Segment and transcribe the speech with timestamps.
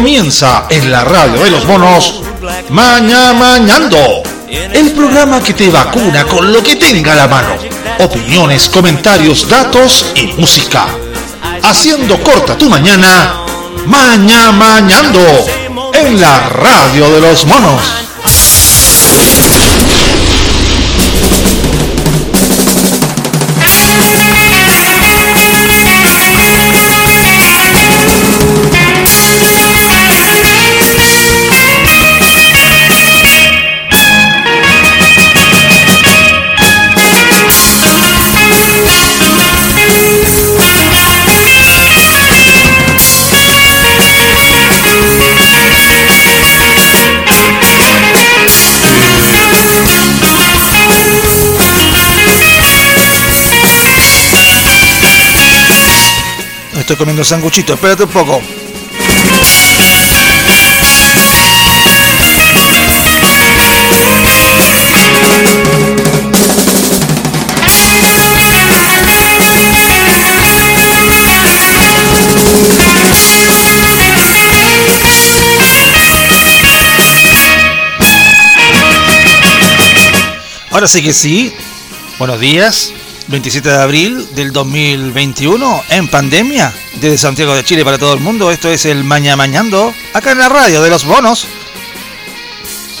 [0.00, 2.22] Comienza en la radio de los monos
[2.70, 7.50] Maña Mañando, el programa que te vacuna con lo que tenga la mano.
[7.98, 10.86] Opiniones, comentarios, datos y música.
[11.62, 13.44] Haciendo corta tu mañana,
[13.84, 15.20] Maña Mañando,
[15.92, 17.82] en la radio de los monos.
[56.90, 58.42] Estoy comiendo sanguchito, espérate un poco.
[80.72, 81.54] Ahora sí que sí.
[82.18, 82.92] Buenos días.
[83.28, 88.50] 27 de abril del 2021 en pandemia desde Santiago de Chile para todo el mundo.
[88.50, 91.46] Esto es el Maña Mañando acá en la radio de los bonos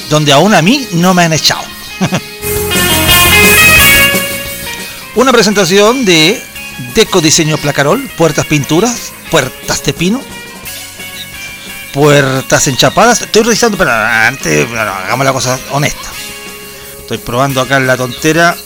[0.08, 1.62] donde aún a mí no me han echado.
[5.14, 6.42] Una presentación de
[6.94, 10.20] Deco Diseño Placarol, puertas pinturas, puertas de pino,
[11.92, 13.22] puertas enchapadas.
[13.22, 16.08] Estoy revisando, pero antes hagamos la cosa honesta.
[17.00, 18.56] Estoy probando acá la tontera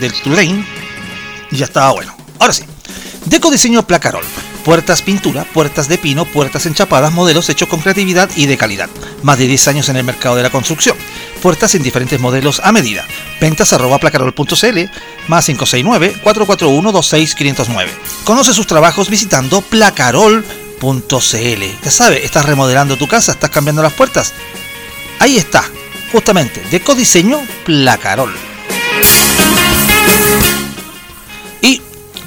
[0.00, 0.64] del Tulane
[1.50, 2.16] y ya estaba bueno.
[2.38, 2.64] Ahora sí.
[3.24, 4.24] Deco Diseño Placarol.
[4.66, 8.90] Puertas pintura, puertas de pino, puertas enchapadas, modelos hechos con creatividad y de calidad.
[9.22, 10.96] Más de 10 años en el mercado de la construcción.
[11.40, 13.06] Puertas en diferentes modelos a medida.
[13.40, 14.90] Ventas arroba placarol.cl
[15.28, 17.86] más 569-441-26509.
[18.24, 20.42] Conoce sus trabajos visitando placarol.cl.
[21.84, 24.32] Ya sabes, estás remodelando tu casa, estás cambiando las puertas.
[25.20, 25.62] Ahí está,
[26.10, 28.34] justamente, Deco Diseño Placarol.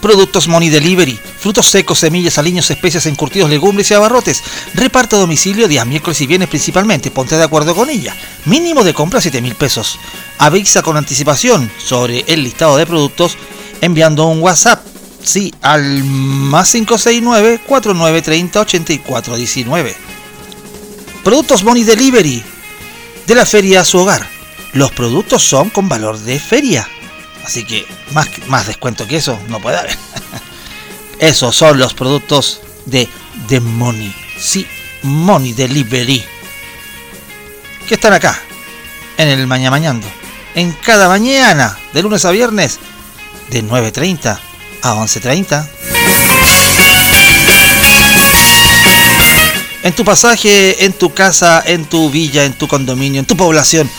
[0.01, 4.41] Productos Money Delivery, frutos secos, semillas, aliños, especias, encurtidos, legumbres y abarrotes.
[4.73, 7.11] Reparte a domicilio días miércoles y viernes principalmente.
[7.11, 8.15] Ponte de acuerdo con ella.
[8.45, 9.99] Mínimo de compra 7 mil pesos.
[10.37, 13.37] Avisa con anticipación sobre el listado de productos
[13.81, 14.85] enviando un WhatsApp.
[15.21, 19.95] Sí, al más 569 4930 8419.
[21.23, 22.43] Productos Money Delivery
[23.27, 24.25] de la feria a su hogar.
[24.73, 26.87] Los productos son con valor de feria.
[27.49, 29.97] Así que más, más descuento que eso no puede haber.
[31.19, 33.09] Esos son los productos de
[33.47, 34.15] The Money.
[34.39, 34.67] Sí,
[35.01, 36.23] Money Delivery.
[37.87, 38.39] Que están acá,
[39.17, 40.05] en el Mañana Mañando.
[40.53, 42.77] En cada mañana, de lunes a viernes,
[43.49, 44.37] de 9.30
[44.83, 45.67] a 11.30.
[49.81, 53.89] En tu pasaje, en tu casa, en tu villa, en tu condominio, en tu población.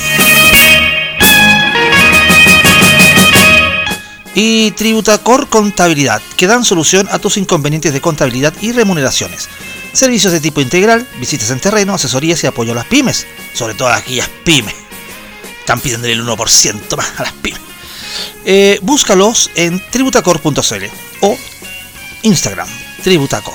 [4.34, 9.48] Y Tributacor Contabilidad, que dan solución a tus inconvenientes de contabilidad y remuneraciones.
[9.92, 13.88] Servicios de tipo integral, visitas en terreno, asesorías y apoyo a las pymes, sobre todo
[13.88, 14.74] a aquellas pymes.
[15.60, 17.60] Están pidiendo el 1% más a las pymes.
[18.44, 20.84] Eh, búscalos en tributacor.cl
[21.20, 21.36] o
[22.22, 22.68] Instagram,
[23.02, 23.54] Tributacor.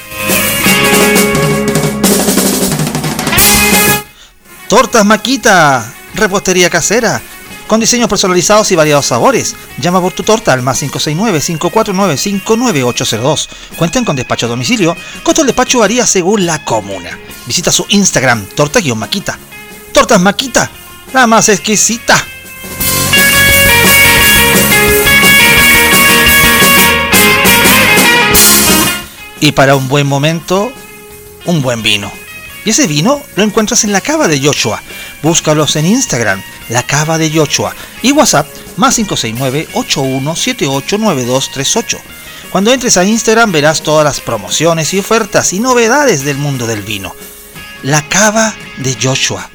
[4.67, 7.21] Tortas Maquita, repostería casera,
[7.71, 9.55] con diseños personalizados y variados sabores.
[9.77, 13.47] Llama por tu torta al más 569-549-59802.
[13.77, 14.97] Cuentan con despacho a domicilio.
[15.23, 17.17] Costo del despacho varía según la comuna.
[17.47, 19.39] Visita su Instagram, torta-maquita.
[19.93, 20.69] Tortas Maquita,
[21.13, 22.21] la más exquisita.
[29.39, 30.73] Y para un buen momento,
[31.45, 32.20] un buen vino.
[32.63, 34.81] Y ese vino lo encuentras en la cava de Joshua.
[35.23, 37.75] Búscalos en Instagram, la cava de Joshua.
[38.01, 38.47] Y WhatsApp,
[38.77, 41.97] más 569-81789238.
[42.51, 46.81] Cuando entres a Instagram verás todas las promociones y ofertas y novedades del mundo del
[46.81, 47.15] vino.
[47.81, 49.49] La cava de Joshua.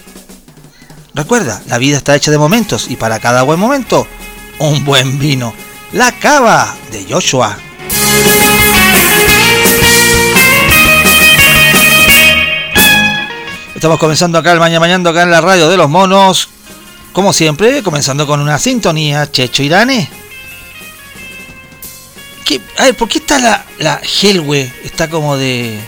[1.15, 4.07] recuerda, la vida está hecha de momentos y para cada buen momento,
[4.59, 5.55] un buen vino.
[5.93, 7.57] La cava de Joshua.
[13.87, 16.49] Estamos comenzando acá el Mañana Mañana, acá en la radio de los monos.
[17.13, 20.11] Como siempre, comenzando con una sintonía Checho Irane.
[22.45, 22.61] ¿Qué?
[22.79, 24.73] A ver, ¿por qué está la, la Helwe?
[24.83, 25.79] Está como de,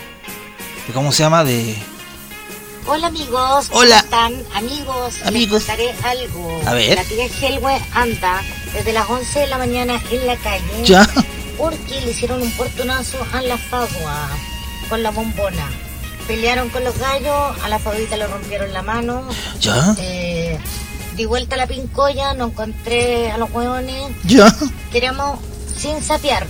[0.87, 0.93] de.
[0.93, 1.43] ¿Cómo se llama?
[1.43, 1.75] De.
[2.85, 4.01] Hola amigos, Hola.
[4.09, 4.43] ¿cómo están?
[4.55, 5.67] Amigos, Amigos.
[5.67, 6.61] les contaré algo.
[6.65, 6.95] A ver.
[6.95, 8.41] La tía Helwe anda
[8.73, 11.05] desde las 11 de la mañana en la calle Ya.
[11.57, 14.29] porque le hicieron un portonazo a la fagua
[14.87, 15.69] con la bombona.
[16.29, 19.23] Pelearon con los gallos, a la faguita le rompieron la mano.
[19.61, 19.95] Ya.
[19.97, 20.59] Eh,
[21.15, 24.11] di vuelta a la pincoya, no encontré a los hueones.
[24.25, 24.55] Ya.
[24.91, 25.39] Queremos
[25.75, 26.45] sin sapear.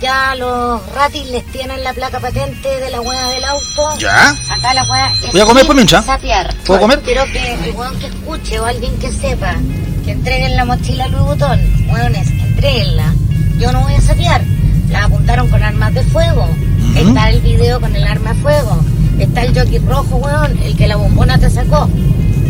[0.00, 3.98] Ya los ratis les tienen la placa patente de la hueá del auto.
[3.98, 4.30] Ya.
[4.48, 6.06] Acá la hueá es Voy a comer sin por mientras.
[6.06, 6.54] sapear.
[6.64, 7.00] ¿Puedo comer?
[7.02, 9.54] Quiero que el hueón que escuche o alguien que sepa
[10.02, 11.60] que entreguen la mochila a Louis Vuitton.
[11.90, 13.12] Hueones, entreguenla.
[13.58, 14.40] Yo no voy a sapear.
[14.88, 16.48] La apuntaron con armas de fuego.
[16.96, 18.82] Está el video con el arma de fuego.
[19.20, 21.88] Está el jockey rojo, hueón, el que la bombona te sacó.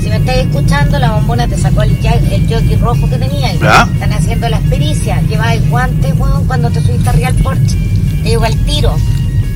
[0.01, 3.53] Si me estáis escuchando, la bombona te sacó el, el jockey rojo que tenía.
[3.55, 3.89] Ya.
[3.93, 5.23] Están haciendo las pericias.
[5.29, 7.77] Lleváis guantes, weón, cuando te subiste arriba al porche.
[8.23, 8.97] Te digo al tiro.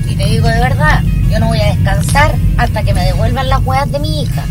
[0.09, 3.65] Y te digo de verdad, yo no voy a descansar hasta que me devuelvan las
[3.65, 4.45] huevas de mi hija.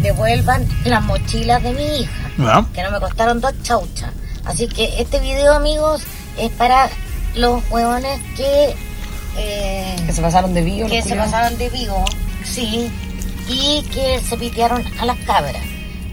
[0.00, 2.30] Devuelvan las mochilas de mi hija.
[2.38, 2.66] Ya.
[2.74, 4.10] Que no me costaron dos chauchas.
[4.44, 6.02] Así que este video, amigos,
[6.38, 6.88] es para
[7.34, 8.74] los huevones que...
[9.36, 10.88] eh, Que se pasaron de vivo.
[10.88, 11.30] que se culiados.
[11.32, 12.04] pasaron de vivo,
[12.44, 12.90] sí,
[13.48, 15.56] y que se pitearon a las cabras.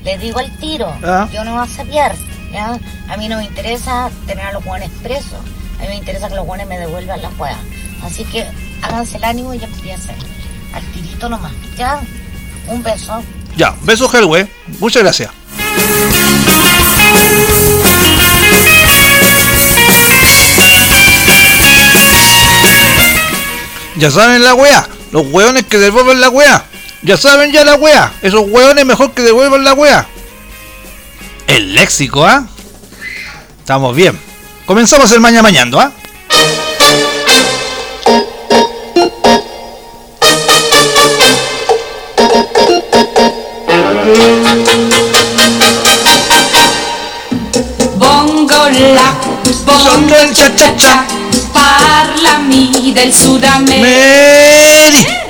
[0.03, 1.27] Les digo al tiro, Ah.
[1.33, 2.15] yo no voy a sapear,
[2.51, 2.77] ¿ya?
[3.09, 5.39] A mí no me interesa tener a los guanes presos,
[5.79, 7.57] a mí me interesa que los guanes me devuelvan las huevas.
[8.03, 8.45] Así que
[8.81, 10.15] háganse el ánimo y empiecen.
[10.73, 12.01] Al tirito nomás, ¿ya?
[12.67, 13.21] Un beso.
[13.55, 13.75] Ya.
[13.83, 14.47] Beso, Helwe.
[14.79, 15.29] Muchas gracias.
[23.97, 24.87] Ya saben la wea.
[25.11, 26.65] Los hueones que devuelven la wea.
[27.03, 28.11] Ya saben ya la wea.
[28.21, 30.07] Esos hueones mejor que devuelvan la wea.
[31.47, 32.47] El léxico, ¿ah?
[33.59, 34.19] Estamos bien.
[34.65, 35.91] Comenzamos el mañana mañando, ¿ah?
[47.97, 49.13] Bongo la,
[49.65, 51.22] bongo cha cha cha.
[51.77, 53.81] Parlami del Sud America.
[53.81, 55.21] Meri.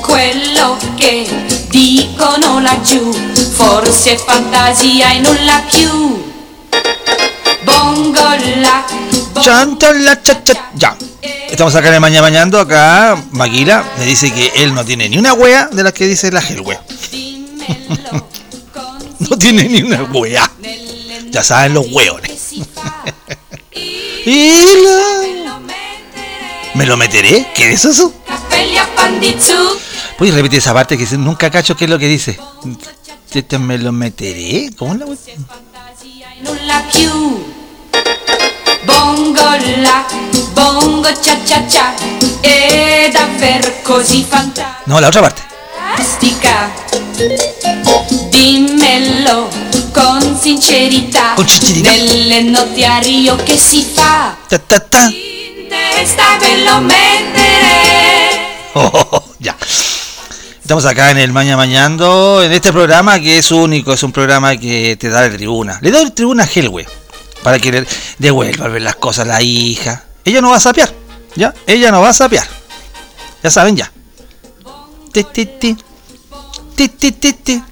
[0.00, 1.26] Quello che
[1.68, 3.12] dicono laggiù,
[3.54, 6.26] forse è fantasia e nulla più.
[7.64, 8.28] Bongo
[8.60, 8.84] la,
[9.32, 10.70] bongo Chanta la cha cha.
[10.74, 10.96] Ya.
[11.50, 12.58] Estamos acá en el mañana mañando.
[12.60, 16.30] Acá Maguila me dice que él no tiene ni una wea de las que dice
[16.30, 16.56] la con
[19.18, 20.50] No tiene ni una wea.
[21.30, 22.37] Ya saben los hueones.
[24.30, 24.52] Y
[24.84, 25.58] la...
[26.74, 27.50] ¿Me lo meteré?
[27.54, 28.12] ¿Qué es eso?
[30.18, 32.38] ¿Puedes repetir esa parte que nunca cacho qué es lo que dice?
[33.58, 34.70] ¿Me lo meteré?
[34.76, 35.06] ¿Cómo la
[36.92, 37.42] più.
[38.84, 40.06] Bongo la,
[40.52, 41.94] bongo cia,
[42.42, 44.82] è davvero così fantastica.
[44.84, 45.42] No, la otra parte.
[48.30, 51.90] Dimmelo con sincerità, Con sincerità.
[51.90, 54.36] nelle notti a Rio che si fa.
[54.48, 55.06] Ta, ta, ta.
[55.06, 58.46] In testa ve lo mettere.
[58.72, 59.56] Oh, oh, oh, ya.
[60.60, 64.56] Estamos acá en el Maña Mañando, en este programa que es único, es un programa
[64.56, 65.78] que te da la tribuna.
[65.80, 66.86] Le doy tribuna a Helwe
[67.42, 67.86] para que le
[68.18, 70.04] devuelva a ver las cosas a la hija.
[70.24, 70.92] Ella no va a sapear,
[71.36, 71.54] ¿ya?
[71.66, 72.46] Ella no va a sapear.
[73.42, 73.90] Ya saben ya.
[75.12, 75.76] Ti, ti, ti.
[76.76, 77.62] Ti, ti, ti, ti.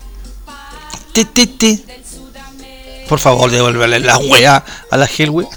[1.12, 1.84] Ti, ti, ti.
[3.08, 5.46] Por favor, devuélvele la wea a la Helwe.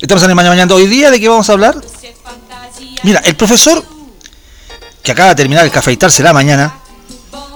[0.00, 1.74] Estamos en el Maña Mañando hoy día, ¿de qué vamos a hablar?
[3.02, 3.82] Mira, el profesor
[5.02, 6.78] que acaba de terminar el cafeitarse la mañana,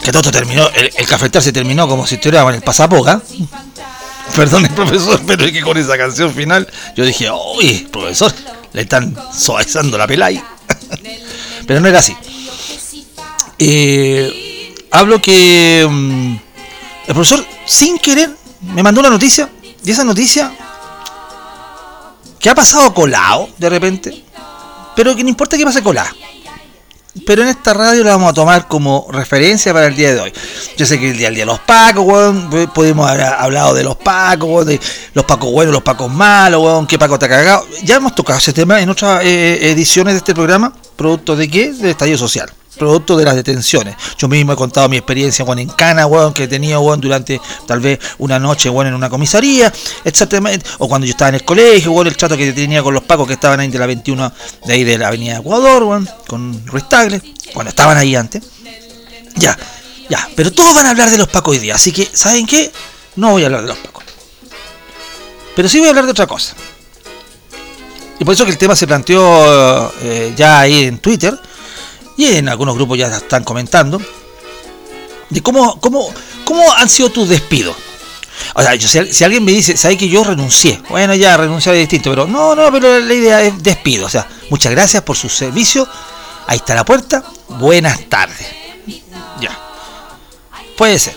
[0.02, 3.20] que todo terminó, el, el cafeitarse terminó como si estuviera en el pasapoga.
[4.36, 8.32] Perdón, profesor, pero es que con esa canción final yo dije, uy, profesor,
[8.72, 10.42] le están suavizando la pela ahí.
[11.66, 12.16] pero no era así.
[13.58, 16.36] Eh, hablo que mm,
[17.07, 18.30] el profesor, sin querer,
[18.61, 19.49] me mandó una noticia,
[19.83, 20.52] y esa noticia,
[22.38, 24.25] que ha pasado colado de repente,
[24.97, 26.11] pero que no importa que pase colado.
[27.26, 30.33] Pero en esta radio la vamos a tomar como referencia para el día de hoy.
[30.76, 33.83] Yo sé que el día, el día de los pacos, weón, podemos haber hablado de
[33.83, 34.80] los pacos, de
[35.12, 37.66] los pacos buenos, los pacos malos, weón, qué paco te ha cagado.
[37.83, 41.73] Ya hemos tocado ese tema en otras eh, ediciones de este programa, producto de qué?
[41.73, 42.50] Del estallido social.
[42.80, 43.94] Producto de las detenciones.
[44.16, 47.78] Yo mismo he contado mi experiencia, bueno, en Cana, weón, que he tenido, durante tal
[47.78, 49.70] vez una noche, weón, en una comisaría,
[50.02, 53.04] exactamente, o cuando yo estaba en el colegio, weón, el trato que tenía con los
[53.04, 54.32] pacos que estaban ahí de la 21,
[54.64, 57.20] de ahí de la avenida Ecuador, weón, con Ruiz Tagle,
[57.52, 58.42] cuando estaban ahí antes.
[59.37, 59.56] Ya,
[60.08, 62.72] ya, pero todos van a hablar de los pacos hoy día, así que, ¿saben qué?
[63.16, 64.04] No voy a hablar de los pacos.
[65.54, 66.54] Pero sí voy a hablar de otra cosa.
[68.18, 71.38] Y por eso que el tema se planteó eh, ya ahí en Twitter
[72.17, 74.00] y en algunos grupos ya están comentando
[75.31, 76.12] de cómo, cómo,
[76.45, 77.76] cómo han sido tus despidos.
[78.55, 80.81] O sea, si, alguien me dice, sabe que yo renuncié?
[80.88, 84.07] Bueno, ya renunciar es distinto, pero no, no, pero la idea es despido.
[84.07, 85.87] O sea, muchas gracias por su servicio.
[86.47, 87.23] Ahí está la puerta.
[87.49, 88.47] Buenas tardes.
[89.40, 89.59] Ya.
[90.76, 91.17] Puede ser.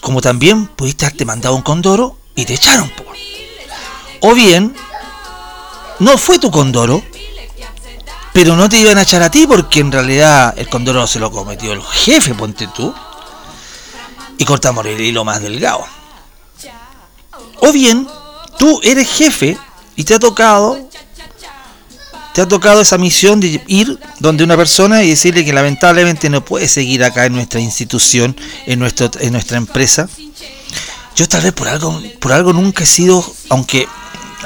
[0.00, 2.92] Como también pudiste haberte mandado un condoro y te echaron.
[4.20, 4.74] O bien
[6.00, 7.02] no fue tu condoro,
[8.32, 11.30] pero no te iban a echar a ti porque en realidad el condoro se lo
[11.30, 12.94] cometió el jefe, ponte tú,
[14.36, 15.84] y cortamos el hilo más delgado.
[17.60, 18.06] O bien,
[18.58, 19.58] tú eres jefe
[19.96, 20.88] y te ha tocado
[22.38, 26.44] te ha tocado esa misión de ir donde una persona y decirle que lamentablemente no
[26.44, 30.08] puede seguir acá en nuestra institución, en nuestro en nuestra empresa.
[31.16, 33.88] Yo tal vez por algo por algo nunca he sido, aunque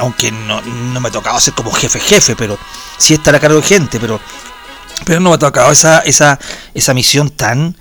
[0.02, 0.60] aunque no,
[1.00, 2.58] me ha tocado ser como jefe jefe, pero
[2.98, 4.20] sí estar a cargo de gente, pero
[5.04, 6.40] pero no me ha tocado esa esa
[6.74, 7.76] esa misión tan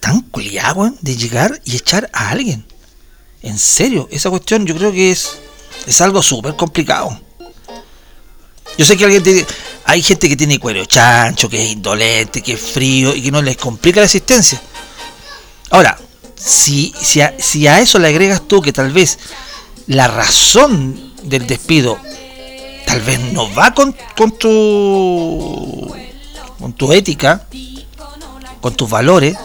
[0.00, 2.66] tan culiada, de llegar y echar a alguien.
[3.42, 5.38] En serio, esa cuestión yo creo que es
[5.86, 7.20] es algo súper complicado.
[8.76, 9.46] Yo sé que alguien tiene,
[9.84, 13.42] hay gente que tiene cuero chancho, que es indolente, que es frío y que no
[13.42, 14.60] les complica la existencia.
[15.70, 15.96] Ahora,
[16.34, 19.18] si, si, si a eso le agregas tú que tal vez
[19.86, 21.98] la razón del despido
[22.90, 25.94] tal vez no va con, con tu
[26.58, 27.46] con tu ética,
[28.60, 29.36] con tus valores,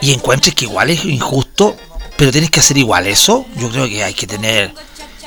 [0.00, 1.76] y encuentres que igual es injusto,
[2.16, 4.72] pero tienes que hacer igual eso, yo creo que hay que tener,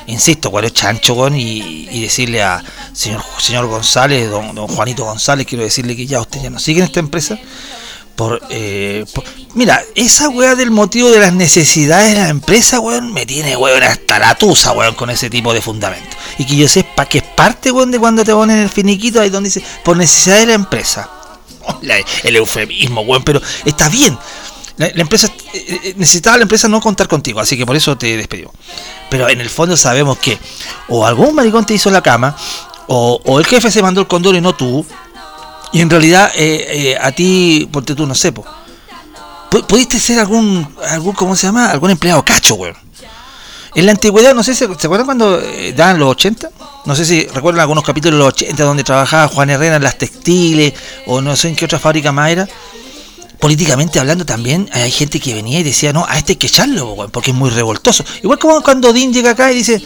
[0.05, 5.47] insisto, cuál es chancho y, y, decirle a señor señor González, don, don Juanito González,
[5.47, 7.39] quiero decirle que ya usted ya no sigue en esta empresa,
[8.50, 13.25] eh, por, mira, esa weá del motivo de las necesidades de la empresa, weón, me
[13.25, 16.15] tiene, weón, hasta la tusa, weón, con ese tipo de fundamento.
[16.38, 19.29] Y que yo sepa que es parte, weón, de cuando te ponen el finiquito ahí
[19.29, 21.09] donde dice, por necesidad de la empresa.
[22.24, 24.17] el eufemismo, weón, pero está bien.
[24.77, 28.15] La, empresa eh, eh, necesitaba la empresa no contar contigo, así que por eso te
[28.15, 28.53] despedió.
[29.09, 30.38] Pero en el fondo sabemos que
[30.88, 32.36] o algún maricón te hizo la cama,
[32.88, 34.86] o, o el jefe se mandó el condor y no tú,
[35.71, 38.33] y en realidad, eh, eh, a ti, porque tú no sé,
[39.67, 41.69] pudiste ser algún, algún, ¿cómo se llama?
[41.69, 42.75] Algún empleado cacho, weón.
[43.75, 46.50] En la antigüedad, no sé, ¿se, ¿se acuerdan cuando eh, daban los 80?
[46.86, 49.97] No sé si recuerdan algunos capítulos de los 80 donde trabajaba Juan Herrera en las
[49.97, 50.74] textiles
[51.05, 52.47] o no sé en qué otra fábrica más era.
[53.39, 56.93] Políticamente hablando también hay gente que venía y decía, no, a este hay que echarlo,
[56.93, 58.03] weón, porque es muy revoltoso.
[58.24, 59.83] Igual como cuando Dean llega acá y dice,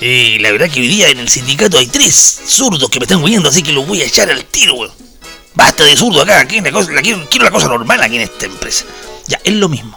[0.00, 3.22] eh, la verdad que hoy día en el sindicato hay tres zurdos que me están
[3.22, 4.92] huyendo, así que los voy a echar al tiro, weón.
[5.54, 8.84] Basta de zurdo acá, cosa, quiero, la cosa normal aquí en esta empresa.
[9.26, 9.94] Ya, es lo mismo.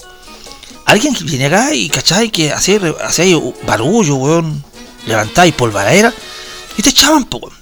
[0.86, 2.32] Alguien que viene acá y, ¿cachai?
[2.32, 4.64] Que hace, hace barullo, weón.
[5.06, 6.14] Levantáis polvaradera
[6.78, 7.56] y te echaban, po, weón.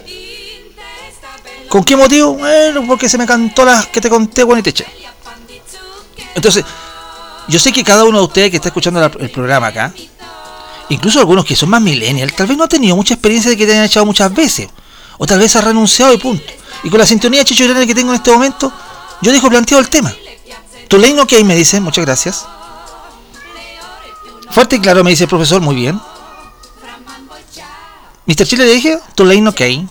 [1.67, 2.35] ¿Con qué motivo?
[2.35, 4.85] Bueno, porque se me cantó las que te conté, weón, y te eché.
[6.35, 6.63] Entonces,
[7.49, 9.93] yo sé que cada uno de ustedes que está escuchando el programa acá,
[10.89, 13.65] incluso algunos que son más millennials, tal vez no han tenido mucha experiencia de que
[13.65, 14.69] te hayan echado muchas veces.
[15.17, 16.45] O tal vez ha renunciado y punto.
[16.83, 18.71] Y con la sintonía Chicho que tengo en este momento,
[19.21, 20.13] yo dejo planteado el tema.
[20.87, 22.45] Tu ley no que me dice, muchas gracias.
[24.49, 25.99] Fuerte y claro, me dice el profesor, muy bien.
[28.25, 28.45] Mr.
[28.45, 29.85] Chile le dije, tu ley no que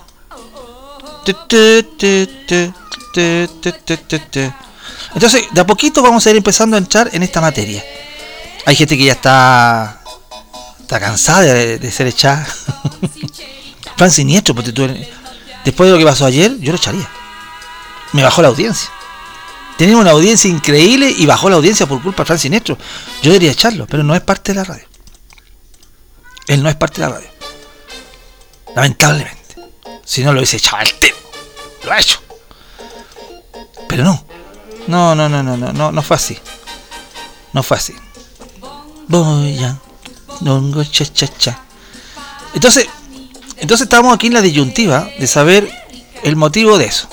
[5.14, 7.85] Entonces, de a poquito vamos a ir empezando a entrar en esta materia.
[8.64, 9.98] Hay gente que ya está
[10.88, 12.47] está cansada de, ser echada.
[13.99, 14.88] Fran Siniestro, porque tú,
[15.62, 17.07] después de lo que pasó ayer, yo lo echaría.
[18.14, 18.88] Me bajó la audiencia.
[19.76, 22.78] Tenía una audiencia increíble y bajó la audiencia por culpa de Fran Siniestro.
[23.23, 24.87] Yo debería echarlo, pero no es parte de la radio.
[26.47, 27.28] Él no es parte de la radio.
[28.75, 29.57] Lamentablemente.
[30.07, 31.18] Si no lo hubiese echado al tema.
[31.85, 32.18] Lo ha hecho.
[33.87, 34.25] Pero no.
[34.87, 36.38] No, no, no, no, no, no, no fue así.
[37.52, 37.95] No fue así.
[39.07, 39.78] Voy a
[40.90, 41.62] cha, cha, cha.
[42.54, 42.87] Entonces,
[43.57, 45.71] entonces estamos aquí en la disyuntiva de saber
[46.23, 47.09] el motivo de eso.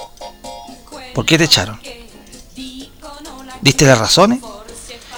[1.14, 1.80] ¿Por qué te echaron?
[3.62, 4.40] ¿Diste las razones?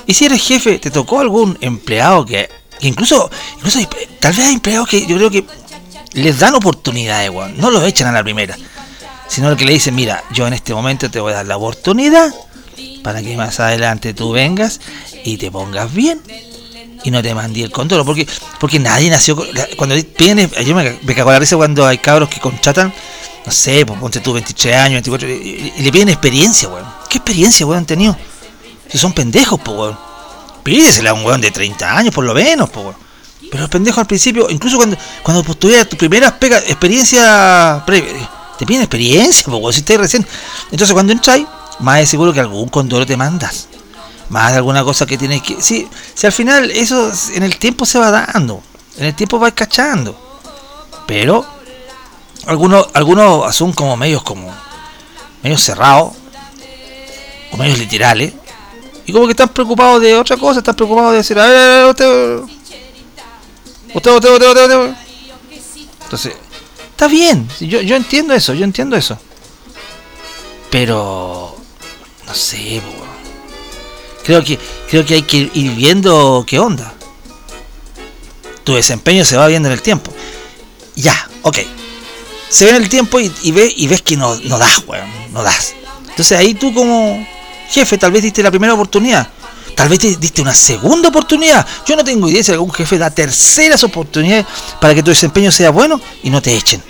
[0.05, 2.49] Y si eres jefe, ¿te tocó algún empleado que,
[2.81, 3.79] incluso, incluso
[4.19, 5.45] tal vez hay empleados que yo creo que
[6.13, 8.57] les dan oportunidades, no los echan a la primera.
[9.27, 12.33] sino que le dice, mira, yo en este momento te voy a dar la oportunidad
[13.03, 14.79] para que más adelante tú vengas
[15.23, 16.21] y te pongas bien
[17.04, 18.27] y no te mandé el control, porque
[18.60, 19.38] porque nadie nació
[19.75, 22.94] cuando piden, yo me, me cago la risa cuando hay cabros que contratan,
[23.46, 26.86] no sé, pues ponte tú 23 años, 24 y, le piden experiencia, weón.
[27.10, 28.18] ¿Qué experiencia, weón, han tenido?
[28.89, 29.98] Si son pendejos, pues, weón.
[30.63, 32.98] Pídesela a un weón de 30 años por lo menos, pues, weón.
[33.50, 38.30] Pero los pendejos al principio, incluso cuando cuando pues, tuvieras tu primera pega, experiencia previa,
[38.60, 40.27] te piden experiencia, pues, si estás recién.
[40.70, 41.39] Entonces cuando entras,
[41.80, 43.70] más de seguro que algún condoro te mandas.
[44.29, 45.62] Más de alguna cosa que tienes que.
[45.62, 48.62] Sí, si al final eso en el tiempo se va dando.
[48.98, 50.17] En el tiempo va cachando.
[51.05, 51.46] Pero
[52.46, 54.53] algunos, algunos son como medios como.
[55.43, 56.13] medios cerrados.
[57.51, 58.34] O medios literales.
[59.05, 62.39] Y como que están preocupados de otra cosa, están preocupados de decir, a ver, usted.
[63.93, 64.96] Usted, usted, usted, usted.
[66.03, 66.34] Entonces,
[66.98, 69.19] Está bien, yo, entiendo eso, yo entiendo eso.
[70.72, 71.55] Pero
[72.25, 72.81] no sé,
[74.27, 76.93] creo que creo que hay que ir viendo qué onda.
[78.65, 80.12] Tu desempeño se va viendo en el tiempo.
[80.96, 81.60] Ya, ok.
[82.50, 85.10] Se ve en el tiempo y, y, ve, y ves que no, no das, weón,
[85.31, 85.74] no das.
[86.10, 87.25] Entonces ahí tú como
[87.69, 89.29] jefe tal vez diste la primera oportunidad.
[89.75, 91.65] Tal vez te diste una segunda oportunidad.
[91.86, 94.46] Yo no tengo idea si algún jefe da terceras oportunidades
[94.81, 96.84] para que tu desempeño sea bueno y no te echen.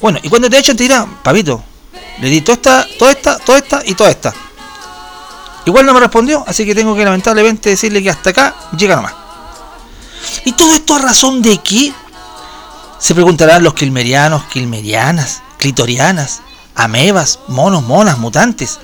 [0.00, 1.60] Bueno, y cuando te echen te dirán, papito,
[2.20, 4.34] le di toda esta, toda esta, toda esta y toda esta.
[5.68, 9.12] Igual no me respondió, así que tengo que lamentablemente decirle que hasta acá llega nomás.
[10.46, 11.92] ¿Y todo esto a razón de qué?
[12.98, 16.40] Se preguntarán los kilmerianos, kilmerianas, clitorianas,
[16.74, 18.78] amebas, monos, monas, mutantes,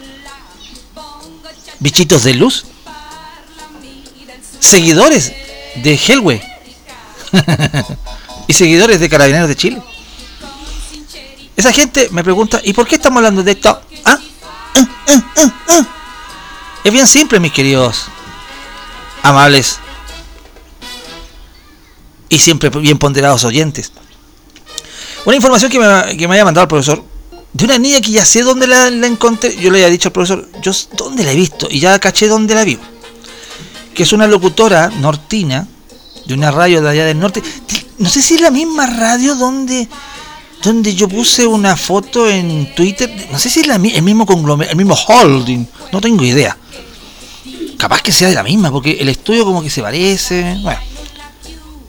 [1.81, 2.67] bichitos de luz
[4.61, 5.33] seguidores
[5.77, 6.43] de Hellway
[8.47, 9.83] y seguidores de Carabineros de Chile.
[11.57, 13.81] Esa gente me pregunta, ¿y por qué estamos hablando de esto?
[14.05, 14.19] ¿Ah?
[14.75, 14.89] ¿Ah?
[15.69, 15.94] ¿Ah?
[16.85, 18.07] Es bien simple, mis queridos
[19.23, 19.79] amables
[22.29, 23.91] y siempre bien ponderados oyentes.
[25.25, 27.03] Una información que me, que me haya mandado el profesor
[27.53, 29.57] de una niña que ya sé dónde la, la encontré.
[29.57, 32.55] Yo le había dicho al profesor, yo dónde la he visto y ya caché dónde
[32.55, 32.79] la vi
[33.95, 35.67] que es una locutora nortina
[36.27, 37.43] de una radio de allá del norte.
[37.99, 39.89] No sé si es la misma radio donde
[40.65, 43.29] donde yo puse una foto en Twitter.
[43.31, 45.67] No sé si es la, el mismo conglomerado, el mismo holding.
[45.93, 46.57] No tengo idea.
[47.79, 50.59] Capaz que sea de la misma, porque el estudio como que se parece.
[50.63, 50.81] Bueno,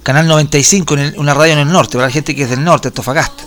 [0.04, 2.92] Canal 95, en una radio en el norte, para la gente que es del norte,
[2.92, 3.44] Tofagasta.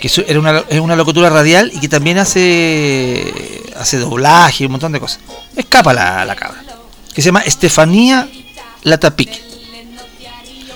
[0.00, 4.72] Que era una, es una locutora radial y que también hace hace doblaje y un
[4.72, 5.20] montón de cosas.
[5.56, 6.66] Escapa la, la cabra
[7.16, 8.28] que se llama Estefanía
[8.82, 9.30] Latapic.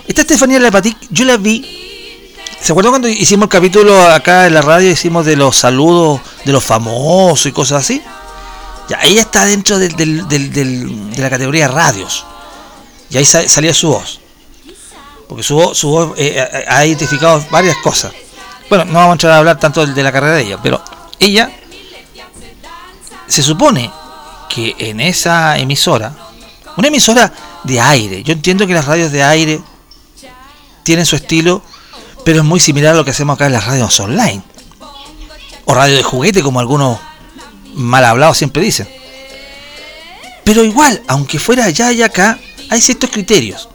[0.08, 1.89] Esta Estefanía Latapic yo la vi.
[2.60, 4.90] ¿Se acuerdan cuando hicimos el capítulo acá en la radio?
[4.90, 8.02] Hicimos de los saludos de los famosos y cosas así.
[8.88, 12.26] Ya, ella está dentro del, de la categoría radios.
[13.08, 14.20] Y ahí salía su voz.
[15.28, 18.12] Porque su voz, su voz eh, eh, ha identificado varias cosas.
[18.68, 20.82] Bueno, no vamos a entrar a hablar tanto de la carrera de ella, pero
[21.18, 21.50] ella
[23.26, 23.90] se supone
[24.48, 26.12] que en esa emisora
[26.76, 27.32] una emisora
[27.64, 28.22] de aire.
[28.22, 29.60] Yo entiendo que las radios de aire
[30.82, 31.62] tienen su estilo,
[32.24, 34.42] pero es muy similar a lo que hacemos acá en las radios online.
[35.64, 36.98] O radio de juguete, como algunos
[37.74, 38.88] mal hablados siempre dicen.
[40.44, 42.38] Pero igual, aunque fuera allá y acá,
[42.70, 43.68] hay ciertos criterios.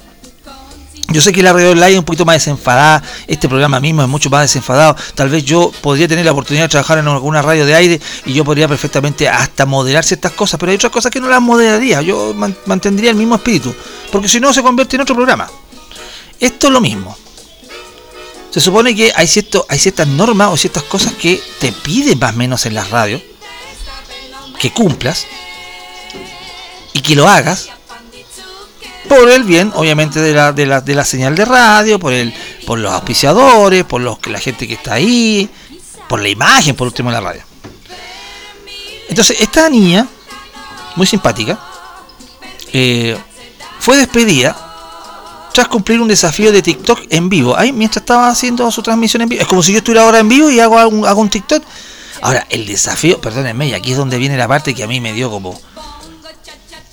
[1.10, 4.08] Yo sé que la radio online es un poquito más desenfadada, este programa mismo es
[4.08, 4.96] mucho más desenfadado.
[5.14, 8.34] Tal vez yo podría tener la oportunidad de trabajar en alguna radio de aire y
[8.34, 12.02] yo podría perfectamente hasta moderar ciertas cosas, pero hay otras cosas que no las moderaría,
[12.02, 12.34] yo
[12.66, 13.74] mantendría el mismo espíritu,
[14.12, 15.48] porque si no se convierte en otro programa.
[16.40, 17.16] Esto es lo mismo.
[18.56, 22.34] Se supone que hay, cierto, hay ciertas normas o ciertas cosas que te piden más
[22.34, 23.22] o menos en las radios,
[24.58, 25.28] que cumplas
[26.94, 27.68] y que lo hagas
[29.10, 32.34] por el bien, obviamente, de la, de la, de la señal de radio, por el,
[32.66, 35.50] por los auspiciadores, por los la gente que está ahí,
[36.08, 37.44] por la imagen, por último, la radio.
[39.10, 40.08] Entonces, esta niña,
[40.96, 41.60] muy simpática,
[42.72, 43.18] eh,
[43.82, 44.65] fue despedida
[45.56, 47.58] tras cumplir un desafío de TikTok en vivo.
[47.58, 49.42] Ahí, mientras estaba haciendo su transmisión en vivo.
[49.42, 51.64] Es como si yo estuviera ahora en vivo y hago, hago un TikTok.
[52.22, 55.14] Ahora, el desafío, perdónenme, y aquí es donde viene la parte que a mí me
[55.14, 55.60] dio como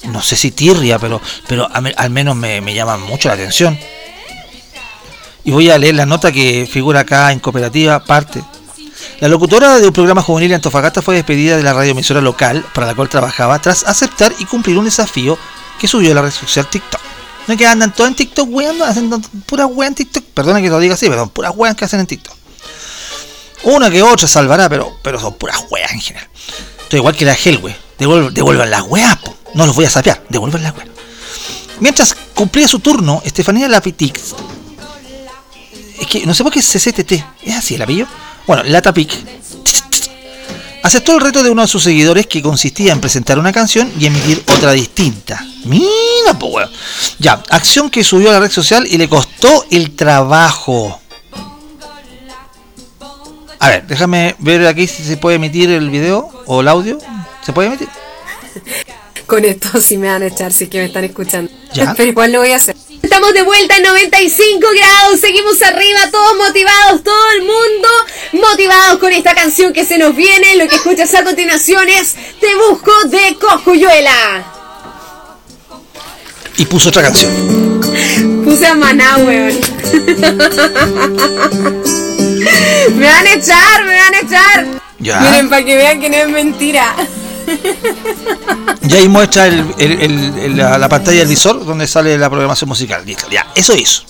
[0.04, 3.78] no sé si tirria, pero, pero al menos me, me llama mucho la atención.
[5.44, 8.42] Y voy a leer la nota que figura acá en cooperativa, parte.
[9.20, 12.86] La locutora de un programa juvenil en Antofagasta fue despedida de la radioemisora local para
[12.86, 15.36] la cual trabajaba tras aceptar y cumplir un desafío
[15.80, 17.11] que subió a la red social TikTok.
[17.46, 20.24] No es que andan todos en TikTok weando, haciendo pura wea en TikTok.
[20.34, 22.34] Perdona que lo diga así, pero puras weas que hacen en TikTok.
[23.64, 26.28] Una que otra salvará, pero, pero son puras weas en general.
[26.82, 27.76] Estoy igual que la Hellway.
[27.98, 29.34] Devuelvan, devuelvan las weas, po.
[29.54, 30.88] No los voy a sapear, devuelvan las weas.
[31.80, 34.34] Mientras cumplía su turno, Estefanía Lapitix.
[36.00, 37.12] Es que no sé por qué es CCTT.
[37.44, 38.08] ¿Es así el apellido?
[38.46, 39.12] Bueno, Latapic.
[40.82, 44.06] Aceptó el reto de uno de sus seguidores que consistía en presentar una canción y
[44.06, 45.44] emitir otra distinta.
[45.64, 46.70] Mira, weón.
[47.18, 51.00] Ya, acción que subió a la red social y le costó el trabajo.
[53.60, 56.98] A ver, déjame ver aquí si se puede emitir el video o el audio.
[57.46, 57.88] ¿Se puede emitir?
[59.26, 61.50] Con esto sí me van a echar, sí que me están escuchando.
[61.72, 61.94] Ya.
[61.96, 62.71] Pero igual lo voy a hacer.
[63.12, 67.88] Estamos de vuelta en 95 grados, seguimos arriba, todos motivados, todo el mundo
[68.32, 70.56] motivados con esta canción que se nos viene.
[70.56, 74.46] Lo que escuchas a continuación es Te Busco de Cojuyuela.
[76.56, 77.82] Y puso otra canción.
[78.46, 79.60] Puse a Maná, weón.
[82.96, 84.66] me van a echar, me van a echar.
[85.00, 85.20] Ya.
[85.20, 86.96] Miren, para que vean que no es mentira.
[88.88, 93.04] Y ahí muestra el- la, la pantalla del visor donde sale la programación musical.
[93.30, 94.02] Ya, eso hizo.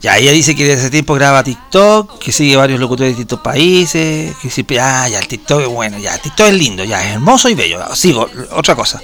[0.00, 3.40] Ya, ella dice que desde hace tiempo graba TikTok, que sigue varios locutores de distintos
[3.40, 7.04] países, que siempre, ah, ya, el TikTok es bueno, ya, el TikTok es lindo, ya,
[7.06, 7.80] es hermoso y bello.
[7.94, 9.00] Sigo, otra cosa.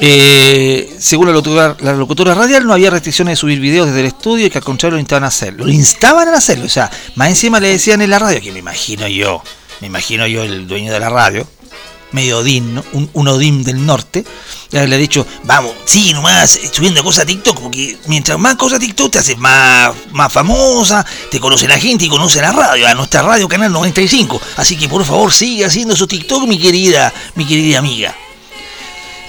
[0.00, 4.06] Eh, según la locutora, la locutora radial, no había restricciones de subir videos desde el
[4.06, 5.64] estudio y que al contrario lo instaban a hacerlo.
[5.64, 8.60] Lo instaban a hacerlo, o sea, más encima le decían en la radio, que me
[8.60, 9.42] imagino yo,
[9.80, 11.46] me imagino yo el dueño de la radio,
[12.12, 12.84] medio Odín, ¿no?
[12.92, 14.24] un, Odín del norte,
[14.70, 18.56] ya le ha dicho, vamos, sigue nomás eh, subiendo cosas a TikTok, porque mientras más
[18.56, 22.52] cosas a TikTok te haces más, más famosa, te conoce la gente y conoce la
[22.52, 24.40] radio, a nuestra radio Canal 95.
[24.56, 28.14] Así que por favor sigue haciendo su TikTok, mi querida, mi querida amiga.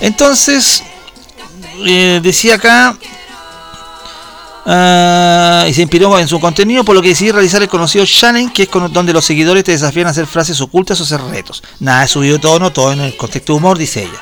[0.01, 0.83] Entonces,
[1.85, 2.97] eh, decía acá,
[4.69, 8.53] ah, y se inspiró en su contenido, por lo que decidí realizar el conocido challenge,
[8.53, 11.63] que es donde los seguidores te desafían a hacer frases ocultas o hacer retos.
[11.79, 14.21] Nada de subido tono, todo en el contexto de humor, dice ella.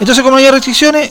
[0.00, 1.10] Entonces, como no había restricciones,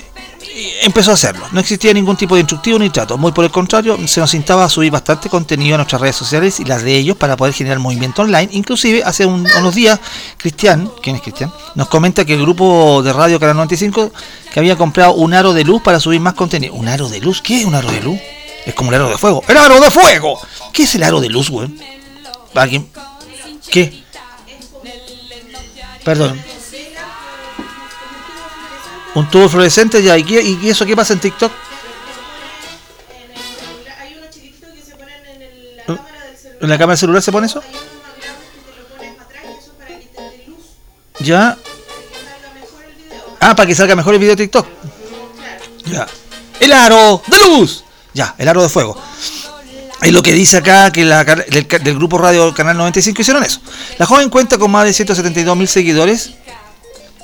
[0.83, 1.45] empezó a hacerlo.
[1.51, 3.17] No existía ningún tipo de instructivo ni trato.
[3.17, 6.59] Muy por el contrario, se nos instaba a subir bastante contenido a nuestras redes sociales
[6.59, 8.49] y las de ellos para poder generar movimiento online.
[8.51, 9.99] Inclusive, hace un- unos días,
[10.37, 11.51] Cristian, ¿quién es Cristian?
[11.75, 14.11] Nos comenta que el grupo de Radio Canal 95
[14.51, 16.73] que había comprado un aro de luz para subir más contenido.
[16.75, 17.41] ¿Un aro de luz?
[17.41, 18.19] ¿Qué es un aro de luz?
[18.65, 19.41] Es como el aro de fuego.
[19.47, 20.39] ¡El aro de fuego!
[20.71, 21.69] ¿Qué es el aro de luz, güey?
[22.55, 22.87] ¿Alguien?
[23.69, 24.03] ¿Qué?
[26.03, 26.39] Perdón.
[29.15, 30.17] Un tubo fluorescente ya.
[30.17, 31.51] ¿Y, y eso qué pasa en TikTok?
[33.07, 33.15] Que
[34.65, 36.61] en la cámara celular.
[36.61, 37.63] ¿En la cámara del celular se pone eso?
[41.19, 41.57] Ya.
[43.39, 44.67] Ah, para que salga mejor el video de TikTok.
[45.85, 46.07] Ya.
[46.59, 47.83] El aro de luz.
[48.13, 48.99] Ya, el aro de fuego.
[50.01, 53.61] Es lo que dice acá que la, del, del grupo Radio Canal 95 hicieron eso.
[53.97, 56.31] La joven cuenta con más de 172 mil seguidores,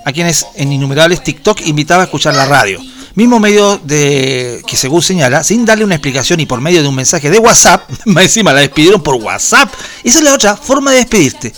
[0.06, 2.80] a quienes en innumerables TikTok invitaba a escuchar la radio.
[3.16, 6.96] Mismo medio de que según señala, sin darle una explicación y por medio de un
[6.96, 9.74] mensaje de WhatsApp, más encima la despidieron por WhatsApp.
[10.04, 11.54] Esa es la otra forma de despedirte.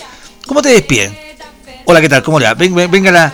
[0.47, 1.17] ¿Cómo te despiden?
[1.86, 2.23] Hola, ¿qué tal?
[2.23, 2.54] ¿Cómo le va?
[2.54, 3.34] Ven- ven- venga la...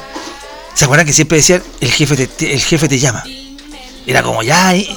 [0.74, 3.24] ¿Se acuerdan que siempre decían el jefe te, te- el jefe te llama?
[4.06, 4.88] Era como ya y,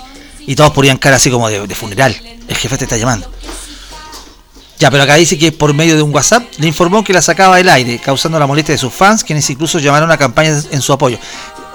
[0.46, 2.14] y todos ponían cara así como de funeral.
[2.48, 3.30] El jefe te está llamando.
[4.80, 7.58] Ya, pero acá dice que por medio de un WhatsApp le informó que la sacaba
[7.58, 10.92] del aire, causando la molestia de sus fans, quienes incluso llamaron a campaña en su
[10.92, 11.18] apoyo.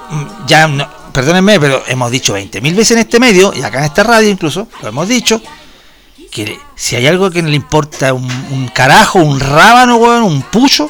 [0.09, 3.85] Mm, Ya, no- perdónenme, pero hemos dicho 20.000 veces en este medio, y acá en
[3.85, 5.39] esta radio incluso, lo hemos dicho,
[6.31, 10.89] que si hay algo que le importa un, carajo, un rábano, weón, un pucho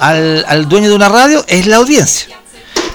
[0.00, 2.28] al, dueño de una radio, es la audiencia.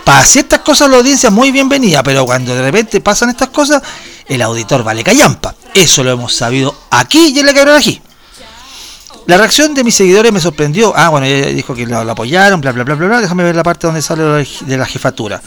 [0.06, 3.82] Para ciertas cosas la audiencia es muy bienvenida, pero cuando de repente pasan estas cosas,
[4.28, 5.56] el auditor vale callampa.
[5.74, 8.02] Eso lo hemos sabido aquí y en la cabrón aquí.
[9.30, 10.92] La reacción de mis seguidores me sorprendió.
[10.96, 13.22] Ah, bueno, ella dijo que lo, lo apoyaron, bla, bla, bla, bla, bla.
[13.22, 15.42] Déjame ver la parte donde sale de la jefatura.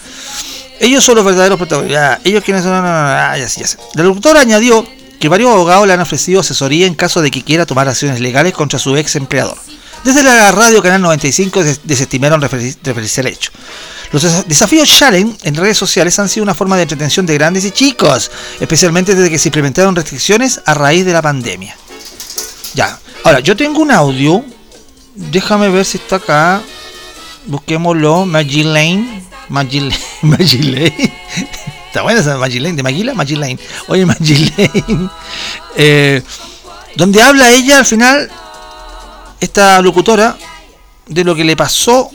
[0.81, 2.21] Ellos son los verdaderos protagonistas.
[2.25, 2.73] Ellos quienes son.
[2.75, 3.79] Ah, ya sé, ya sé.
[3.95, 4.87] La locutora añadió
[5.21, 8.53] que varios abogados le han ofrecido asesoría en caso de que quiera tomar acciones legales
[8.53, 9.57] contra su ex empleador.
[10.05, 13.51] Desde la radio Canal 95 des- desestimaron referir- referirse al hecho.
[14.11, 17.64] Los des- desafíos Challenge en redes sociales han sido una forma de entretención de grandes
[17.64, 21.77] y chicos, especialmente desde que se implementaron restricciones a raíz de la pandemia.
[22.74, 24.42] Ya, ahora yo tengo un audio,
[25.14, 26.62] déjame ver si está acá,
[27.46, 31.12] busquémoslo, Maggie Lane, Maggie Lane, Lane.
[31.87, 33.58] está buena esa Maggie Lane, de Maguila, Maggie Lane.
[33.88, 35.11] Oye, Maggie Lane,
[35.76, 36.22] eh,
[36.96, 38.30] donde habla ella al final,
[39.40, 40.38] esta locutora,
[41.06, 42.11] de lo que le pasó,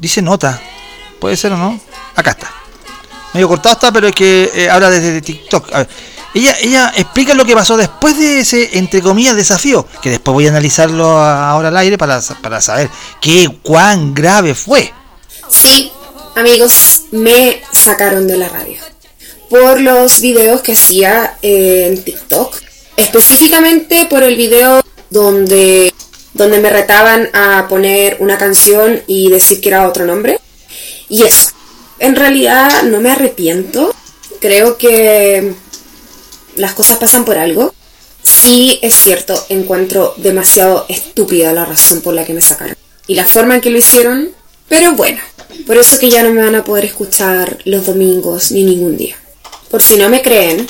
[0.00, 0.62] dice nota,
[1.20, 1.78] puede ser o no,
[2.16, 2.50] acá está.
[3.34, 5.72] Medio cortado está, pero es que eh, habla desde TikTok.
[5.74, 5.88] A ver,
[6.34, 10.46] ella, ella explica lo que pasó después de ese, entre comillas, desafío, que después voy
[10.46, 14.92] a analizarlo ahora al aire para, para saber qué, cuán grave fue.
[15.48, 15.92] Sí,
[16.34, 18.94] amigos, me sacaron de la radio
[19.48, 22.56] por los videos que hacía en TikTok,
[22.96, 25.94] específicamente por el video donde,
[26.32, 30.40] donde me retaban a poner una canción y decir que era otro nombre.
[31.08, 31.50] Y eso,
[32.00, 33.94] en realidad no me arrepiento,
[34.40, 35.54] creo que
[36.56, 37.74] las cosas pasan por algo.
[38.22, 42.76] Sí, es cierto, encuentro demasiado estúpida la razón por la que me sacaron.
[43.06, 44.30] Y la forma en que lo hicieron,
[44.68, 45.20] pero bueno,
[45.66, 49.16] por eso que ya no me van a poder escuchar los domingos ni ningún día.
[49.70, 50.66] Por si no me creen,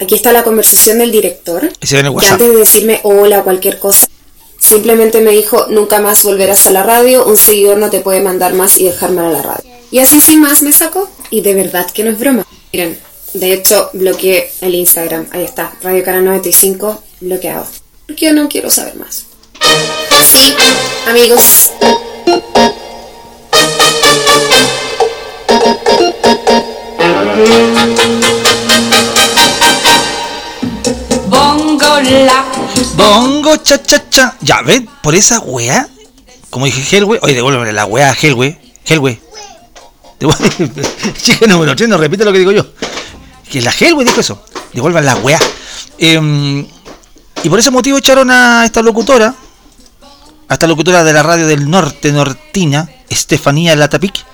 [0.00, 1.70] aquí está la conversación del director.
[1.78, 4.08] Que antes de decirme hola o cualquier cosa,
[4.58, 8.54] simplemente me dijo, nunca más volverás a la radio, un seguidor no te puede mandar
[8.54, 9.70] más y dejar mal a la radio.
[9.90, 12.46] Y así sin más me sacó, y de verdad que no es broma.
[12.72, 12.98] Miren,
[13.34, 17.66] de hecho bloqueé el Instagram, ahí está, Radio Canal 95, bloqueado.
[18.06, 19.26] Porque yo no quiero saber más.
[20.24, 20.54] Sí,
[21.06, 21.70] amigos,
[31.28, 32.44] Bongo la.
[32.96, 34.36] Bongo cha cha cha.
[34.40, 35.88] Ya, ven, por esa weá.
[36.50, 37.18] Como dije Hellway.
[37.22, 38.56] Oye, devuélveme la weá a Hellway.
[38.84, 39.20] Hellway.
[41.22, 42.66] Chica número 3, no repite lo que digo yo.
[43.50, 44.44] Que la Hellway dijo eso.
[44.72, 45.38] Devuelvan la weá.
[45.98, 46.66] Em,
[47.42, 49.34] y por ese motivo echaron a esta locutora.
[50.48, 54.24] A esta locutora de la radio del norte, Nortina, Estefanía Latapic.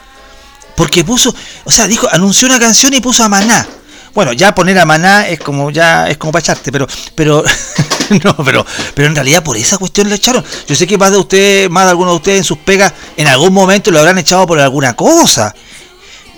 [0.76, 3.66] Porque puso, o sea, dijo, anunció una canción y puso a Maná.
[4.14, 7.44] Bueno, ya poner a Maná es como ya es como para echarte, pero pero
[8.24, 10.44] no, pero pero en realidad por esa cuestión lo echaron.
[10.66, 13.28] Yo sé que más de ustedes, más de algunos de ustedes en sus pegas en
[13.28, 15.54] algún momento lo habrán echado por alguna cosa.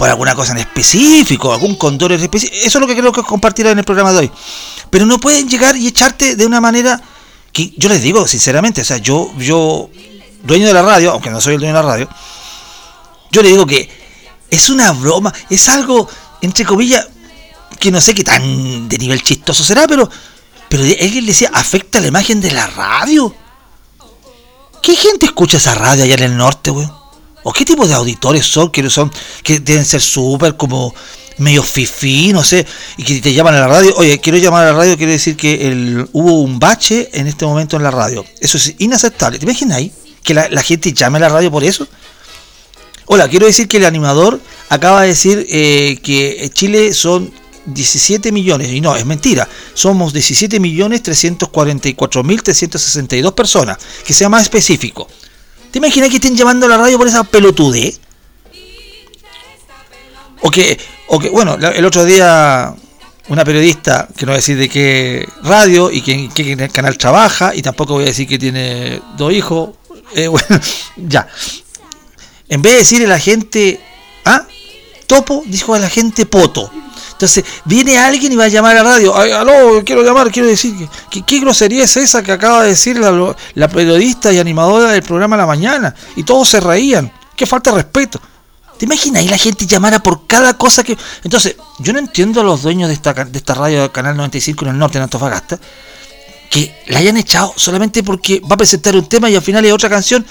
[0.02, 2.56] Por alguna cosa en específico, algún condor en específico.
[2.60, 4.32] Eso es lo que creo que compartirá en el programa de hoy.
[4.90, 7.00] Pero no pueden llegar y echarte de una manera
[7.52, 9.90] que yo les digo sinceramente, o sea, yo yo
[10.42, 12.08] dueño de la radio, aunque no soy el dueño de la radio,
[13.30, 13.88] yo le digo que
[14.50, 16.08] es una broma, es algo,
[16.40, 17.06] entre comillas,
[17.78, 20.10] que no sé qué tan de nivel chistoso será, pero,
[20.68, 23.32] pero alguien decía, afecta la imagen de la radio.
[24.82, 27.01] ¿Qué gente escucha esa radio allá en el norte, weón?
[27.44, 28.70] ¿O qué tipo de auditores son?
[28.70, 29.10] Que son,
[29.42, 30.94] que deben ser súper como
[31.38, 33.94] medio fifí, no sé, y que te llaman a la radio.
[33.96, 37.76] Oye, quiero llamar a la radio, quiere decir que hubo un bache en este momento
[37.76, 38.24] en la radio.
[38.40, 39.38] Eso es inaceptable.
[39.38, 39.92] ¿Te imaginas ahí?
[40.22, 41.88] Que la, la gente llame a la radio por eso.
[43.06, 47.32] Hola, quiero decir que el animador acaba de decir eh, que Chile son
[47.66, 54.28] 17 millones, y no, es mentira, somos 17 millones 344 mil 362 personas, que sea
[54.28, 55.08] más específico.
[55.72, 57.98] ¿Te imaginas que estén llamando a la radio por esa pelotudez?
[60.42, 62.74] O que, o que, bueno, el otro día
[63.28, 67.54] una periodista, que no voy a decir de qué radio y en el canal trabaja,
[67.54, 69.70] y tampoco voy a decir que tiene dos hijos,
[70.14, 70.60] eh, bueno,
[70.96, 71.26] ya.
[72.48, 73.80] En vez de decirle a la gente,
[74.26, 74.46] ah,
[75.14, 76.70] topo, dijo a la gente poto.
[77.12, 79.16] Entonces, viene alguien y va a llamar a la radio.
[79.16, 80.74] Ay, aló, quiero llamar, quiero decir,
[81.10, 85.02] que- ¿qué grosería es esa que acaba de decir la, la periodista y animadora del
[85.02, 85.94] programa La Mañana?
[86.16, 87.12] Y todos se reían.
[87.36, 88.20] Qué falta de respeto.
[88.78, 90.96] ¿Te imaginas ahí la gente llamara por cada cosa que...
[91.22, 94.70] Entonces, yo no entiendo a los dueños de esta, de esta radio Canal 95 en
[94.72, 95.60] el norte, en Antofagasta,
[96.50, 99.70] que la hayan echado solamente porque va a presentar un tema y al final hay
[99.70, 100.26] otra canción.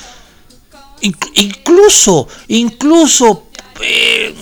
[1.02, 3.46] Inc- incluso, incluso
[3.82, 4.36] eh,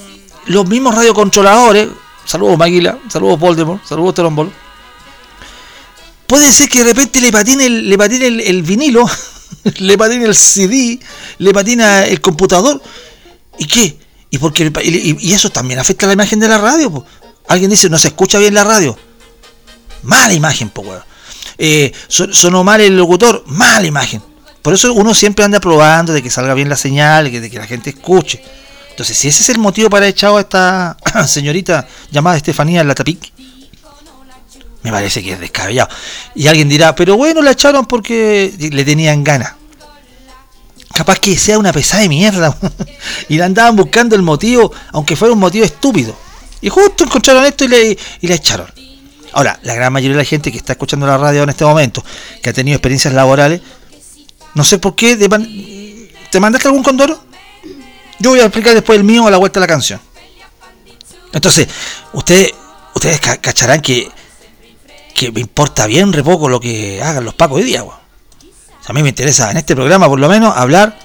[0.50, 1.88] los mismos radiocontroladores,
[2.26, 4.52] saludos Maguila, saludos Voldemort, saludos Terombolo,
[6.28, 9.06] puede ser que de repente le patine el, le patine el, el vinilo,
[9.80, 11.00] le patine el CD,
[11.40, 12.82] le patina el computador.
[13.58, 13.98] ¿Y qué?
[14.30, 17.04] ¿Y, porque, y, y eso también afecta a la imagen de la radio.
[17.48, 18.98] Alguien dice, no se escucha bien la radio.
[20.04, 20.86] Mala imagen, po.
[21.58, 24.22] Eh, son- sonó mal el locutor, mala imagen.
[24.62, 27.58] Por eso uno siempre anda probando de que salga bien la señal, que- de que
[27.58, 28.42] la gente escuche.
[29.00, 33.32] Entonces, si ese es el motivo para echado a esta señorita llamada Estefanía Latapic,
[34.84, 35.88] me parece que es descabellado.
[36.36, 39.54] Y alguien dirá, pero bueno, la echaron porque le tenían ganas.
[40.94, 42.54] Capaz que sea una pesada de mierda.
[43.30, 46.14] y la andaban buscando el motivo, aunque fuera un motivo estúpido.
[46.60, 48.68] Y justo encontraron esto y, le, y la echaron.
[49.32, 52.04] Ahora, la gran mayoría de la gente que está escuchando la radio en este momento,
[52.44, 53.62] que ha tenido experiencias laborales,
[54.56, 57.29] no sé por qué, ¿te mandaste algún condoro?
[58.19, 59.99] Yo voy a explicar después el mío a la vuelta de la canción.
[61.32, 61.67] Entonces,
[62.13, 62.53] ustedes,
[62.95, 64.10] ustedes ca- cacharán que,
[65.13, 67.84] que me importa bien re poco lo que hagan los pacos hoy día,
[68.88, 70.97] a mí me interesa en este programa, por lo menos, hablar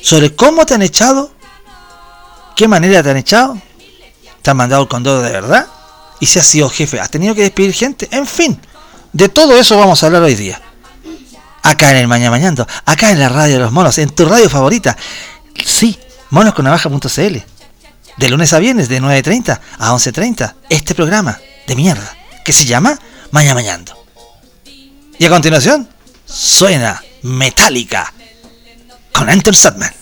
[0.00, 1.30] sobre cómo te han echado,
[2.56, 3.58] qué manera te han echado,
[4.40, 5.66] te han mandado el condoro de verdad,
[6.20, 8.08] Y si has sido jefe, has tenido que despedir gente.
[8.10, 8.58] En fin,
[9.12, 10.60] de todo eso vamos a hablar hoy día.
[11.62, 14.48] Acá en el Mañana Mañando, acá en la radio de los monos, en tu radio
[14.48, 14.96] favorita.
[15.64, 15.98] Sí,
[16.30, 17.38] monosconavaja.cl.
[18.16, 20.54] De lunes a viernes, de 9.30 a 11.30.
[20.68, 22.98] Este programa de mierda, que se llama
[23.30, 24.04] Mañana Mañando.
[25.18, 25.88] Y a continuación,
[26.24, 28.12] suena Metallica
[29.12, 29.99] con Enter Sandman.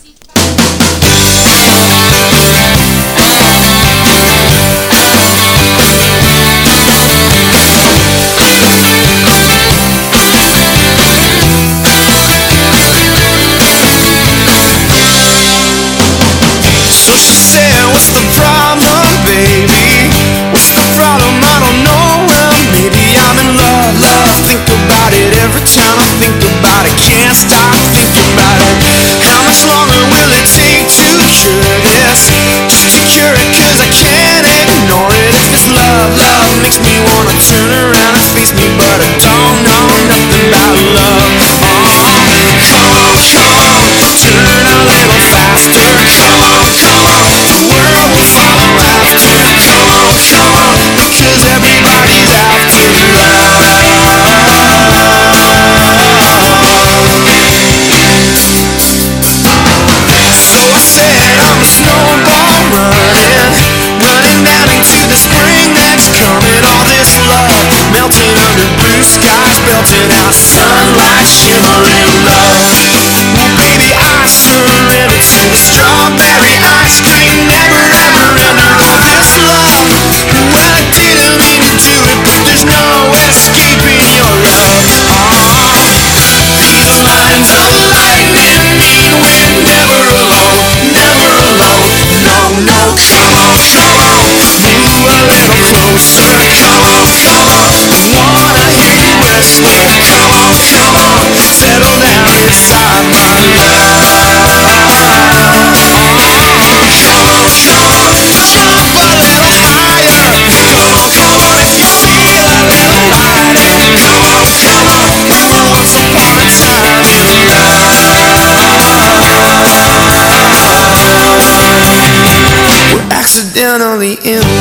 [123.60, 124.57] and only you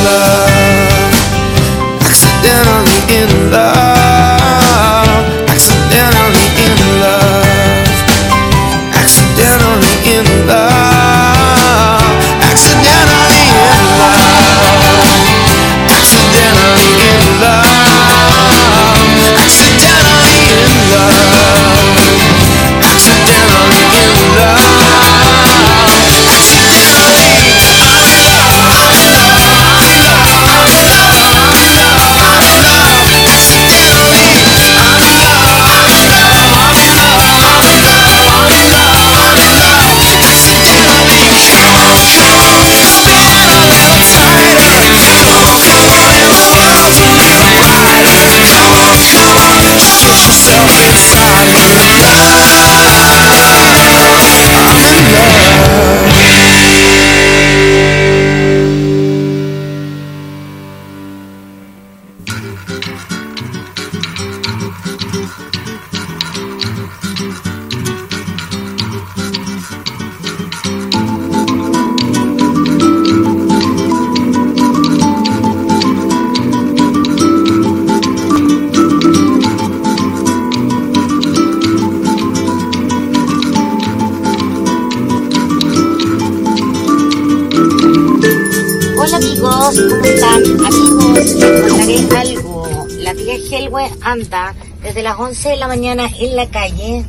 [96.20, 97.06] en la calle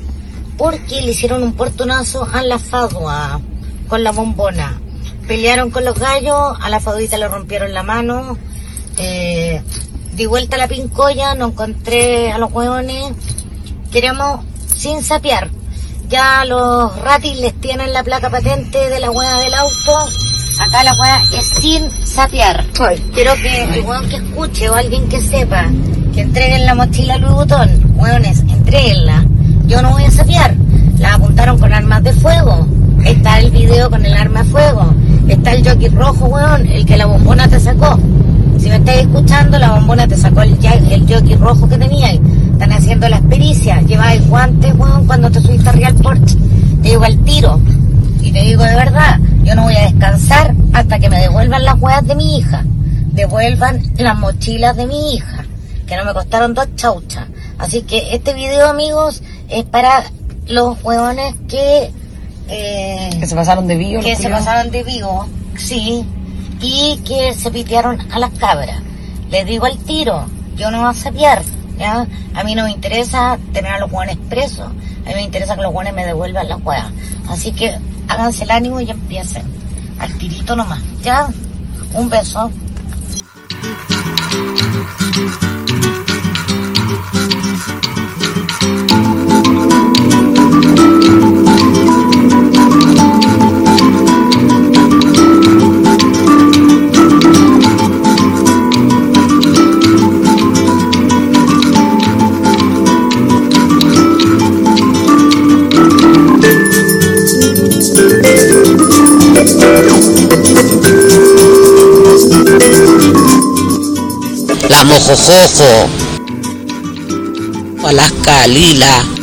[0.59, 3.40] porque le hicieron un portonazo a la fadua
[3.88, 4.81] con la bombona.
[5.27, 8.37] Pelearon con los gallos, a la faduita le rompieron la mano,
[8.96, 9.63] eh,
[10.15, 13.13] di vuelta a la pincoya, no encontré a los hueones.
[13.92, 14.44] Queremos
[14.75, 15.50] sin sapear.
[16.09, 19.98] Ya los ratis les tienen la placa patente de la hueá del auto.
[20.59, 22.67] Acá la hueá es sin sapear.
[23.13, 25.69] Quiero que el hueón que escuche o alguien que sepa
[26.19, 27.69] que entreguen la mochila Louis Vuitton.
[27.94, 29.25] Hueones, entreguenla.
[29.69, 30.52] Yo no voy a sapear.
[30.98, 32.66] La apuntaron con armas de fuego.
[33.04, 34.94] Está el video con el arma de fuego.
[35.29, 38.00] Está el jockey rojo, weón, el que la bombona te sacó.
[38.58, 40.58] Si me estáis escuchando, la bombona te sacó el,
[40.90, 42.10] el jockey rojo que tenía.
[42.10, 43.87] Están haciendo las pericias.
[43.87, 46.37] Lleváis guantes, weón, cuando te subiste arriba al porche.
[46.83, 47.60] Te digo al tiro.
[48.21, 51.81] Y te digo de verdad, yo no voy a descansar hasta que me devuelvan las
[51.81, 52.64] weas de mi hija.
[53.12, 55.44] devuelvan las mochilas de mi hija,
[55.88, 57.26] que no me costaron dos chauchas.
[57.58, 60.04] Así que este video, amigos, es para
[60.46, 61.90] los hueones que...
[62.48, 64.02] eh, Que se pasaron de vivo.
[64.02, 65.26] que se pasaron de vivo,
[65.56, 66.04] sí,
[66.60, 68.80] y que se pitearon a las cabras.
[69.30, 70.26] Les digo al tiro,
[70.56, 71.42] yo no voy a sapear,
[71.78, 72.06] ¿ya?
[72.34, 75.62] A mí no me interesa tener a los hueones presos, a mí me interesa que
[75.62, 76.86] los hueones me devuelvan las hueas.
[77.28, 77.76] Así que
[78.08, 79.42] háganse el ánimo y empiecen.
[79.98, 81.28] Al tirito nomás, ¿ya?
[81.94, 82.50] Un beso.
[114.99, 115.88] La mojojojo.
[117.83, 119.05] O las calila.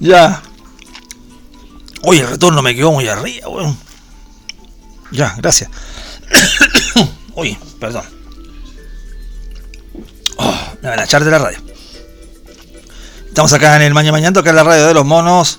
[0.00, 0.42] Ya.
[2.02, 3.78] Oye, el retorno me quedó muy arriba, weón.
[5.12, 5.70] Ya, gracias.
[7.34, 8.04] Oye, perdón.
[10.36, 11.58] Oh, me van a echar de la radio.
[13.28, 15.58] Estamos acá en el Maña Mañando, que es la radio de los monos.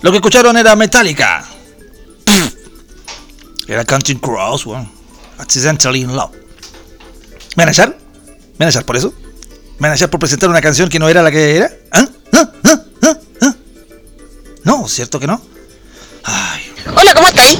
[0.00, 1.44] Lo que escucharon era Metallica.
[3.66, 4.88] Era Counting Cross, weón.
[5.38, 6.32] Accidentally in Love.
[7.56, 7.88] ¿Me van a echar?
[7.88, 9.12] ¿Me van a echar por eso?
[9.78, 11.70] ¿Me van a echar por presentar una canción que no era la que era?
[11.90, 12.08] ¿Ah?
[12.32, 12.50] ¿Ah?
[12.64, 13.18] ¿Ah?
[13.42, 13.54] ¿Ah?
[14.64, 15.40] No, ¿cierto que no?
[16.24, 16.62] Ay,
[16.94, 17.58] Hola, ¿cómo estáis?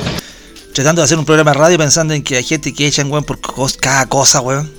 [0.72, 3.24] tratando de hacer un programa de radio pensando en que hay gente que echan, weón,
[3.24, 3.38] por
[3.76, 4.70] cada cosa, weón.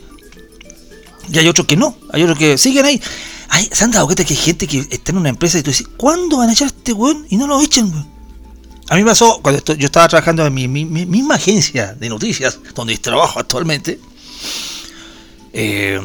[1.31, 3.01] Y hay otros que no, hay otros que siguen ahí.
[3.49, 5.71] Ay, ¿Se han dado cuenta que hay gente que está en una empresa y tú
[5.71, 7.25] dices, ¿cuándo van a echar a este weón?
[7.29, 8.14] Y no lo echan, weón.
[8.89, 12.07] A mí me pasó cuando yo estaba trabajando en mi, mi- mi misma agencia de
[12.09, 13.99] noticias, donde trabajo actualmente.
[15.53, 15.99] Eh,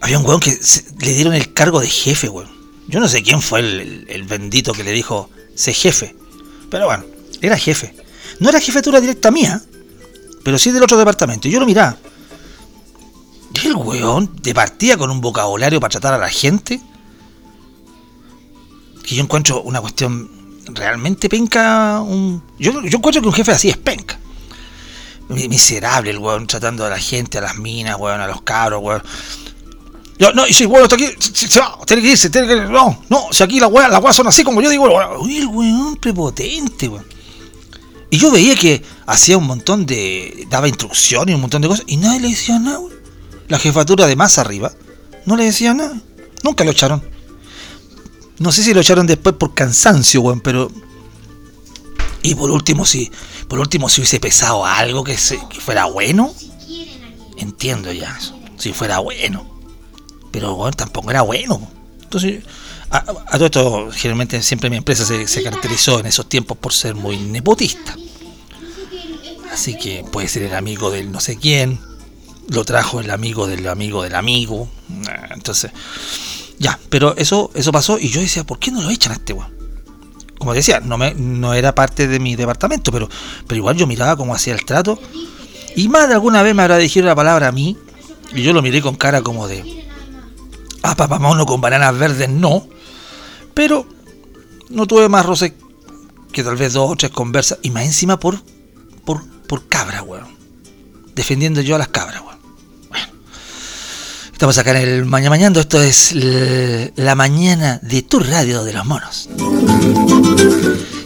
[0.00, 0.58] había un weón que
[1.00, 2.50] le dieron el cargo de jefe, weón.
[2.88, 6.16] Yo no sé quién fue el bendito que le dijo, sé jefe.
[6.70, 7.04] Pero bueno,
[7.40, 7.94] era jefe.
[8.40, 9.62] No era jefatura directa mía,
[10.42, 11.46] pero sí del otro departamento.
[11.46, 11.96] Y yo lo miraba.
[13.62, 16.80] Y el weón de partida con un vocabulario para tratar a la gente.
[19.04, 20.30] Que yo encuentro una cuestión
[20.74, 22.00] realmente penca.
[22.00, 22.42] Un...
[22.58, 24.18] Yo, yo encuentro que un jefe así es penca.
[25.28, 28.80] Mi- Miserable el weón tratando a la gente, a las minas, weón, a los cabros,
[28.82, 29.02] weón.
[30.18, 33.02] Yo, no, y si weón está aquí, se, va, tiene que irse, tiene que No,
[33.08, 34.88] no, si aquí las weas, las weas son así como yo digo.
[35.20, 37.06] Uy, el weón prepotente, weón.
[38.10, 40.46] Y yo veía que hacía un montón de.
[40.50, 42.92] daba instrucciones y un montón de cosas, y nadie le decía nada, weón.
[43.48, 44.72] La jefatura de más arriba
[45.26, 45.94] no le decía nada.
[46.42, 47.02] Nunca lo echaron.
[48.42, 50.70] No sé si lo echaron después por cansancio, weón, pero.
[52.22, 53.10] Y por último, si.
[53.48, 56.34] Por último, si hubiese pesado algo que, se- que fuera bueno.
[57.36, 58.18] Entiendo ya.
[58.58, 59.46] Si fuera bueno.
[60.30, 61.70] Pero weón, tampoco era bueno.
[62.02, 62.42] Entonces.
[62.90, 66.94] A, todo esto, generalmente siempre mi empresa se, se caracterizó en esos tiempos por ser
[66.94, 67.96] muy nepotista.
[69.50, 71.80] Así que puede ser el amigo del no sé quién,
[72.48, 74.68] lo trajo el amigo del amigo del amigo.
[75.30, 75.70] Entonces,
[76.62, 79.32] ya, pero eso eso pasó y yo decía, ¿por qué no lo echan a este
[79.32, 79.52] weón?
[80.38, 83.08] Como decía, no, me, no era parte de mi departamento, pero,
[83.46, 84.98] pero igual yo miraba cómo hacía el trato.
[85.74, 87.76] Y más de alguna vez me habrá dirigido la palabra a mí,
[88.34, 89.88] y yo lo miré con cara como de,
[90.82, 92.66] ah, papamono con bananas verdes, no.
[93.54, 93.86] Pero
[94.68, 95.54] no tuve más roce
[96.32, 98.40] que tal vez dos o tres conversas, y más encima por,
[99.04, 100.36] por, por cabra, weón.
[101.14, 102.31] Defendiendo yo a las cabras, weón.
[104.42, 105.60] Estamos acá en el Mañana Mañando.
[105.60, 106.16] Esto es
[106.96, 109.28] la mañana de tu radio de los monos.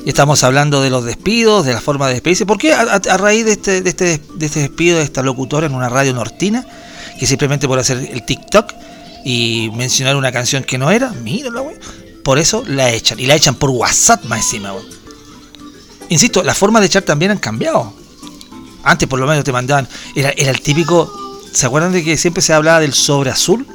[0.06, 2.46] Y estamos hablando de los despidos, de la forma de despedirse.
[2.46, 2.72] ¿Por qué?
[2.72, 6.14] A, raíz de este, de, este, de este despido de esta locutora en una radio
[6.14, 6.66] nortina,
[7.20, 8.72] que simplemente por hacer el TikTok
[9.22, 11.78] y mencionar una canción que no era, mírala, weón.
[12.24, 13.20] Por eso la echan.
[13.20, 14.86] Y la echan por WhatsApp más encima, weón.
[16.08, 17.92] Insisto, las formas de echar también han cambiado.
[18.82, 19.86] Antes por lo menos te mandaban.
[20.14, 21.25] Era el típico.
[21.56, 23.66] ¿Se acuerdan de que siempre se hablaba del sobre azul?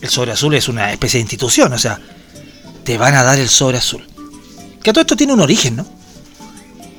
[0.00, 2.00] El sobre azul es una especie de institución, o sea,
[2.84, 4.06] te van a dar el sobre azul.
[4.80, 5.86] Que todo esto tiene un origen, ¿no?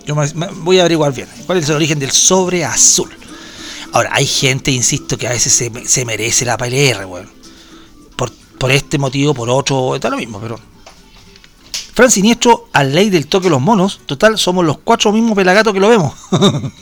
[0.05, 0.15] Yo
[0.63, 1.29] voy a averiguar bien.
[1.45, 3.09] ¿Cuál es el origen del sobre azul?
[3.93, 7.29] Ahora, hay gente, insisto, que a veces se, se merece la PLR, weón.
[8.17, 10.59] Por, por este motivo, por otro, está lo mismo, pero.
[11.93, 14.01] Fran Siniestro, al ley del toque de los monos.
[14.05, 16.15] Total, somos los cuatro mismos pelagatos que lo vemos.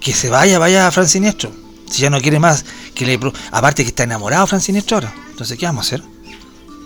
[0.00, 1.63] que se vaya, vaya Fran Siniestro.
[1.94, 3.20] Si ya no quiere más, que le.
[3.52, 5.14] Aparte que está enamorado Fran Siniestro ahora.
[5.30, 6.02] Entonces, ¿qué vamos a hacer?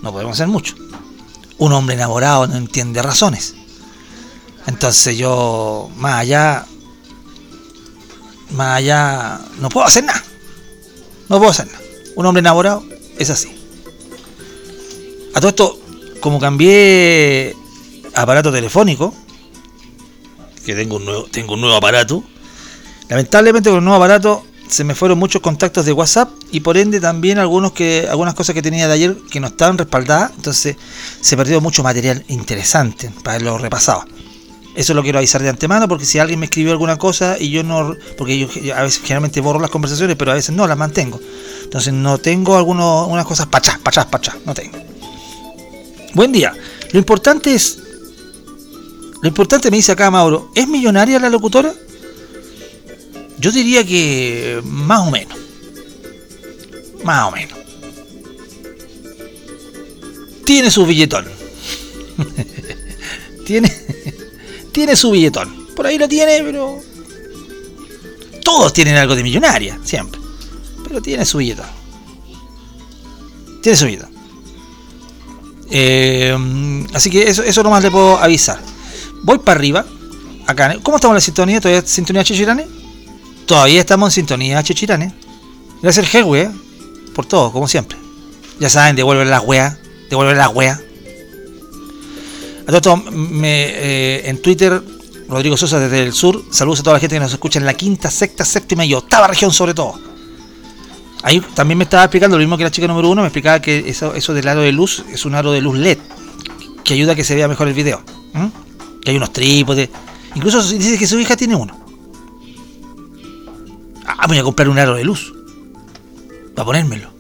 [0.03, 0.75] No podemos hacer mucho.
[1.57, 3.55] Un hombre enamorado no entiende razones.
[4.67, 6.67] Entonces yo, más allá,
[8.51, 10.23] más allá, no puedo hacer nada.
[11.31, 11.81] No puedo hacer nada.
[12.15, 12.85] Un hombre enamorado
[13.19, 13.49] es así.
[15.35, 15.81] A todo esto,
[16.21, 17.57] como cambié
[18.13, 19.15] aparato telefónico,
[20.67, 22.23] que tengo un nuevo, tengo un nuevo aparato,
[23.09, 27.01] lamentablemente con el nuevo aparato se me fueron muchos contactos de WhatsApp y por ende
[27.01, 30.77] también algunos que algunas cosas que tenía de ayer que no estaban respaldadas, entonces
[31.21, 34.05] se perdió mucho material interesante para haberlo repasado.
[34.75, 37.65] Eso lo quiero avisar de antemano porque si alguien me escribió alguna cosa y yo
[37.65, 41.19] no, porque yo a veces generalmente borro las conversaciones, pero a veces no las mantengo.
[41.65, 44.79] Entonces no tengo algunas unas cosas para atrás, para no tengo.
[46.15, 46.55] Buen día.
[46.93, 47.79] Lo importante es,
[49.21, 51.73] lo importante me dice acá Mauro, ¿es millonaria la locutora?
[53.39, 55.39] Yo diría que más o menos.
[57.05, 57.59] Más o menos.
[60.45, 61.27] Tiene su billetón.
[63.47, 63.73] tiene,
[64.73, 65.69] tiene su billetón.
[65.77, 66.81] Por ahí lo tiene, pero...
[68.43, 70.21] Todos tienen algo de millonaria, siempre.
[70.83, 71.67] Pero tiene su billetón.
[73.63, 74.11] Tiene su billetón.
[75.71, 78.59] Eh, así que eso, eso nomás le puedo avisar.
[79.23, 79.85] Voy para arriba.
[80.47, 80.79] Acá.
[80.83, 81.61] ¿Cómo estamos en la sintonía?
[81.61, 82.78] ¿Todavía sintonía Chichirane?
[83.49, 85.11] Todavía estamos en sintonía Chichirane.
[85.81, 86.51] Gracias al Jegue,
[87.15, 87.97] por todo, como siempre.
[88.61, 89.79] Ya saben, devuelven las weas.
[90.11, 90.79] Devuelven las weas.
[92.67, 94.83] A todo me, eh, en Twitter,
[95.31, 96.45] Rodrigo Sosa desde el sur.
[96.51, 99.27] Saludos a toda la gente que nos escucha en la quinta, sexta, séptima y octava
[99.27, 99.99] región, sobre todo.
[101.23, 103.89] Ahí también me estaba explicando lo mismo que la chica número uno, me explicaba que
[103.89, 105.97] eso, eso del aro de luz es un aro de luz LED,
[106.85, 108.03] que ayuda a que se vea mejor el video.
[109.03, 109.89] Que hay unos trípodes.
[110.35, 111.88] Incluso dice que su hija tiene uno.
[114.19, 115.33] Ah, voy a comprar un aro de luz.
[116.55, 117.11] Para ponérmelo.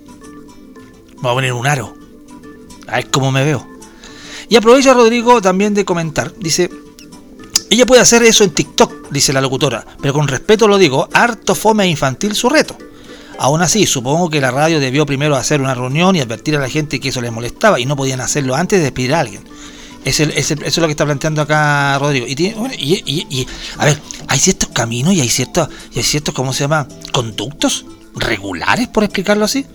[1.23, 1.95] Voy a poner un aro.
[2.89, 3.67] A ver cómo me veo.
[4.49, 6.35] Y aprovecha Rodrigo también de comentar.
[6.39, 6.71] Dice,
[7.71, 9.87] ella puede hacer eso en TikTok, dice la locutora.
[10.01, 12.77] Pero con respeto lo digo, harto fome e infantil su reto.
[13.39, 16.69] Aún así, supongo que la radio debió primero hacer una reunión y advertir a la
[16.69, 19.45] gente que eso les molestaba y no podían hacerlo antes de despedir a alguien.
[20.09, 22.27] Es el- es eso es lo que está planteando acá Rodrigo.
[22.27, 23.47] Y, tiene- y- y-
[23.77, 26.87] a ver, hay ciertos caminos y hay ciertos, y hay ciertos, ¿cómo se llama?
[27.13, 27.85] Conductos
[28.17, 29.67] regulares, por explicarlo así.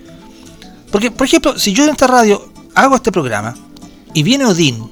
[0.92, 3.56] Porque, por ejemplo, si yo en esta radio hago este programa
[4.14, 4.90] y viene Odín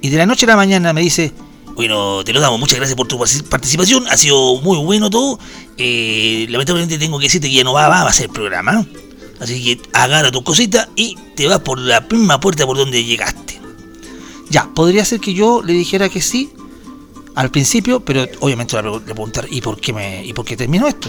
[0.00, 1.32] y de la noche a la mañana me dice,
[1.76, 5.38] bueno, te lo damos, muchas gracias por tu partic- participación, ha sido muy bueno todo.
[5.78, 8.84] Eh, lamentablemente tengo que decirte que ya no va, va a ser el programa.
[9.40, 13.61] Así que agarra tus cositas y te vas por la misma puerta por donde llegaste.
[14.52, 16.52] Ya, podría ser que yo le dijera que sí
[17.34, 20.86] al principio, pero obviamente le voy preguntar, ¿y por qué, me, y por qué terminó
[20.86, 21.08] esto?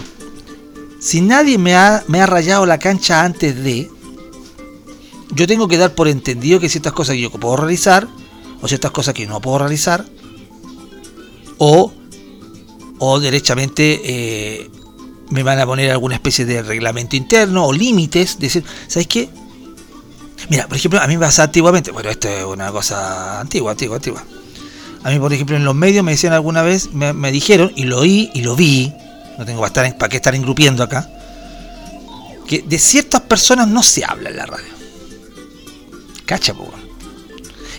[0.98, 3.90] Si nadie me ha, me ha rayado la cancha antes de,
[5.34, 8.08] yo tengo que dar por entendido que ciertas cosas que yo puedo realizar,
[8.62, 10.06] o ciertas cosas que no puedo realizar,
[11.58, 11.92] o,
[12.98, 14.70] o derechamente eh,
[15.28, 19.28] me van a poner alguna especie de reglamento interno o límites, decir, ¿sabes qué?
[20.48, 23.96] Mira, por ejemplo, a mí me pasa antiguamente, bueno, esto es una cosa antigua, antigua,
[23.96, 24.22] antigua.
[25.02, 28.00] A mí, por ejemplo, en los medios me decían alguna vez, me, dijeron, y lo
[28.00, 28.92] oí y lo vi,
[29.38, 31.08] no tengo para, estar para qué estar engrupiendo acá,
[32.46, 34.72] que de ciertas personas no se habla en la radio.
[36.24, 36.72] Cacha, po.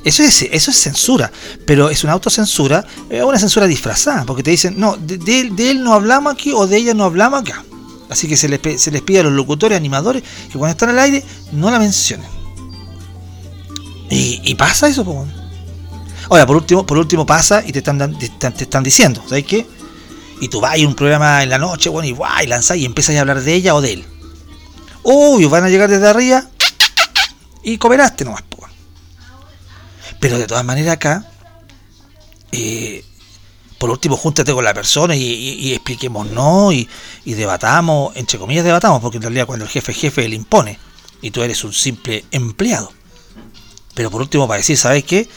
[0.04, 1.32] Eso es, eso es censura,
[1.66, 5.56] pero es una autocensura, es una censura disfrazada, porque te dicen, no, de, de él,
[5.56, 7.64] de él no hablamos aquí o de ella no hablamos acá.
[8.08, 11.72] Así que se les pide a los locutores, animadores, que cuando están al aire no
[11.72, 12.45] la mencionen.
[14.10, 15.04] Y, y pasa eso.
[16.30, 19.66] Ahora, por último, por último pasa y te están, te te están diciendo, ¿sabes qué?
[20.42, 22.86] Y tú vas a un programa en la noche, bueno, y, guay, y lanzás y
[22.86, 24.06] empiezas a hablar de ella o de él.
[25.04, 26.46] Uy, van a llegar desde arriba
[27.64, 28.44] y cooperaste nomás.
[30.20, 31.30] Pero de todas maneras acá,
[32.52, 33.04] eh,
[33.78, 36.88] por último, júntate con la persona y, y- y expliquemos no y,
[37.26, 40.80] y debatamos, entre comillas debatamos, porque en realidad cuando el jefe es jefe, él impone
[41.22, 42.92] y tú eres un simple empleado.
[43.96, 45.28] Pero por último, para decir, ¿sabes qué?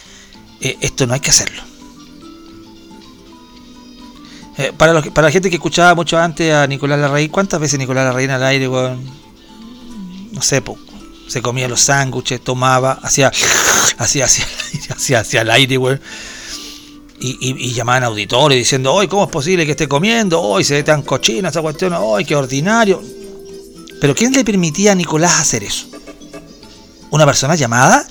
[0.61, 1.63] Eh, esto no hay que hacerlo.
[4.59, 7.79] Eh, para, los para la gente que escuchaba mucho antes a Nicolás Larraín, ¿cuántas veces
[7.79, 9.01] Nicolás Larraín al aire, weón?
[10.33, 10.77] No sé, po,
[11.29, 13.31] se comía los sándwiches, tomaba, hacía,
[13.99, 16.01] hacía hacia el aire, weón.
[17.21, 20.41] Y, y, y llamaban auditores diciendo, hoy, ¿cómo es posible que esté comiendo?
[20.41, 23.03] Hoy se ve tan cochina esa cuestión, hoy, qué ordinario.
[24.01, 25.87] Pero ¿quién le permitía a Nicolás hacer eso?
[27.11, 28.07] Una persona llamada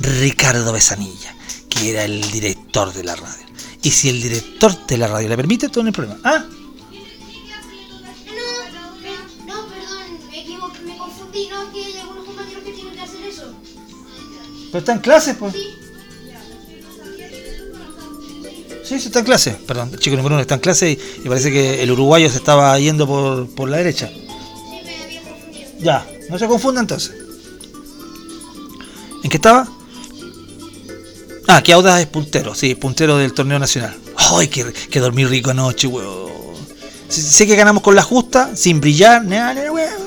[0.00, 1.34] Ricardo Besanilla,
[1.68, 3.46] que era el director de la radio.
[3.82, 6.18] Y si el director de la radio le permite, todo no hay problema.
[6.24, 6.44] Ah,
[14.72, 15.54] pero está en clase, pues.
[18.84, 19.52] Sí, sí, está en clase.
[19.66, 22.36] Perdón, el chico número uno está en clase y, y parece que el uruguayo se
[22.36, 24.10] estaba yendo por, por la derecha.
[25.80, 27.14] Ya, no se confunda entonces.
[29.24, 29.68] ¿En qué estaba?
[31.48, 33.96] Ah, que Audas es puntero, sí, puntero del torneo nacional.
[34.16, 36.26] ¡Ay, que, que dormí rico anoche, weón!
[37.08, 40.06] Sé, que ganamos con la justa, sin brillar, nada, weón.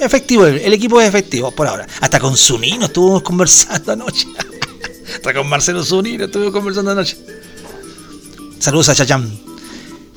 [0.00, 1.86] Efectivo, el, equipo es efectivo por ahora.
[2.00, 4.28] Hasta con Zunino estuvimos conversando anoche.
[5.14, 7.18] Hasta con Marcelo Zunino estuvimos conversando anoche.
[8.58, 9.30] Saludos a Chayam.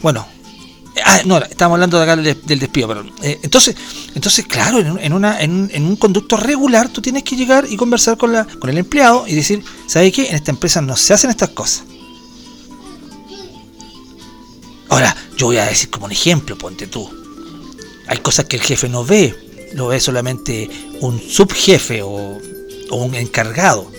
[0.02, 0.28] Bueno,
[1.06, 3.12] Ah, no, estábamos hablando de acá del, despido, perdón.
[3.22, 3.76] Eh, entonces,
[4.16, 7.78] entonces, claro, en, en una, en, en un conducto regular tú tienes que llegar y
[7.78, 10.30] conversar con, la, con el empleado y decir, ¿sabes qué?
[10.30, 11.84] En esta empresa no se hacen estas cosas.
[14.90, 17.10] Ahora, yo voy a decir como un ejemplo, ponte tú.
[18.08, 19.34] Hay cosas que el jefe no ve,
[19.74, 22.42] lo ve solamente un subjefe o,
[22.90, 23.90] o un encargado.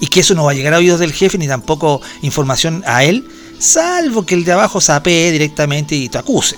[0.00, 3.04] Y que eso no va a llegar a oídos del jefe ni tampoco información a
[3.04, 3.28] él,
[3.60, 6.56] salvo que el de abajo sapee directamente y te acuse.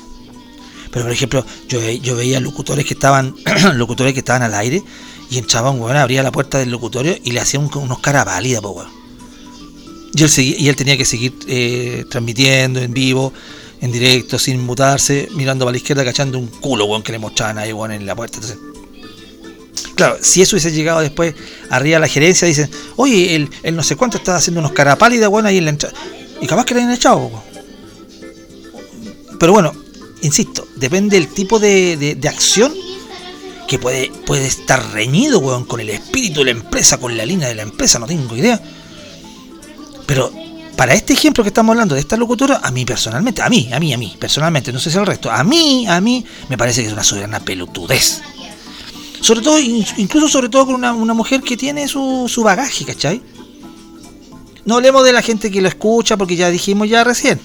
[0.91, 3.35] Pero por ejemplo, yo, yo veía locutores que estaban
[3.75, 4.83] locutores que estaban al aire
[5.31, 8.25] y entraba un weón, abría la puerta del locutorio y le hacía un- unos cara
[8.25, 8.91] pálida, po, weón.
[10.15, 13.33] Y él, segui- y él tenía que seguir eh, transmitiendo en vivo,
[13.81, 17.57] en directo, sin mutarse, mirando para la izquierda, cachando un culo, weón, que le mostraban
[17.59, 18.39] ahí, weón, en la puerta.
[19.95, 21.35] Claro, si eso hubiese llegado después
[21.71, 25.31] arriba a la gerencia, dicen, oye, el, no sé cuánto estaba haciendo unos cara pálidas,
[25.31, 25.95] weón, ahí en la entrada.
[26.43, 27.43] Y capaz que le hayan echado, weón.
[29.39, 29.73] Pero bueno,
[30.23, 32.73] insisto, depende del tipo de, de- acción
[33.67, 37.49] que puede, puede estar reñido, weón, con el espíritu de la empresa, con la línea
[37.49, 38.61] de la empresa, no tengo idea.
[40.07, 40.33] Pero
[40.77, 43.81] para este ejemplo que estamos hablando de esta locutora, a mí personalmente, a mí, a
[43.81, 46.83] mí, a mí, personalmente, no sé si al resto, a mí, a mí, me parece
[46.83, 48.21] que es una soberana pelotudez.
[49.21, 52.85] Sobre todo, in- incluso sobre todo con una, una mujer que tiene su, su bagaje,
[52.85, 53.23] ¿cachai?
[54.65, 57.41] No hablemos de la gente que lo escucha, porque ya dijimos ya recién.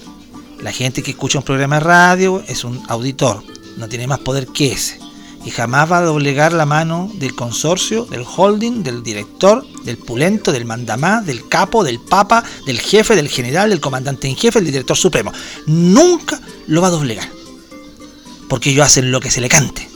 [0.60, 3.42] La gente que escucha un programa de radio es un auditor,
[3.76, 5.00] no tiene más poder que ese.
[5.44, 10.52] Y jamás va a doblegar la mano del consorcio, del holding, del director, del pulento,
[10.52, 14.72] del mandamás, del capo, del papa, del jefe, del general, del comandante en jefe, del
[14.72, 15.32] director supremo.
[15.66, 17.28] Nunca lo va a doblegar.
[18.48, 19.88] Porque ellos hacen lo que se le cante.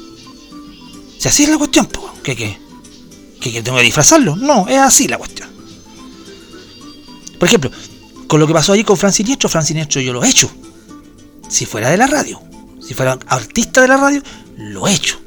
[1.18, 1.88] Si así es la cuestión,
[2.22, 2.58] ¿qué, qué?
[3.40, 4.36] ¿Que, que tengo que disfrazarlo?
[4.36, 5.51] No, es así la cuestión.
[7.42, 7.72] Por ejemplo,
[8.28, 10.48] con lo que pasó allí con Fran Siniestro, Fran Siniestro yo lo he hecho.
[11.48, 12.40] Si fuera de la radio,
[12.80, 14.22] si fuera artista de la radio,
[14.56, 15.20] lo he hecho.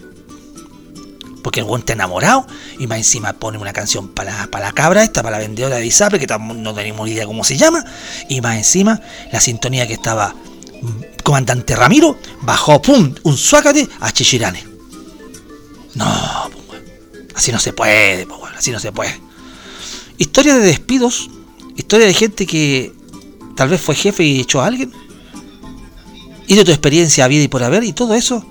[1.43, 2.47] Porque el buen está enamorado
[2.79, 5.75] y más encima pone una canción para la, para la cabra esta, para la vendedora
[5.75, 7.83] de Isapre, que no tenemos ni idea cómo se llama.
[8.29, 9.01] Y más encima,
[9.33, 10.33] la sintonía que estaba
[10.81, 14.63] mm, comandante Ramiro, bajó, pum, un suácate a Chichirane.
[15.95, 16.81] No, pues,
[17.35, 19.19] así no se puede, pues, así no se puede.
[20.17, 21.29] Historia de despidos,
[21.75, 22.93] historia de gente que
[23.55, 24.91] tal vez fue jefe y echó a alguien.
[26.47, 28.45] Y de tu experiencia vida y por haber y todo eso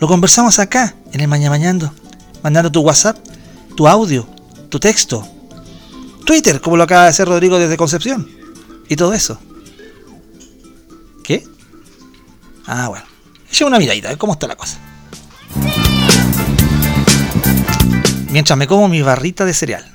[0.00, 1.92] lo conversamos acá en el Mañana Mañando,
[2.42, 3.16] mandando tu WhatsApp,
[3.76, 4.26] tu audio,
[4.68, 5.26] tu texto,
[6.24, 8.28] Twitter, como lo acaba de hacer Rodrigo desde Concepción,
[8.88, 9.38] y todo eso.
[11.22, 11.44] ¿Qué?
[12.66, 13.04] Ah, bueno.
[13.50, 14.78] Echa una miradita, a ver cómo está la cosa.
[18.30, 19.94] Mientras me como mi barrita de cereal.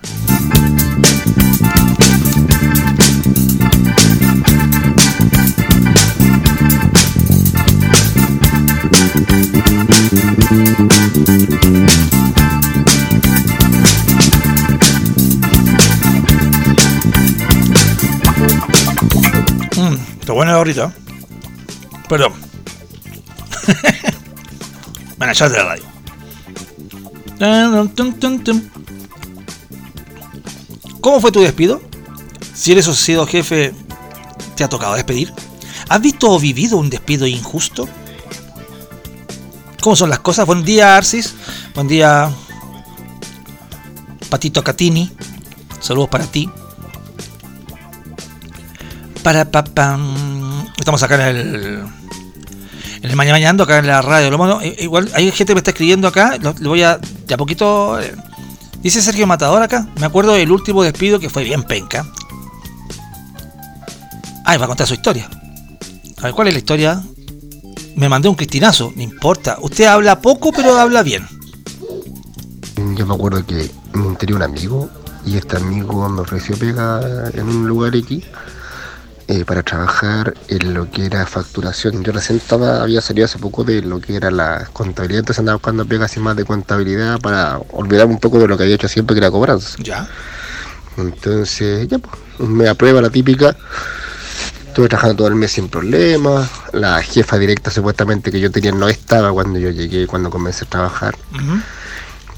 [20.50, 20.86] La barrita.
[20.86, 20.92] ¿eh?
[22.08, 22.34] Perdón.
[25.18, 25.84] Van a echar de la radio.
[31.02, 31.82] ¿Cómo fue tu despido?
[32.56, 33.74] Si eres o sido jefe,
[34.56, 35.32] ¿te ha tocado despedir?
[35.88, 37.88] ¿Has visto o vivido un despido injusto?
[39.82, 40.46] ¿Cómo son las cosas?
[40.46, 41.34] Buen día, Arcis.
[41.74, 42.30] Buen día,
[44.30, 45.12] Patito Catini.
[45.80, 46.50] Saludos para ti.
[49.24, 50.66] Para pa, pam.
[50.78, 51.86] Estamos acá en el.
[53.02, 54.30] En el Mañana Mañando, acá en la radio.
[54.32, 56.38] Lo i- igual hay gente que me está escribiendo acá.
[56.38, 56.98] Le voy a.
[56.98, 58.00] De a poquito.
[58.02, 58.14] eh,
[58.82, 59.88] dice Sergio Matador acá.
[60.00, 62.06] Me acuerdo del último despido que fue bien penca.
[64.46, 65.30] Ah, y va a contar su historia.
[66.18, 67.02] A ver, ¿cuál es la historia?
[68.00, 69.58] Me mandé un cristinazo, no importa.
[69.60, 71.28] Usted habla poco, pero habla bien.
[72.96, 74.90] Yo me acuerdo que me enteré un amigo
[75.26, 78.24] y este amigo me ofreció pega en un lugar X
[79.28, 82.02] eh, para trabajar en lo que era facturación.
[82.02, 85.58] Yo recién estaba, había salido hace poco de lo que era la contabilidad, entonces andaba
[85.58, 88.88] buscando pegas así más de contabilidad para olvidarme un poco de lo que había hecho
[88.88, 89.76] siempre que era cobranza.
[89.84, 90.08] Ya.
[90.96, 93.58] Entonces, ya pues, me aprueba la típica
[94.70, 96.50] Estuve trabajando todo el mes sin problemas.
[96.74, 100.70] La jefa directa supuestamente que yo tenía no estaba cuando yo llegué, cuando comencé a
[100.70, 101.16] trabajar.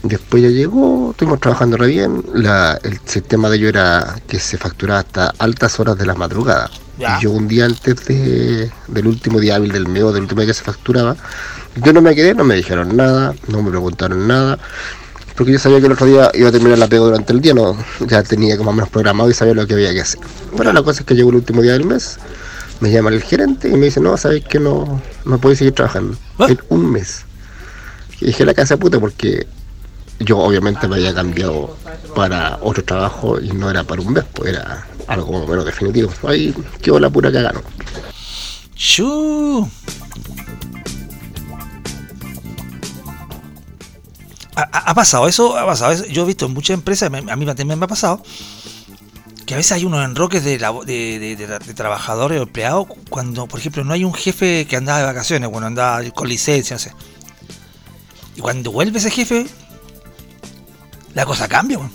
[0.03, 2.23] Después ya llegó, estuvimos trabajando re bien.
[2.33, 6.69] La- el sistema de ello era que se facturaba hasta altas horas de la madrugada.
[7.19, 10.41] Y yo un día antes de, del último día hábil del mes o del último
[10.41, 11.15] día que se facturaba,
[11.75, 14.57] yo no me quedé, no me dijeron nada, no me preguntaron nada.
[15.41, 17.55] Porque yo sabía que el otro día iba a terminar la pega durante el día,
[17.55, 17.75] no,
[18.07, 20.19] ya tenía como menos programado y sabía lo que había que hacer.
[20.55, 22.19] Bueno, la cosa es que llegó el último día del mes,
[22.79, 26.15] me llama el gerente y me dice, no, sabes que no, no puedes seguir trabajando.
[26.37, 26.45] ¿Ah?
[26.47, 27.25] En un mes.
[28.19, 29.47] Y dije la casa puta porque
[30.19, 31.75] yo obviamente me había cambiado
[32.15, 36.13] para otro trabajo y no era para un mes, pues era algo menos definitivo.
[36.21, 37.53] Ahí quedó la pura cagada.
[37.53, 37.61] ¿no?
[44.55, 46.05] Ha, pasado eso, ha pasado eso.
[46.07, 48.21] Yo he visto en muchas empresas, a mí también me ha pasado,
[49.45, 53.83] que a veces hay unos enroques de, labo- de, trabajadores o empleados cuando, por ejemplo,
[53.83, 56.91] no hay un jefe que andaba de vacaciones, bueno, andaba con licencia, no sé.
[58.35, 59.47] Y cuando vuelve ese jefe,
[61.13, 61.91] la cosa cambia, weón.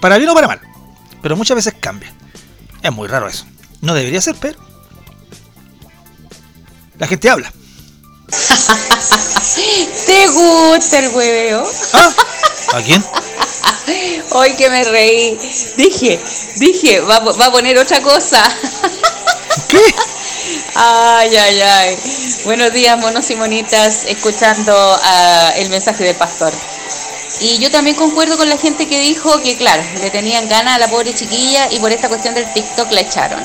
[0.00, 0.60] Para bien o para mal.
[1.20, 2.12] Pero muchas veces cambia.
[2.82, 3.44] Es muy raro eso.
[3.80, 4.58] No debería ser, pero
[6.98, 7.52] la gente habla.
[10.06, 11.64] ¿Te gusta el hueveo?
[11.94, 12.14] ¿Ah?
[12.74, 13.04] ¿A quién?
[14.30, 15.36] Hoy que me reí.
[15.76, 16.20] Dije,
[16.56, 18.42] dije, va, a- va a poner otra cosa.
[19.68, 19.78] ¿Qué?
[20.74, 21.98] Ay, ay, ay.
[22.44, 24.72] Buenos días, monos y monitas, escuchando
[25.02, 26.52] ah, el mensaje del pastor.
[27.40, 30.78] Y yo también concuerdo con la gente que dijo que, claro, le tenían ganas a
[30.78, 33.42] la pobre chiquilla y por esta cuestión del TikTok la echaron.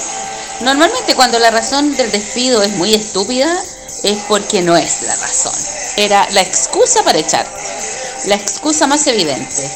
[0.62, 3.62] Normalmente cuando la razón del despido es muy estúpida,
[4.04, 5.54] es porque no es la razón.
[5.98, 7.46] Era la excusa para echar.
[8.28, 9.70] La excusa más evidente.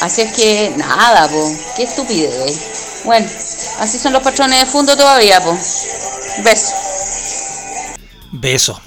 [0.00, 1.52] Así es que, nada, po.
[1.76, 3.02] Qué estupidez.
[3.04, 3.26] Bueno,
[3.78, 5.56] así son los patrones de fondo todavía, po.
[6.44, 6.72] Beso.
[8.32, 8.80] Beso.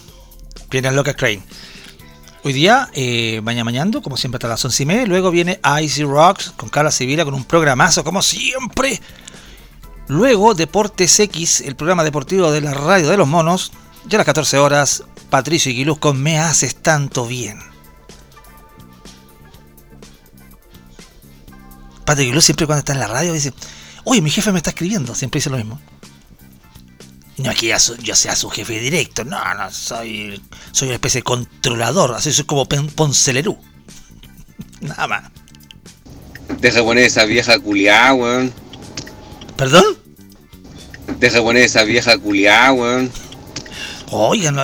[0.70, 1.44] Viene loca Crane.
[2.44, 5.06] Hoy día, eh, Mañana Mañando, como siempre, hasta las 11 y media.
[5.08, 9.02] Luego viene Icy Rocks con Carla Sevilla con un programazo, como siempre.
[10.08, 13.72] Luego, Deportes X, el programa deportivo de la radio de los monos.
[14.10, 17.60] Ya a las 14 horas, Patricio Iquiluz con Me Haces Tanto Bien.
[22.06, 23.54] Patricio Iquiluz siempre cuando está en la radio dice,
[24.06, 25.14] oye, mi jefe me está escribiendo.
[25.14, 25.80] Siempre dice lo mismo.
[27.38, 30.42] No es que ya su- yo sea su jefe directo, no, no, soy,
[30.74, 33.58] soy una especie de controlador, así soy como Poncelerú.
[34.82, 35.24] Nada más.
[36.60, 38.52] Deja poner esa vieja culiá, weón.
[39.56, 39.86] ¿Perdón?
[41.20, 43.10] Deja poner esa vieja culiá, weón.
[44.12, 44.58] Oigan,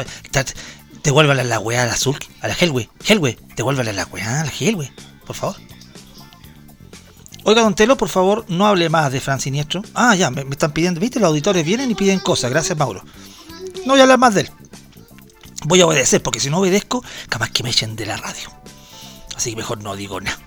[1.03, 2.89] devuélvale la weá al azul, a la Hellway.
[3.07, 4.91] Hellway, devuélvale la weá a la Hellway,
[5.25, 5.55] por favor.
[7.43, 9.83] Oiga, don Telo, por favor, no hable más de Fran Siniestro.
[9.93, 11.19] Ah, ya, me, están pidiendo, ¿viste?
[11.19, 12.49] Los auditores vienen y piden cosas.
[12.49, 13.03] Gracias, Mauro.
[13.85, 14.51] No voy a hablar más de él.
[15.65, 18.49] Voy a obedecer, porque si no obedezco, capaz que me echen de la radio.
[19.35, 20.39] Así que mejor no digo nada.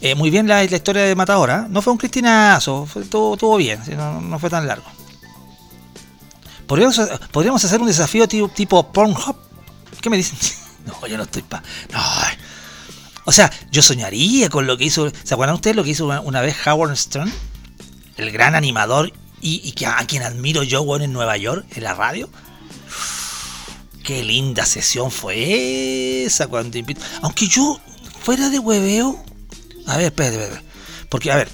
[0.00, 1.66] Eh, muy bien la, historia de Matadora.
[1.68, 4.86] No fue un cristinazo, fue, todo, todo bien, no, no fue tan largo.
[6.66, 7.00] Podríamos,
[7.30, 9.36] podríamos hacer un desafío tipo, tipo Pornhub.
[10.00, 10.38] ¿Qué me dicen?
[10.84, 11.62] No, yo no estoy pa.
[11.92, 12.00] No.
[13.24, 15.10] O sea, yo soñaría con lo que hizo.
[15.22, 17.32] ¿Se acuerdan ustedes lo que hizo una, vez Howard Stern?
[18.16, 21.94] El gran animador y, que, a quien admiro yo, bueno, en Nueva York, en la
[21.94, 22.28] radio.
[24.02, 27.00] Qué linda sesión fue esa cuando invito.
[27.22, 27.80] Aunque yo,
[28.22, 29.22] fuera de hueveo.
[29.86, 30.66] A ver, espérate, espérate.
[31.08, 31.48] Porque, a ver,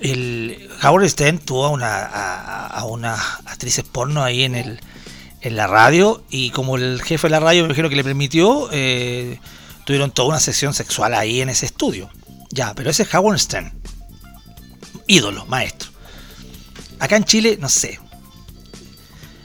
[0.00, 3.14] el Howard Stern tuvo a una, a, una
[3.46, 4.80] actriz porno ahí en el
[5.40, 8.68] en la radio y como el jefe de la radio me imagino que le permitió
[8.72, 9.38] eh,
[9.84, 12.10] tuvieron toda una sesión sexual ahí en ese estudio.
[12.50, 13.72] Ya pero ese es Howard Stern.
[15.06, 15.90] Ídolo maestro.
[16.98, 18.00] Acá en Chile no sé.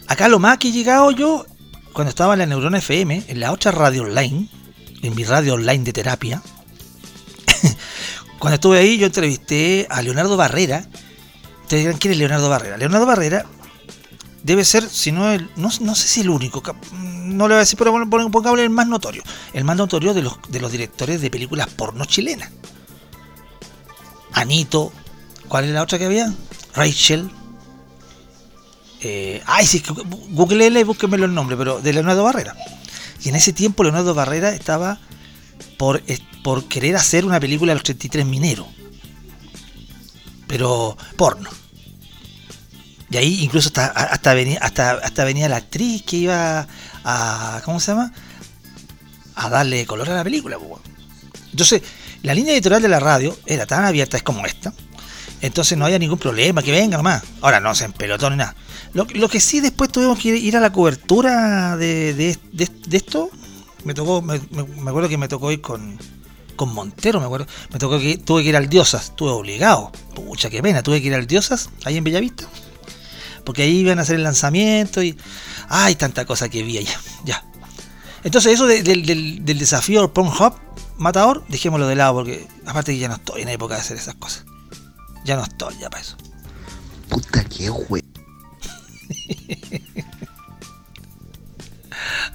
[0.08, 1.46] Acá lo más que he llegado yo
[1.94, 4.50] cuando estaba en la Neurona FM en la otra radio online
[5.04, 6.42] en mi radio online de terapia
[8.44, 10.86] cuando estuve ahí yo entrevisté a Leonardo Barrera
[11.62, 13.46] ustedes dirán quién es Leonardo Barrera Leonardo Barrera
[14.44, 17.80] debe ser, si no el, no, sé si el único, no le voy a decir,
[17.80, 19.24] pero pon- pon- pongámosle el más notorio,
[19.54, 20.36] el más notorio de los,
[20.70, 22.52] directores de películas porno chilenas.
[24.34, 24.92] Anito,
[25.48, 26.34] ¿cuál es la otra que había?
[26.76, 27.30] Rachel.
[29.00, 29.82] Eh, ay, sí,
[30.32, 32.54] googlele y búsquenmelo el nombre, pero de Leonardo Barrera.
[33.24, 35.00] Y en ese tiempo Leonardo Barrera estaba
[35.64, 38.68] por, es- por querer hacer una película de los 33 mineros.
[40.48, 41.50] Pero porno.
[43.10, 46.68] Y ahí incluso hasta, hasta, venía, hasta, hasta venía la actriz que iba
[47.04, 47.62] a.
[47.64, 48.12] ¿Cómo se llama?
[49.36, 50.58] A darle color a la película.
[50.58, 50.82] weón.
[51.52, 51.82] Entonces,
[52.24, 54.74] la línea editorial de la radio era tan abierta, es como esta.
[55.42, 57.22] Entonces no había ningún problema, que venga nomás.
[57.42, 58.56] Ahora no se empelotó ni nada.
[58.94, 63.30] Lo, lo que sí después tuvimos que ir a la cobertura de- de esto.
[63.84, 65.98] Me tocó, me, me- acuerdo que me tocó ir con,
[66.56, 67.48] con Montero, me acuerdo.
[67.72, 69.92] Me tocó que tuve que ir al Diosas, estuve obligado.
[70.16, 72.46] Pucha, qué pena, tuve que ir al Diosas, ahí en Bellavista.
[73.44, 75.18] Porque ahí iban a hacer el lanzamiento y.
[75.70, 76.98] Ay, tanta cosa que vi allá.
[77.26, 77.44] Ya.
[78.24, 80.54] Entonces, eso de- del, del- del desafío Pornhub,
[80.98, 84.16] Matador, dejémoslo de lado porque aparte que ya no estoy en época de hacer esas
[84.16, 84.46] cosas.
[85.26, 86.16] Ya no estoy ya para eso.
[87.10, 88.02] Puta que hue.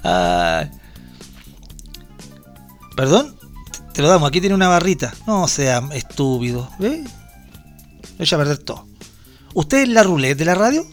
[0.03, 0.69] Ay.
[2.99, 3.33] ¿Perdón?
[3.93, 5.13] Te lo damos, aquí tiene una barrita.
[5.25, 6.69] No sea estúpido.
[6.79, 7.05] ¿Ve?
[8.19, 8.89] Echa a perder todo.
[9.53, 10.85] ¿Usted es la roulette de la radio?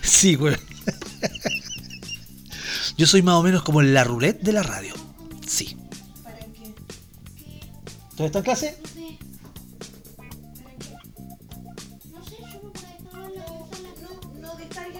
[0.00, 0.56] sí, güey.
[2.96, 4.94] Yo soy más o menos como la roulette de la radio.
[5.46, 5.76] Sí.
[8.16, 8.78] ¿Tú estás en clase?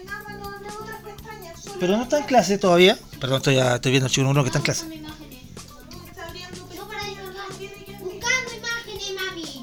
[0.05, 1.63] Nada, no abre otras pestañas.
[1.63, 2.99] Solo Pero no está en clase todavía.
[3.19, 4.96] Perdón, estoy, estoy viendo al chico número uno que está en clase.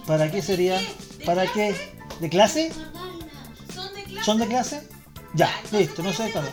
[0.07, 0.81] ¿Para qué sería?
[1.25, 1.75] ¿Para qué?
[2.19, 2.71] ¿De clase?
[4.23, 4.87] ¿Son de clase?
[5.33, 6.51] Ya, listo, no sé cuándo.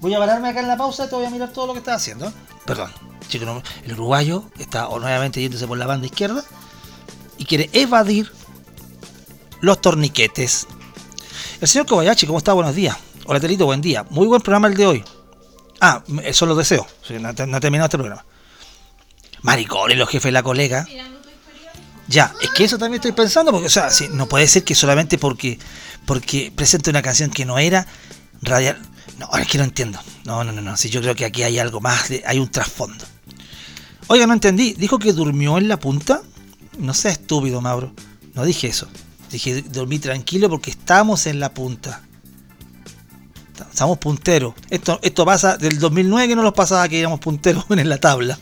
[0.00, 1.80] Voy a pararme acá en la pausa y te voy a mirar todo lo que
[1.80, 2.32] estás haciendo.
[2.64, 2.90] Perdón,
[3.28, 6.42] chico, el uruguayo está nuevamente yéndose por la banda izquierda
[7.36, 8.32] y quiere evadir
[9.60, 10.66] los torniquetes.
[11.60, 12.54] El señor Kobayashi, ¿cómo está?
[12.54, 12.96] Buenos días.
[13.26, 14.04] Hola, Telito, buen día.
[14.10, 15.04] Muy buen programa el de hoy.
[15.80, 16.86] Ah, los deseos.
[17.06, 18.24] Sí, No, no ha terminado este programa.
[19.42, 20.86] Maricones, los jefes de la colega.
[22.10, 25.16] Ya, es que eso también estoy pensando, porque, o sea, no puede ser que solamente
[25.16, 25.60] porque,
[26.06, 27.86] porque presente una canción que no era
[28.42, 28.82] radial.
[29.16, 30.00] No, es que no entiendo.
[30.24, 30.76] No, no, no, no.
[30.76, 33.04] Sí, yo creo que aquí hay algo más, hay un trasfondo.
[34.08, 34.72] Oiga, no entendí.
[34.72, 36.20] ¿Dijo que durmió en la punta?
[36.78, 37.92] No sea estúpido, Mauro.
[38.34, 38.88] No dije eso.
[39.30, 42.02] Dije, dormí tranquilo porque estamos en la punta.
[43.70, 44.54] Estamos punteros.
[44.68, 48.36] Esto, esto pasa del 2009 que no nos pasaba que íbamos punteros en la tabla.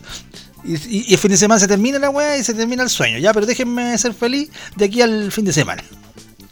[0.65, 3.19] Y, el fin de semana se termina la weá y se termina el sueño.
[3.19, 5.83] Ya, pero déjenme ser feliz de aquí al fin de semana.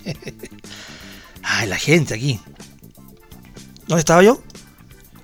[1.42, 2.40] Ay, la gente aquí.
[3.86, 4.42] ¿Dónde estaba yo?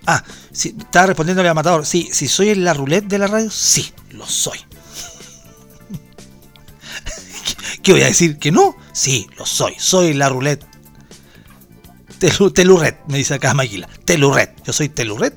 [0.07, 0.23] Ah,
[0.53, 1.87] estaba respondiéndole al matador.
[1.87, 4.59] Sí, si soy en la roulette de la radio, sí, lo soy.
[7.45, 8.39] ¿Qué- ¿Qué voy a decir?
[8.39, 8.77] ¿Que no?
[8.93, 9.75] Sí, lo soy.
[9.79, 10.65] Soy la roulette.
[12.21, 13.89] Telu- Telurret, me dice acá Maquila.
[14.05, 14.55] Telurret.
[14.65, 15.35] Yo soy Telurret.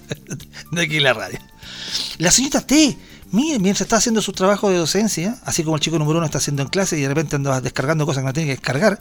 [0.72, 1.38] de aquí la radio.
[2.18, 2.98] La señorita T,
[3.30, 6.38] mire, mientras está haciendo su trabajo de docencia, así como el chico número uno está
[6.38, 9.00] haciendo en clase y de repente anda descargando cosas que no tiene que descargar,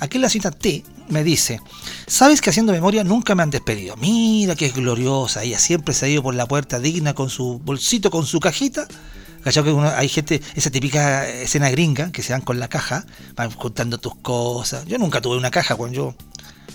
[0.00, 1.60] aquí la señorita T me dice,
[2.06, 3.94] ¿sabes que haciendo memoria nunca me han despedido?
[3.98, 7.60] Mira que es gloriosa, ella siempre se ha ido por la puerta digna con su
[7.62, 8.88] bolsito, con su cajita.
[9.44, 9.62] ¿Cachai?
[9.62, 13.98] Que hay gente, esa típica escena gringa, que se van con la caja, van contando
[13.98, 14.86] tus cosas.
[14.86, 16.14] Yo nunca tuve una caja cuando yo...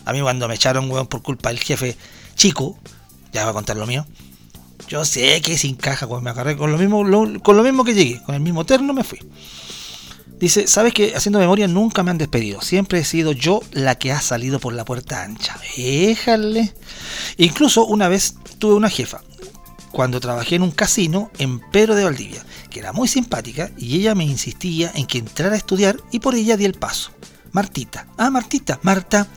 [0.05, 1.97] A mí cuando me echaron, weón, por culpa del jefe
[2.35, 2.79] chico,
[3.33, 4.05] ya va a contar lo mío.
[4.87, 7.03] Yo sé que sin caja, cuando me agarré con lo mismo,
[7.41, 9.19] con lo mismo que llegué, con el mismo terno me fui.
[10.39, 12.61] Dice, ¿sabes que haciendo memoria nunca me han despedido?
[12.61, 15.55] Siempre he sido yo la que ha salido por la puerta ancha.
[15.77, 16.73] Déjale.
[17.37, 19.21] Incluso una vez tuve una jefa,
[19.91, 24.15] cuando trabajé en un casino en Pedro de Valdivia, que era muy simpática y ella
[24.15, 27.11] me insistía en que entrara a estudiar y por ella di el paso.
[27.51, 28.07] Martita.
[28.17, 28.79] Ah, Martita.
[28.81, 29.27] Marta.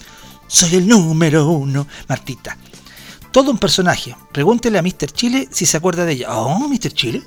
[0.46, 1.86] Soy el número uno.
[2.08, 2.56] Martita.
[3.34, 4.14] Todo un personaje.
[4.30, 5.10] Pregúntele a Mr.
[5.10, 6.36] Chile si se acuerda de ella.
[6.38, 6.92] Oh, Mr.
[6.92, 7.20] Chile.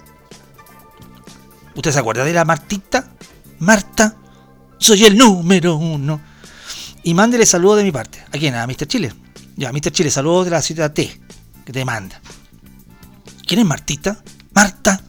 [1.75, 3.11] ¿Usted se acuerda de la Martita?
[3.59, 4.15] Marta.
[4.77, 6.21] Soy el número uno.
[7.03, 8.23] Y mándele saludo de mi parte.
[8.31, 8.55] ¿A quién?
[8.55, 8.87] A Mr.
[8.87, 9.13] Chile.
[9.57, 9.91] Ya, Mr.
[9.91, 11.19] Chile, saludos de la ciudad T,
[11.65, 12.21] que te manda.
[13.45, 14.23] ¿Quién es Martita?
[14.53, 15.01] Marta.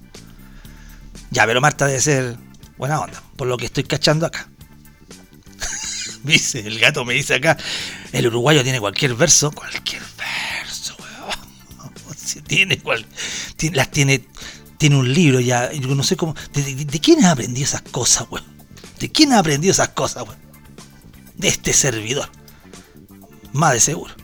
[1.30, 2.36] Ya, pero Marta debe ser
[2.76, 4.49] buena onda, por lo que estoy cachando acá.
[6.24, 7.57] Dice, el gato me dice acá,
[8.11, 10.67] el uruguayo tiene cualquier verso, cualquier verso,
[12.47, 13.07] Tiene cual,
[13.57, 14.24] tiene- las tiene,
[14.79, 17.83] tiene un libro ya, yo no sé cómo, ¿de, de- de quién ha aprendido esas
[17.83, 18.45] cosas, weón?
[18.99, 20.39] ¿De quién ha aprendido esas cosas, weón?
[21.37, 22.29] De este servidor.
[23.53, 24.14] Más de seguro.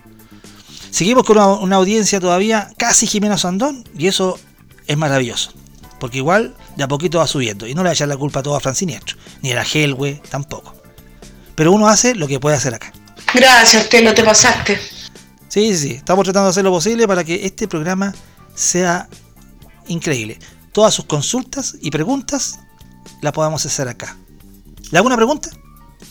[0.90, 4.38] Seguimos con una, audiencia todavía casi Jimena Sandón y eso
[4.86, 5.52] es maravilloso.
[5.98, 7.66] Porque igual de a poquito va subiendo.
[7.66, 9.16] Y no le echar la culpa a todo a Fran Siniestro.
[9.42, 10.74] Ni a la Helwe tampoco.
[11.56, 12.92] Pero uno hace lo que puede hacer acá.
[13.32, 14.78] Gracias, te lo te pasaste.
[15.54, 15.94] Sí, sí, sí.
[15.94, 18.12] Estamos tratando de hacer lo posible para que este programa
[18.56, 19.08] sea
[19.86, 20.36] increíble.
[20.72, 22.58] Todas sus consultas y preguntas
[23.20, 24.16] las podamos hacer acá.
[24.90, 25.50] ¿Le hago una pregunta?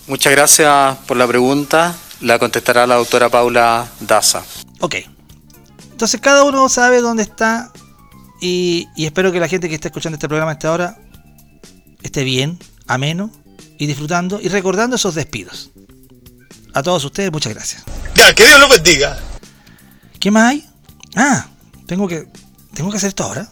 [0.08, 1.94] Muchas gracias por la pregunta.
[2.22, 4.46] La contestará la doctora Paula Daza.
[4.80, 4.96] Ok.
[5.92, 7.74] Entonces cada uno sabe dónde está
[8.40, 10.98] y, y espero que la gente que está escuchando este programa hasta ahora
[12.02, 13.30] esté bien, ameno
[13.78, 15.70] y disfrutando y recordando esos despidos.
[16.74, 17.84] A todos ustedes, muchas gracias.
[18.16, 19.20] Ya, que Dios los bendiga.
[20.24, 20.66] ¿Qué más hay?
[21.18, 21.48] Ah,
[21.86, 22.30] tengo que.
[22.74, 23.46] Tengo que hacer esto ahora.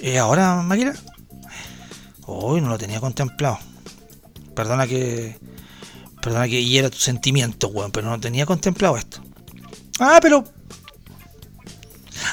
[0.00, 0.94] ¿Y ahora, máquina?
[2.26, 3.56] Uy, no lo tenía contemplado.
[4.56, 5.38] Perdona que.
[6.20, 9.22] Perdona que hiera tu sentimiento, weón, pero no tenía contemplado esto.
[10.00, 10.42] Ah, pero.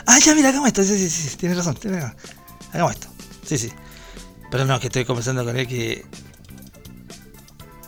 [0.08, 0.82] Ah, ya, mira, hagamos esto.
[0.82, 2.18] Sí, sí, sí, tienes razón, tienes razón.
[2.74, 3.08] Hagamos esto.
[3.46, 3.72] Sí, sí.
[4.50, 6.08] Pero no, que estoy conversando con él que.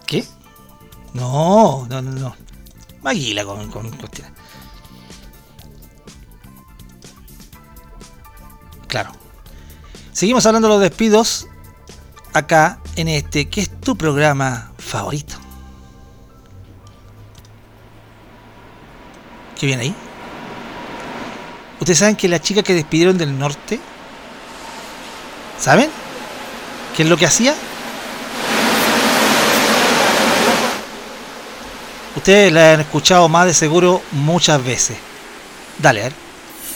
[0.05, 0.23] ¿Qué?
[1.15, 2.42] No, no, no, no.
[3.03, 3.91] Maguila con, con.
[8.87, 9.11] Claro.
[10.11, 11.47] Seguimos hablando de los despidos
[12.33, 15.35] acá en este, que es tu programa favorito.
[19.59, 19.95] ¿Qué viene ahí?
[21.79, 23.79] Ustedes saben que la chica que despidieron del norte,
[25.59, 25.89] ¿saben?
[26.95, 27.55] ¿Qué es lo que hacía?
[32.15, 34.97] Ustedes la han escuchado más de seguro muchas veces.
[35.79, 36.13] Dale, a ver.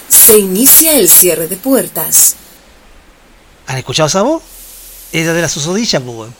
[0.09, 2.35] Se inicia el cierre de puertas.
[3.67, 4.41] ¿Han escuchado esa voz?
[5.11, 6.31] Ella de la susodicha, pues.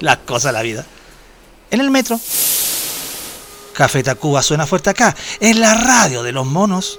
[0.00, 0.86] Las cosas de la vida.
[1.70, 2.20] En el metro.
[3.72, 5.16] Café Tacuba suena fuerte acá.
[5.40, 6.98] En la radio de los monos.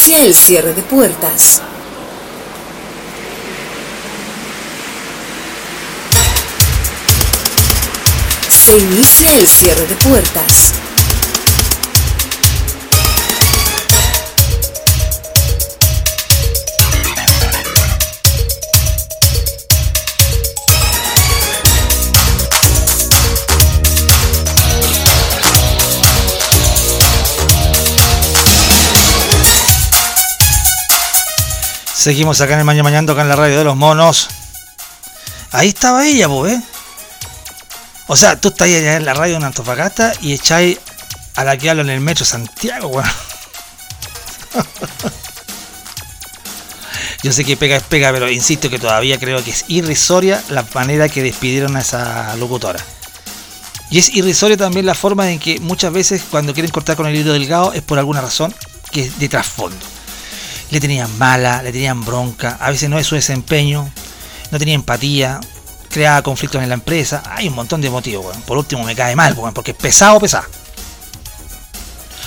[0.00, 1.60] Se inicia el cierre de puertas.
[8.48, 10.69] Se inicia el cierre de puertas.
[32.00, 34.28] Seguimos acá en el Mañana Mañando, acá en la radio de los monos.
[35.52, 36.62] Ahí estaba ella, pues, ¿eh?
[38.06, 40.78] O sea, tú estás allá en la radio en Antofagasta y echáis
[41.36, 43.04] a la que hablo en el metro Santiago, weón.
[47.22, 50.64] Yo sé que pega es pega, pero insisto que todavía creo que es irrisoria la
[50.72, 52.82] manera que despidieron a esa locutora.
[53.90, 57.14] Y es irrisoria también la forma en que muchas veces cuando quieren cortar con el
[57.14, 58.54] hilo delgado es por alguna razón
[58.90, 59.99] que es de trasfondo.
[60.70, 63.90] Le tenían mala, le tenían bronca, a veces no es su desempeño,
[64.50, 65.40] no tenía empatía,
[65.88, 67.22] creaba conflictos en la empresa.
[67.26, 68.42] Hay un montón de motivos, weón.
[68.42, 70.46] Por último me cae mal, weón, porque es pesado, pesado.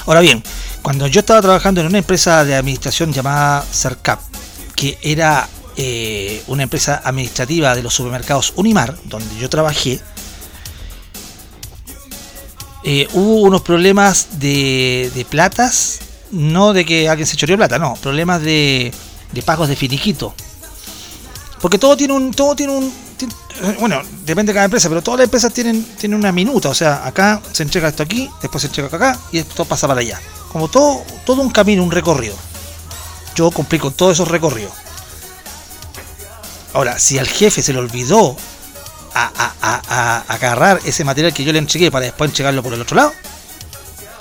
[0.05, 0.43] Ahora bien,
[0.81, 4.19] cuando yo estaba trabajando en una empresa de administración llamada CERCAP,
[4.75, 10.01] que era eh, una empresa administrativa de los supermercados Unimar, donde yo trabajé,
[12.83, 15.99] eh, hubo unos problemas de, de platas,
[16.33, 18.91] no de que alguien se choreó plata, no, problemas de,
[19.31, 20.33] de pagos de finiquito.
[21.61, 25.19] Porque todo tiene un, todo tiene un, eh, bueno, depende de cada empresa, pero todas
[25.19, 28.67] las empresas tienen, tienen una minuta, o sea, acá se entrega esto aquí, después se
[28.67, 30.19] entrega acá y esto pasa para allá.
[30.51, 32.35] Como todo, todo un camino, un recorrido.
[33.35, 34.73] Yo cumplí con todos esos recorridos.
[36.73, 38.35] Ahora, si al jefe se le olvidó
[39.13, 42.73] a, a- a- a- agarrar ese material que yo le entregué para después entregarlo por
[42.73, 43.13] el otro lado,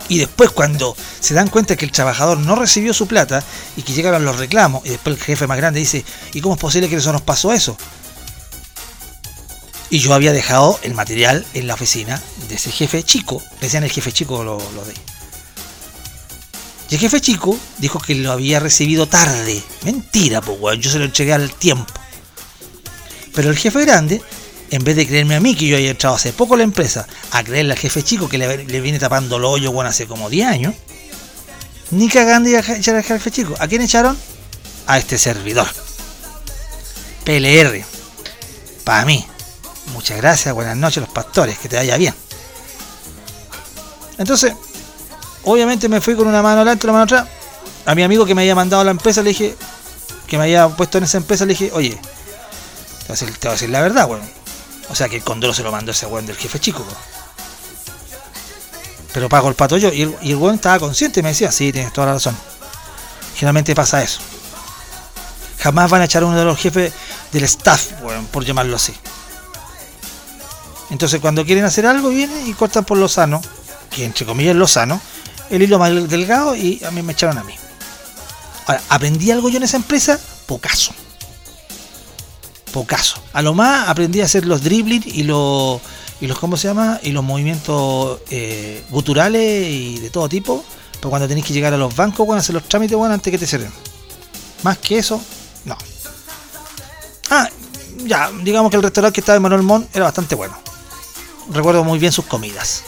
[0.09, 3.43] y después cuando se dan cuenta que el trabajador no recibió su plata
[3.77, 6.61] y que llegaron los reclamos, y después el jefe más grande dice, ¿y cómo es
[6.61, 7.77] posible que eso nos pasó eso?
[9.91, 13.91] Y yo había dejado el material en la oficina de ese jefe chico, decían el
[13.91, 14.95] jefe chico lo, lo de.
[16.91, 19.63] Y el jefe chico dijo que lo había recibido tarde.
[19.83, 21.91] Mentira, pues yo se lo entregué al tiempo.
[23.35, 24.21] Pero el jefe grande,
[24.73, 27.07] en vez de creerme a mí que yo había entrado hace poco a la empresa,
[27.31, 30.49] a creerle al jefe chico que le, viene tapando el hoyo, bueno, hace como 10
[30.49, 30.75] años,
[31.91, 33.55] ni cagando iba a echar al jefe chico.
[33.59, 34.17] ¿A quién echaron?
[34.87, 35.69] A este servidor.
[37.25, 37.85] PLR.
[38.83, 39.27] Para mí.
[39.93, 42.15] Muchas gracias, buenas noches los pastores, que te vaya bien.
[44.17, 44.55] Entonces,
[45.45, 47.29] obviamente me fui con una mano adelante y una mano atrás.
[47.85, 49.55] A mi amigo que me había mandado a la empresa le dije,
[50.27, 53.49] que me había puesto en esa empresa, le dije, oye, te voy a decir, te
[53.49, 54.42] voy a decir la verdad, weón.
[54.93, 56.85] O sea que el condoro se lo mandó ese weón del jefe chico.
[59.15, 59.91] Pero pago el pato yo.
[59.91, 62.37] Y el, y weón estaba consciente y me decía, sí, tienes toda la razón.
[63.35, 64.21] Generalmente pasa eso.
[65.61, 66.93] Jamás van a echar a uno de los jefes
[67.33, 68.95] del staff, weón, por llamarlo así.
[70.91, 73.41] Entonces cuando quieren hacer algo vienen y cortan por lo sano,
[73.91, 75.01] que entre comillas es lo sano,
[75.49, 77.55] el hilo más delgado y a mí me echaron a mí.
[78.67, 80.21] Ahora, ¿aprendí algo yo en esa empresa?
[80.47, 80.93] Pocaso.
[82.73, 83.21] Pocaso.
[83.33, 85.81] A lo más aprendí a hacer los dribbling y los,
[86.21, 86.99] y los ¿cómo se llama?
[87.03, 90.65] Y los movimientos eh, guturales y de todo tipo.
[90.95, 93.39] Pero cuando tenéis que llegar a los bancos, bueno, hacer los trámites, bueno, antes que
[93.39, 93.73] te cierren.
[94.63, 95.21] Más que eso,
[95.65, 95.77] no.
[97.31, 97.49] Ah,
[97.99, 100.57] ya, digamos que el restaurante que estaba en Manuel Montt era bastante bueno.
[101.51, 102.85] Recuerdo muy bien sus comidas.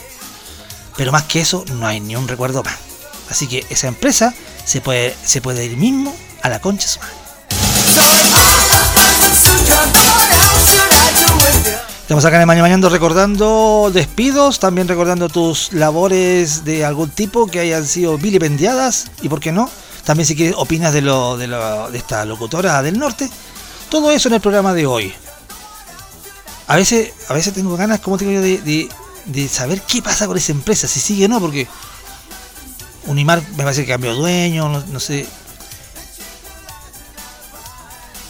[0.96, 2.76] Pero más que eso, no hay ni un recuerdo más.
[3.28, 4.32] Así que esa empresa
[4.64, 7.00] se puede, se puede ir mismo a la concha su.
[12.02, 17.46] Estamos acá en el Mañana Mañando recordando despidos, también recordando tus labores de algún tipo
[17.46, 19.70] que hayan sido vilipendiadas y por qué no.
[20.04, 21.48] También si quieres opinas de lo, de,
[21.94, 23.30] esta locutora del norte.
[23.88, 25.14] Todo eso en el programa de hoy.
[26.66, 28.88] A veces, a veces tengo ganas, como te digo yo, de,
[29.24, 31.66] de- saber qué pasa con esa empresa, si sigue o no, porque
[33.06, 35.26] Unimar me parece que cambió dueño, no sé.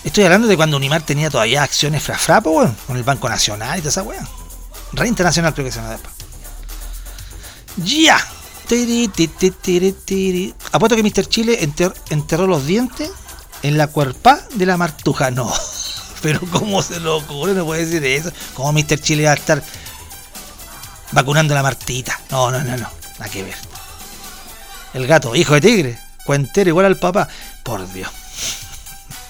[0.04, 3.80] Estoy hablando de cuando Unimar tenía todavía acciones frafrapo, weón, con el Banco Nacional y
[3.80, 4.28] toda esa weón.
[4.92, 6.14] Re Internacional creo que se llama después.
[7.78, 8.18] Ya.
[10.72, 11.26] Apuesto que Mr.
[11.28, 13.10] Chile enter- enterró los dientes
[13.62, 15.30] en la cuerpa de la martuja.
[15.30, 15.52] No.
[16.22, 17.54] Pero ¿cómo se lo ocurre?
[17.54, 18.30] No puede decir eso.
[18.54, 18.98] ¿Cómo Mr.
[19.00, 19.62] Chile va a estar
[21.12, 22.18] vacunando a la martita?
[22.30, 22.88] No, no, no, no.
[23.18, 23.56] Nada que ver.
[24.94, 25.98] El gato, hijo de tigre.
[26.24, 27.28] Cuentero igual al papá.
[27.62, 28.10] Por Dios.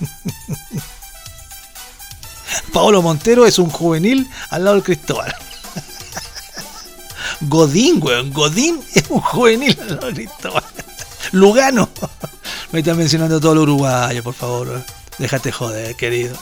[2.73, 5.35] Paolo Montero es un juvenil al lado del Cristóbal.
[7.43, 8.33] Godín, weón.
[8.33, 10.65] Godín es un juvenil al lado del Cristóbal.
[11.33, 11.89] Lugano.
[12.73, 14.69] Me están mencionando todo el uruguayo, por favor.
[14.69, 14.85] weón.
[15.19, 16.37] Déjate joder, querido.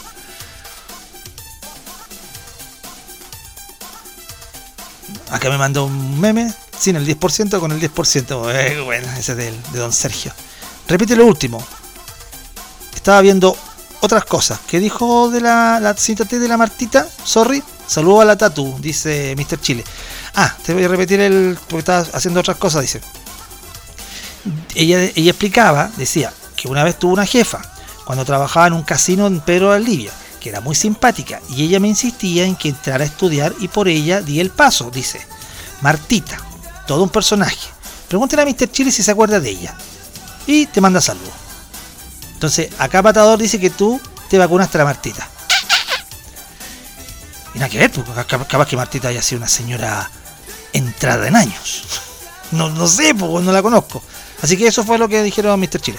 [5.31, 8.53] Acá me mandó un meme sin el 10% con el 10%.
[8.55, 10.33] Eh, bueno, ese es del- de don Sergio.
[10.89, 11.65] Repite lo último.
[13.03, 13.57] Estaba viendo
[13.99, 14.61] otras cosas.
[14.65, 17.05] ¿Qué dijo de la, la de la Martita?
[17.25, 17.61] Sorry.
[17.85, 19.61] Saludo a la Tatu, dice Mr.
[19.61, 19.83] Chile.
[20.37, 21.59] Ah, te voy a repetir el.
[21.63, 23.01] porque estaba haciendo otras cosas, dice.
[24.77, 27.61] Ella, explicaba, decía, que una vez tuvo una jefa,
[28.05, 31.81] cuando trabajaba en un casino en Pedro de Valdivia, que era muy simpática, y ella
[31.81, 35.27] me insistía en que entrara a estudiar y por ella di el paso, dice.
[35.81, 36.39] Martita,
[36.87, 37.69] todo un personaje.
[38.07, 38.71] Pregúntale a Mr.
[38.71, 39.75] Chile si se acuerda de ella.
[40.47, 41.42] Y te manda saludos.
[42.43, 45.29] Entonces, acá Patador dice que tú te vacunaste a la Martita.
[47.55, 48.13] Y nada que ver, porque
[48.49, 50.11] capaz, que Martita haya sido una señora
[50.73, 51.85] entrada en años.
[52.51, 54.03] No, no sé, pues no la conozco.
[54.43, 55.81] Así que eso fue lo que dijeron Mr.
[55.81, 55.99] Chile.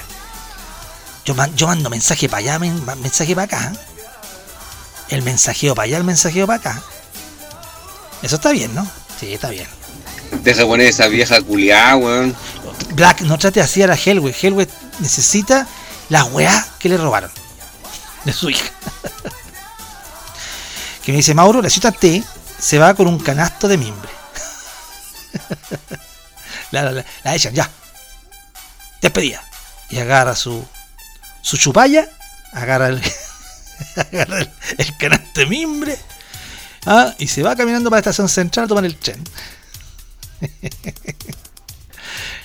[1.26, 3.74] Yo, man- yo mando mensaje para allá, men- mensaje para acá.
[5.10, 6.84] El mensajeo para allá, el mensajeo para acá.
[8.22, 8.86] Eso está bien, ¿no?
[9.20, 9.66] Sí, está bien.
[10.44, 12.36] Deja poner esa vieja culiada, weón.
[12.94, 14.36] Black, no trate así a la Hellway.
[14.40, 14.68] Hellway
[15.00, 15.66] necesita
[16.14, 17.32] la weá que le robaron.
[18.24, 18.72] De su hija.
[21.04, 22.24] que me dice, Mauro, la cita T
[22.60, 24.12] se va con un canasto de mimbre.
[26.70, 27.68] la, la, echan, ya.
[29.02, 29.44] Despedida.
[29.90, 30.64] Y agarra su,
[31.42, 32.08] su chupalla,
[32.52, 33.02] agarra el,
[33.96, 34.38] agarra
[34.78, 35.98] el, canasto de mimbre,
[36.86, 39.24] ah, y se va caminando para la estación central a tomar el tren.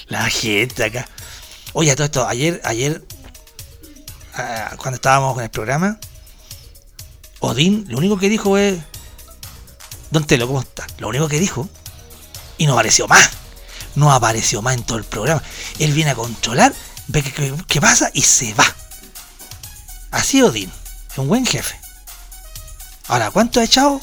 [0.08, 1.06] La gente acá.
[1.74, 3.04] Oye, todo esto, ayer, ayer,
[4.38, 5.98] ah, cuando estábamos con el programa,
[7.40, 8.78] Odín, lo único que dijo es.
[10.10, 10.86] Don Telo, ¿cómo está?
[10.98, 11.68] Lo único que dijo.
[12.56, 13.30] Y no apareció más.
[13.94, 15.42] No apareció más en todo el programa.
[15.78, 16.72] Él viene a controlar,
[17.08, 17.22] ve
[17.66, 18.64] qué pasa y se va.
[20.10, 20.70] Así Odín.
[21.10, 21.78] Es un buen jefe.
[23.08, 24.00] Ahora, ¿cuánto ha echado?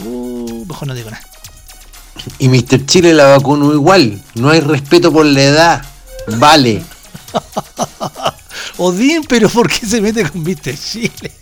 [0.00, 1.24] Uh, mejor no digo nada.
[2.38, 2.86] Y Mr.
[2.86, 4.22] Chile la vacunó igual.
[4.34, 5.84] No hay respeto por la edad.
[6.26, 6.84] Vale.
[8.78, 10.76] Odín, pero ¿por qué se mete con Mr.
[10.78, 11.32] Chile?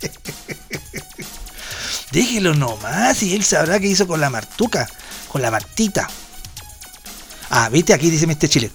[2.11, 4.87] Déjelo nomás y él sabrá qué hizo con la Martuca,
[5.31, 6.09] con la Martita.
[7.49, 8.49] Ah, viste, aquí dice Mr.
[8.49, 8.71] Chile.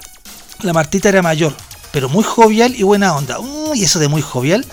[0.60, 1.54] La Martita era mayor,
[1.90, 3.40] pero muy jovial y buena onda.
[3.40, 4.64] Uy, eso de muy jovial.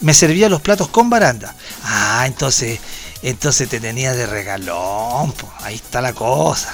[0.00, 1.54] Me servía los platos con baranda.
[1.82, 2.78] Ah, entonces,
[3.22, 5.34] entonces te tenía de regalón.
[5.62, 6.72] Ahí está la cosa.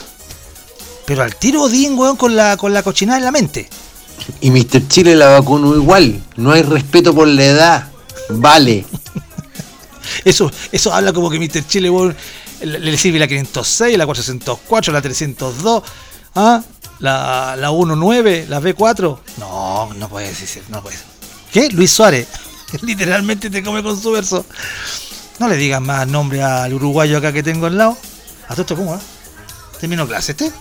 [1.07, 3.71] Pero al tiro Odín, weón, con la, con la cochinada en la mente.
[4.41, 4.89] Y Mr.
[4.89, 6.23] Chile la vacunó igual.
[6.37, 7.89] No hay respeto por la edad.
[8.31, 8.85] Vale.
[10.25, 11.67] Eso, eso habla como que Mr.
[11.67, 11.91] Chile
[12.63, 15.83] le, sirve la 506, la 404, la 302,
[16.35, 16.63] ¿ah?
[16.99, 19.19] la, la 19, la B4.
[19.39, 21.07] No, no puede ser, no puede ser.
[21.53, 21.69] ¿Qué?
[21.71, 22.29] Luis Suárez.
[22.83, 24.45] Literalmente te come con su verso.
[25.39, 27.97] No le digas más nombre al uruguayo acá que tengo al lado.
[28.47, 29.01] ¿A todo esto cómo, eh?
[29.81, 30.53] ¿Terminó clase este?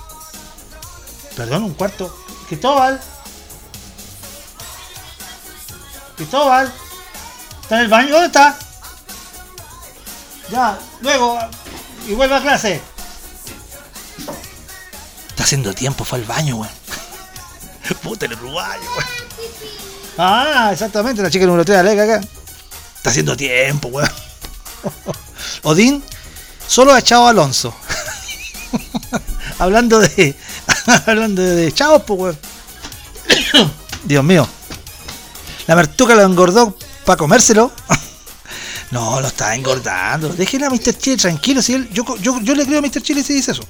[1.35, 2.15] Perdón, un cuarto.
[2.47, 2.99] Cristóbal.
[6.21, 6.71] Cristóbal.
[7.63, 8.11] ¿Está en el baño?
[8.11, 8.55] ¿Dónde está?
[10.51, 11.39] Ya, luego.
[12.07, 12.79] Y vuelve a clase.
[15.29, 16.73] Está haciendo tiempo, fue al baño, weón.
[18.03, 19.09] Puta el uruguayo, weón.
[20.19, 22.27] Ah, exactamente, la chica número 3 alega acá.
[22.97, 24.11] Está haciendo tiempo, weón.
[25.63, 26.03] Odín
[26.67, 27.73] solo ha echado a Alonso.
[29.57, 30.35] hablando de.
[31.07, 33.71] hablando de chavos, pues, weón.
[34.03, 34.47] Dios mío.
[35.67, 36.75] La Martuca lo engordó
[37.05, 37.71] para comérselo.
[38.91, 40.27] No, lo está engordando.
[40.27, 40.97] Déjenle a Mr.
[40.97, 41.61] Chile tranquilo.
[41.61, 43.01] Si él, yo, yo, yo le creo a Mr.
[43.01, 43.63] Chile si dice eso.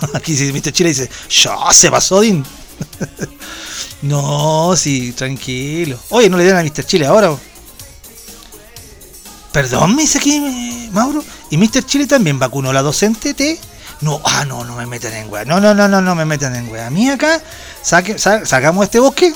[0.14, 0.72] Aquí sí, Mr.
[0.72, 2.42] Chile dice, ya se pasó, Din.
[4.02, 5.98] no, sí, tranquilo.
[6.08, 6.86] Oye, no le den a Mr.
[6.86, 7.36] Chile ahora.
[9.52, 11.22] Perdón, me dice aquí Mauro.
[11.50, 11.84] ¿Y Mr.
[11.84, 13.58] Chile también vacunó la docente T?
[14.00, 15.44] No, ah, no, no me metan en wea.
[15.44, 16.86] No, no, no, no, no me metan en wea.
[16.86, 17.40] A mí acá,
[17.82, 19.34] saque, sa- sacamos este bosque.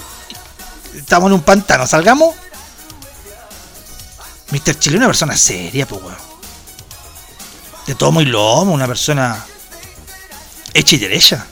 [0.95, 2.35] Estamos en un pantano, salgamos.
[4.51, 4.79] Mr.
[4.79, 6.03] Chile es una persona seria, pues.
[7.87, 9.45] De tomo y lomo, una persona
[10.75, 11.47] hecha y derecha.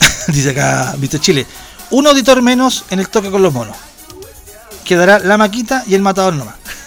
[0.28, 1.20] Dice acá Mr.
[1.20, 1.46] Chile.
[1.90, 3.76] Un auditor menos en el toque con los monos.
[4.84, 6.56] Quedará la maquita y el matador nomás.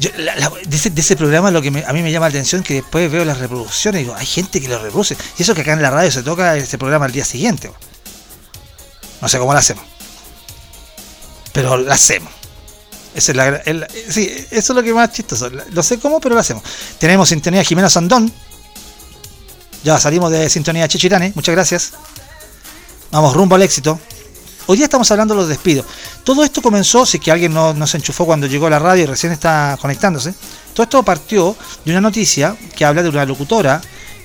[0.00, 2.74] Yo, la- de, ese, programa lo que me- a mí me llama la atención que
[2.74, 5.16] después veo las reproducciones y digo, hay gente que lo reproduce.
[5.38, 7.70] Y eso que acá en la radio se toca ese programa al día siguiente.
[9.20, 9.84] No sé cómo lo hacemos.
[11.52, 12.32] Pero lo hacemos.
[13.14, 15.50] Esa es la, el- sí, eso es lo que más chistoso.
[15.50, 16.62] No sé cómo, pero lo hacemos.
[16.98, 18.32] Tenemos sintonía Jimena Sandón.
[19.84, 21.32] Ya salimos de sintonía Chichirane.
[21.34, 21.92] Muchas gracias.
[23.10, 24.00] Vamos rumbo al éxito.
[24.70, 25.84] Hoy día estamos hablando de los despidos.
[26.22, 29.06] Todo esto comenzó, si que alguien no, se enchufó cuando llegó a la radio y
[29.06, 30.32] recién está conectándose.
[30.72, 33.80] Todo esto partió de una noticia que habla de una locutora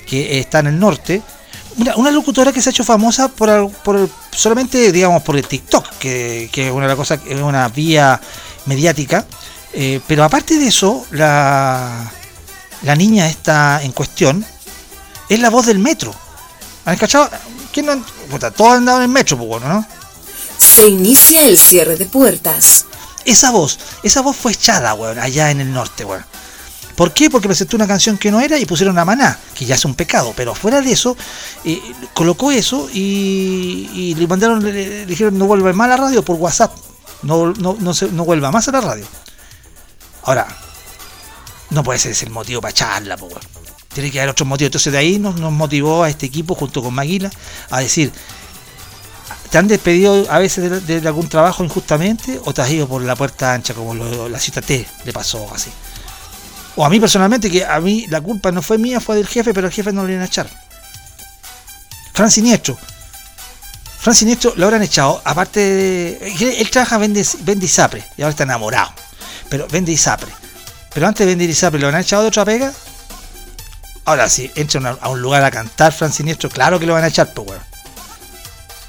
[0.06, 1.20] que está en el norte.
[1.96, 3.68] Una, locutora que se ha hecho famosa por,
[4.30, 8.20] solamente, digamos, por el TikTok, que, es una cosa, es una vía
[8.66, 9.26] mediática.
[9.72, 12.08] Eh, pero aparte de eso, la,
[12.82, 14.46] la niña esta en cuestión
[15.28, 16.14] es la voz del metro.
[16.84, 17.28] ¿Han cachado?
[17.72, 18.00] ¿Quién no?
[18.30, 20.05] Puta, todos andaban en el metro, pues bueno, ¿no?
[20.58, 22.86] Se inicia el cierre de puertas.
[23.24, 26.24] Esa voz, esa voz fue echada, weón, allá en el norte, weón.
[26.96, 27.28] ¿Por qué?
[27.28, 29.94] Porque presentó una canción que no era y pusieron a Maná, que ya es un
[29.94, 30.32] pecado.
[30.34, 31.14] Pero fuera de eso,
[31.62, 31.80] eh,
[32.14, 36.36] colocó eso y, y le mandaron, le, dijeron no vuelva más a la radio por
[36.36, 36.74] WhatsApp.
[37.22, 39.06] No, no, no, vuelva más a la radio.
[40.22, 40.46] Ahora,
[41.68, 43.40] no puede ser ese el motivo para echarla, weón.
[43.92, 44.66] Tiene que haber otro motivo.
[44.66, 47.30] Entonces de ahí nos motivó a este equipo junto con Maguila
[47.70, 48.10] a decir,
[49.50, 53.16] ¿te han despedido a veces de, algún trabajo injustamente o te has ido por la
[53.16, 55.70] puerta ancha como la cita T le pasó así?
[56.76, 59.54] O a mí personalmente, que a mí la culpa no fue mía, fue del jefe,
[59.54, 60.46] pero el jefe no lo iban a echar.
[62.12, 62.76] Fran Siniestro.
[63.98, 66.58] Fran Siniestro lo habrán echado, aparte de...
[66.60, 68.92] Él, trabaja, vende, vende Isapre, y ahora está enamorado.
[69.48, 70.30] Pero vende Isapre.
[70.92, 72.72] Pero antes de vender Isapre, ¿lo han echado de otra pega?
[74.04, 77.08] Ahora sí, entra a un lugar a cantar Fran Siniestro, claro que lo van a
[77.08, 77.75] echar, pues, weón.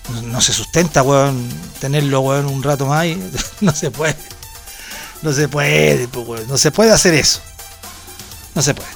[0.09, 1.47] No, no se sustenta, weón,
[1.79, 3.21] tenerlo, weón, un rato más y
[3.61, 4.15] no se puede.
[5.21, 6.47] No se puede, pues, weón.
[6.47, 7.41] No se puede hacer eso.
[8.55, 8.89] No se puede.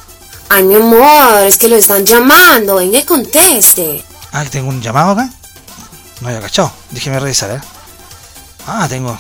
[0.50, 2.76] Ay, mi amor, es que lo están llamando.
[2.76, 4.04] Venga y conteste.
[4.32, 5.30] Ah, que tengo un llamado acá.
[6.20, 6.72] No había cachado.
[6.92, 7.62] Déjeme revisar, ¿eh?
[8.68, 9.18] Ah, tengo.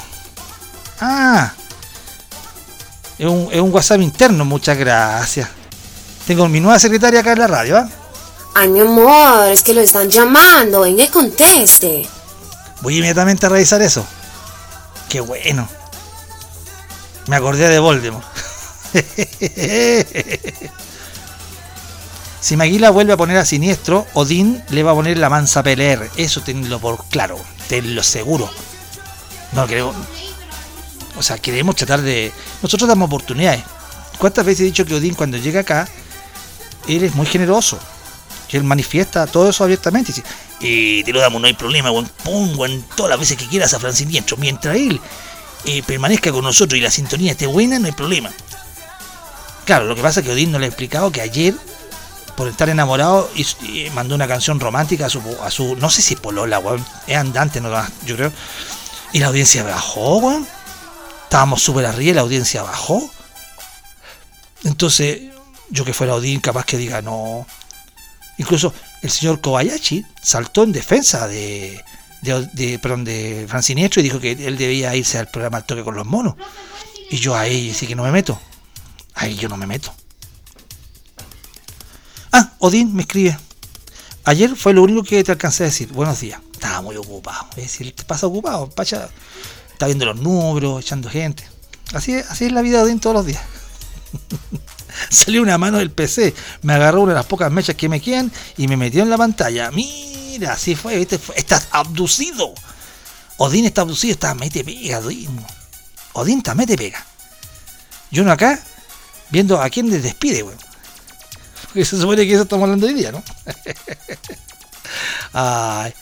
[0.99, 1.51] Ah.
[3.18, 5.47] Es un, es un WhatsApp interno, muchas gracias.
[6.26, 7.89] Tengo mi nueva secretaria acá en la radio, ¿ah?
[8.53, 10.82] Ay, mi amor, es que lo están llamando.
[10.82, 12.07] Venga y conteste.
[12.82, 14.06] Voy inmediatamente a revisar eso.
[15.07, 15.68] Qué bueno.
[17.28, 18.26] Me acordé de Voldemort.
[22.41, 26.10] si Maguila vuelve a poner a siniestro, Odín le va a poner la mansa PLR.
[26.18, 28.49] Eso tenlo por claro, tenlo seguro.
[29.53, 29.95] No queremos.
[31.18, 32.34] O sea, queremos tratar de.
[32.61, 33.64] Nosotros damos oportunidades.
[34.18, 35.88] ¿Cuántas veces he dicho que Odín cuando llega acá,
[36.88, 37.80] él es muy generoso?
[38.52, 40.11] Que él manifiesta todo eso abiertamente.
[40.11, 40.28] Y dice,
[40.60, 42.11] eh, te lo damos, no hay problema, weón.
[42.23, 44.36] Pum, weón, todas las veces que quieras a Fran Siniestro.
[44.36, 44.99] Mientras él
[45.64, 48.30] eh, permanezca con nosotros y la sintonía esté buena, no hay problema.
[49.65, 51.56] Claro, lo que pasa es que Odín no le ha explicado que ayer,
[52.36, 55.78] por estar enamorado, y mandó una canción romántica a su, a su.
[55.78, 56.86] No sé si polola, weón.
[57.07, 57.72] Es andante, no
[58.06, 58.34] yo creo.
[59.14, 60.45] Y la audiencia bajó, weón.
[61.23, 63.10] Estábamos súper arriba y la audiencia bajó.
[64.65, 65.22] Entonces,
[65.69, 67.48] yo que fuera Odín, capaz que diga no.
[68.41, 68.73] Incluso
[69.03, 71.80] el señor Kobayashi saltó en defensa de,
[72.23, 75.65] de, de, perdón, de Fran Siniestro y dijo que él debía irse al programa al
[75.68, 76.34] toque con los monos.
[77.11, 78.41] Y yo ahí sí que no me meto.
[79.13, 79.93] Ahí yo no me meto.
[82.31, 83.38] Ah, Odín me escribe.
[84.23, 85.89] Ayer fue lo único que te alcancé a decir.
[85.89, 86.41] Buenos días.
[86.51, 87.45] Estaba muy ocupado.
[87.51, 88.72] Es decir, te pasa ocupado.
[88.72, 89.07] Pacha
[89.72, 91.43] está viendo los números, echando gente.
[91.93, 93.43] Así es, así es la vida de Odín todos los días.
[95.09, 98.31] Salió una mano del PC, me agarró una de las pocas mechas que me quedan
[98.57, 99.72] y me metió en la pantalla.
[99.72, 101.19] Mira, así fue, ¿viste?
[101.35, 102.53] Estás abducido.
[103.38, 105.43] Odín está abducido, está mete pega, Odín.
[106.13, 107.05] Odín está mete pega.
[108.11, 108.61] Yo no acá,
[109.30, 110.57] viendo a quién les despide, weón.
[111.63, 113.23] Porque se supone que eso estamos hablando hoy día, ¿no?
[115.34, 115.93] Ay,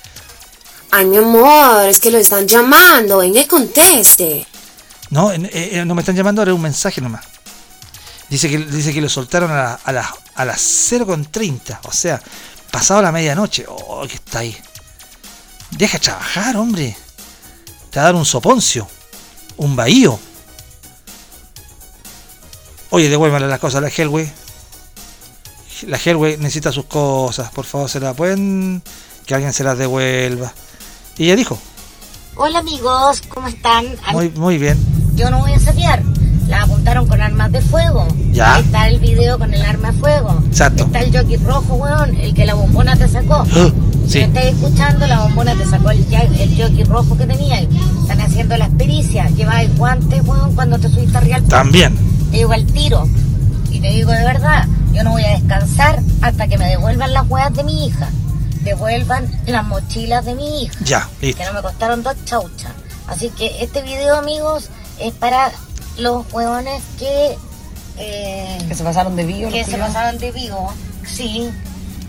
[0.91, 3.19] Ay, mi amor, es que lo están llamando.
[3.19, 4.47] Venga y conteste.
[5.11, 7.23] no, eh, eh, no me están llamando, ahora es un mensaje nomás.
[8.29, 10.59] Dice que, dice que lo soltaron a, a, las- a las
[10.91, 12.21] 0.30, o sea,
[12.71, 13.65] pasado la medianoche.
[13.67, 14.55] Oh, que está ahí.
[15.71, 16.95] Deja trabajar, hombre.
[17.89, 18.87] Te va a dar un soponcio,
[19.57, 20.19] un bahío.
[22.91, 24.31] Oye, devuélvale las cosas a la Hellway.
[25.83, 28.81] La Hellway necesita sus cosas, por favor, se la pueden.
[29.25, 30.51] Que alguien se las devuelva.
[31.17, 31.59] Y ella dijo,
[32.35, 33.95] Hola amigos, ¿cómo están?
[34.11, 34.77] Muy, muy bien.
[35.15, 36.01] Yo no voy a saquear.
[36.49, 38.07] La apuntaron con armas de fuego.
[38.31, 38.55] Ya.
[38.55, 40.43] Ahí Está el video con el arma de fuego.
[40.47, 40.85] Exacto.
[40.85, 43.45] Está el jockey rojo, weón, el que la bombona te sacó.
[44.09, 44.13] Sí.
[44.13, 47.59] Si me estáis escuchando, la bombona te sacó el, el jockey rojo que tenía.
[47.59, 49.31] Están haciendo las pericias.
[49.35, 51.55] Lleváis guantes, weón, cuando te subiste arriba al puente.
[51.55, 51.95] También.
[52.31, 53.07] Te digo al tiro.
[53.69, 57.29] Y te digo de verdad, yo no voy a descansar hasta que me devuelvan las
[57.29, 58.09] huevas de mi hija.
[58.63, 61.37] Devuelvan las mochilas de mi hija Ya, listo.
[61.43, 62.71] que no me costaron dos chauchas.
[63.07, 64.69] Así que este video, amigos,
[64.99, 65.51] es para
[65.99, 67.37] los huevones que...
[67.97, 69.49] eh, Que se pasaron de vivo.
[69.51, 70.73] que se pasaron de vivo,
[71.05, 71.49] sí,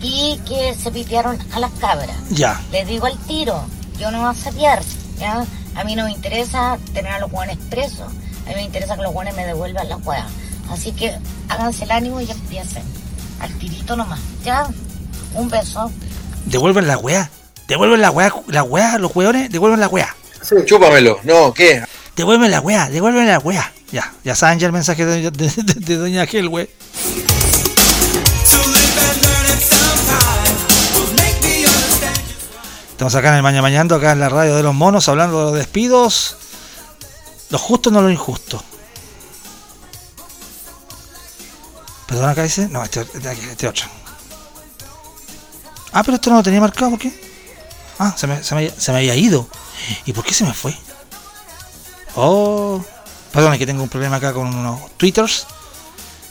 [0.01, 2.15] y que se pitearon a las cabras.
[2.29, 2.59] Ya.
[2.71, 3.63] Les digo al tiro,
[3.99, 4.81] yo no voy a sapear,
[5.19, 5.45] ¿ya?
[5.75, 8.07] A mí no me interesa tener a los hueones presos,
[8.45, 10.27] a mí me interesa que los hueones me devuelvan las huevas.
[10.69, 11.13] Así que
[11.49, 12.83] háganse el ánimo y empiecen.
[13.39, 14.67] Al tirito nomás, ¿ya?
[15.33, 15.91] Un beso.
[16.45, 17.29] Devuelven la weá.
[17.67, 20.15] Devuelven la weá, la weá, los weones, devuelven la weá.
[20.65, 21.19] Chúpamelo.
[21.23, 21.83] No, ¿qué?
[22.15, 23.71] Devuelven la weá, devuelven la weá.
[23.91, 26.69] Ya, ya saben ya el mensaje de, doña Helwe.
[32.91, 35.43] Estamos acá en el Maña Mañando, acá en la radio de los monos, hablando de
[35.45, 36.35] los despidos.
[37.49, 38.63] Lo justo no lo injusto.
[42.07, 42.67] Perdón, acá dice.
[42.69, 43.85] No, este, este, este otro.
[45.93, 47.11] Ah, pero esto no lo tenía marcado, ¿por qué?
[47.99, 49.47] Ah, se me, se me- se me había ido.
[50.05, 50.77] ¿Y por qué se me fue?
[52.15, 52.83] Oh.
[53.31, 55.47] Perdón, es que tengo un problema acá con unos twitters.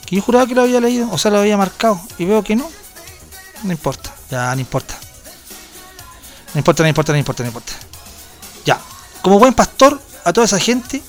[0.06, 2.00] Que yo juraba que lo había leído, o sea, lo había marcado.
[2.18, 2.70] Y veo que no.
[3.62, 4.98] No importa, ya no importa.
[6.54, 7.72] No importa, no importa, no importa, no importa.
[8.64, 8.80] Ya.
[9.22, 11.02] Como buen pastor, a toda esa gente,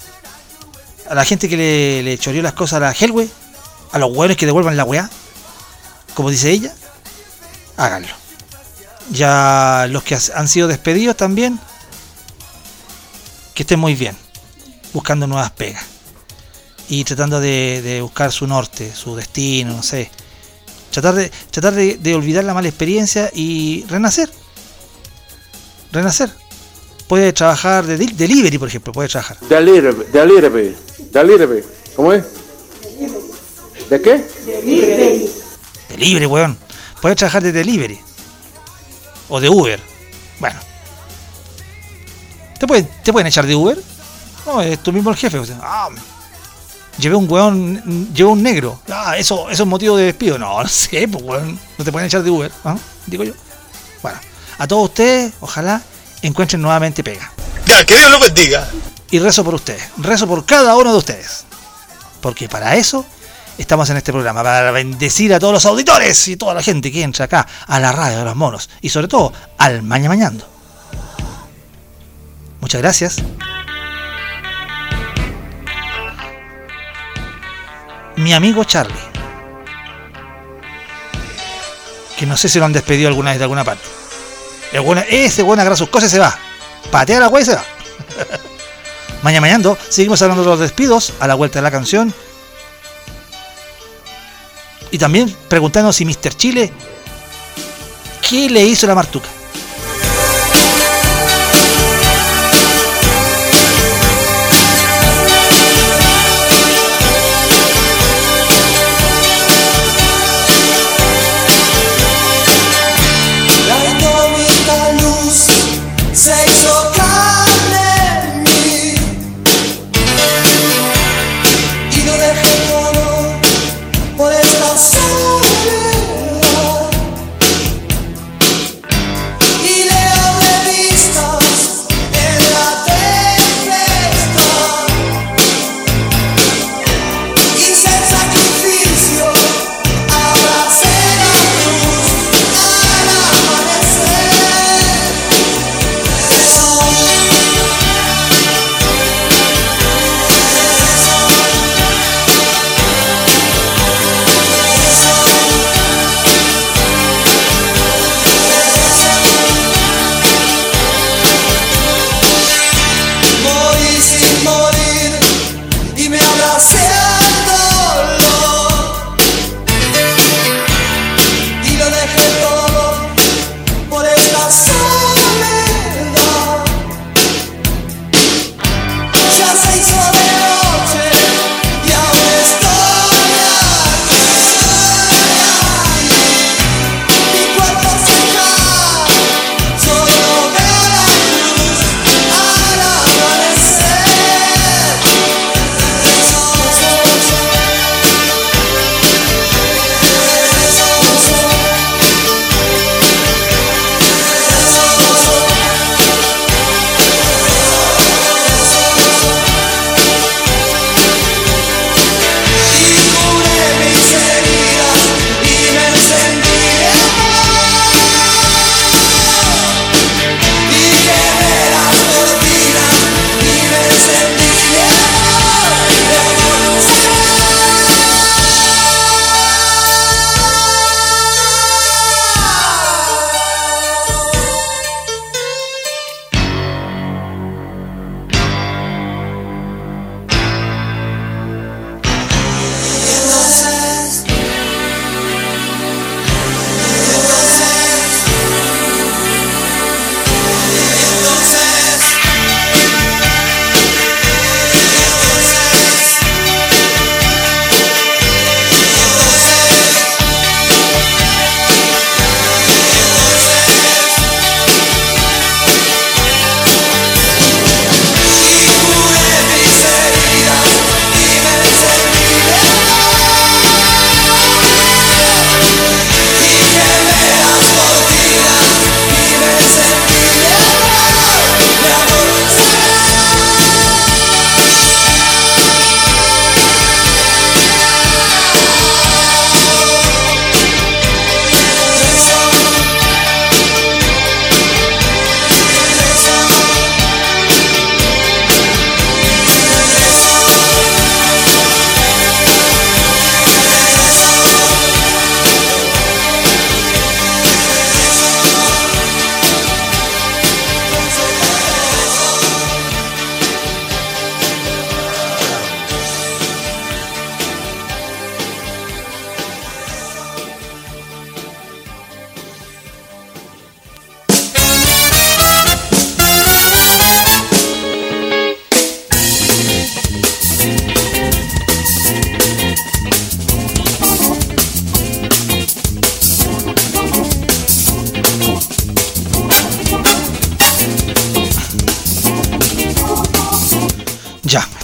[1.09, 3.29] a la gente que le, le choreó las cosas a la Hellway,
[3.91, 5.09] a los hueones que devuelvan la weá,
[6.13, 6.73] como dice ella,
[7.77, 8.13] háganlo.
[9.09, 11.59] Ya los que han sido despedidos también,
[13.53, 14.17] que estén muy bien,
[14.93, 15.83] buscando nuevas pegas
[16.89, 20.09] y tratando de, de buscar su norte, su destino, no sé.
[20.91, 24.29] Tratar de, tratar de, de olvidar la mala experiencia y renacer.
[25.91, 26.29] Renacer.
[27.07, 29.37] Puede trabajar de del- delivery, por ejemplo, puede trabajar.
[29.49, 30.75] Delivery, delivery,
[31.11, 31.63] delivery.
[31.95, 32.23] ¿Cómo es?
[33.89, 34.25] ¿De qué?
[35.89, 36.57] Delivery, weón.
[37.01, 37.99] Puede trabajar de delivery.
[39.29, 39.79] O de Uber.
[40.39, 40.59] Bueno.
[42.59, 43.77] ¿Te pueden, ¿Te pueden echar de Uber?
[44.45, 45.37] No, es tú mismo el jefe.
[45.39, 45.89] o sea, ah,
[46.97, 48.79] llevé un weón, llevé un negro.
[48.89, 50.37] Ah, eso, eso es motivo de despido.
[50.37, 51.59] No, no sé, pues weón.
[51.77, 52.51] No te pueden echar de Uber.
[53.05, 53.33] Digo yo.
[54.01, 54.19] Bueno,
[54.57, 55.81] a todos ustedes, ojalá
[56.21, 57.31] encuentren nuevamente pega.
[57.65, 58.67] Ya, que Dios lo bendiga.
[59.09, 59.83] Y rezo por ustedes.
[59.97, 61.45] Rezo por cada uno de ustedes.
[62.21, 63.05] Porque para eso
[63.57, 64.43] estamos en este programa.
[64.43, 67.91] Para bendecir a todos los auditores y toda la gente que entra acá a la
[67.91, 68.69] radio de los monos.
[68.81, 70.47] Y sobre todo al Maña Mañando.
[72.61, 73.15] Muchas gracias.
[78.17, 78.95] Mi amigo Charlie.
[82.17, 83.83] Que no sé si lo han despedido alguna vez de alguna parte.
[84.83, 86.37] Bueno- ese buen agarra sus cosas y se va.
[86.91, 87.63] Patea la wea y se va.
[89.23, 92.13] Mañana mañando, seguimos hablando de los despidos a la vuelta de la canción.
[94.91, 96.35] Y también preguntando si Mr.
[96.35, 96.71] Chile,
[98.27, 99.27] ¿qué le hizo la Martuca?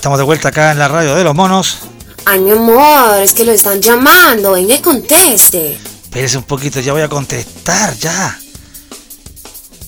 [0.08, 1.80] Estamos de vuelta acá en la radio de los monos.
[2.24, 4.54] Ay, mi amor, es que lo están llamando.
[4.54, 5.74] Venga y conteste.
[5.74, 8.40] Espérese un poquito, ya voy a contestar, ya.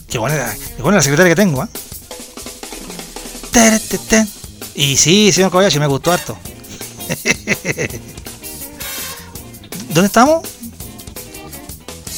[0.10, 1.68] Qué buena, qué buena la secretaria que tengo, ¿eh?
[4.76, 6.38] Y sí, señor Kobayashi, me gustó harto.
[9.88, 10.46] ¿Dónde estamos?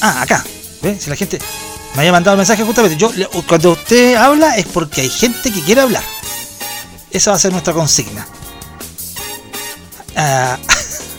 [0.00, 0.44] Ah, acá.
[0.82, 0.98] ¿Ve?
[0.98, 1.38] Si la gente
[1.94, 2.96] me había mandado el mensaje justamente.
[2.96, 3.12] Yo,
[3.46, 6.02] cuando usted habla es porque hay gente que quiere hablar.
[7.12, 8.26] Esa va a ser nuestra consigna.
[10.16, 10.58] Ah,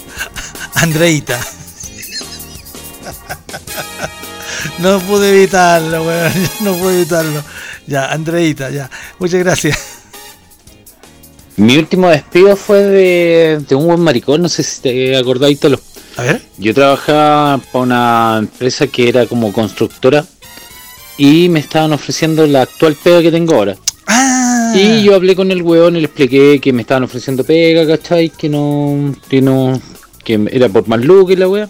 [0.76, 1.40] Andreita.
[4.80, 6.34] No pude evitarlo, weón.
[6.62, 7.44] No pude evitarlo.
[7.86, 8.90] Ya, Andreita, ya.
[9.20, 9.78] Muchas gracias.
[11.56, 15.80] Mi último despido fue de, de un buen maricón, no sé si te acordáis, Tolo.
[16.18, 16.42] A ver.
[16.58, 20.26] Yo trabajaba para una empresa que era como constructora
[21.18, 23.76] y me estaban ofreciendo la actual pega que tengo ahora.
[24.08, 24.43] Ah.
[24.76, 28.30] Y yo hablé con el weón y le expliqué que me estaban ofreciendo pega, ¿cachai?
[28.30, 29.80] Que no, que no,
[30.24, 31.70] que era por más lucas y la wea.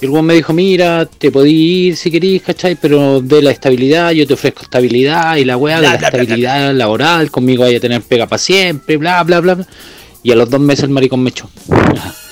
[0.00, 2.76] Y el weón me dijo, mira, te podí ir si querís, ¿cachai?
[2.76, 6.10] Pero de la estabilidad, yo te ofrezco estabilidad y la weá de Bla, la bla,
[6.10, 9.54] bla, estabilidad laboral, conmigo vaya a tener pega para siempre, bla, bla, bla.
[9.54, 9.66] bla.
[10.22, 11.48] Y a los dos meses el maricón me echó.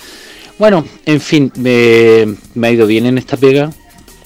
[0.56, 3.72] Bueno, en fin, me, me ha ido bien en esta pega,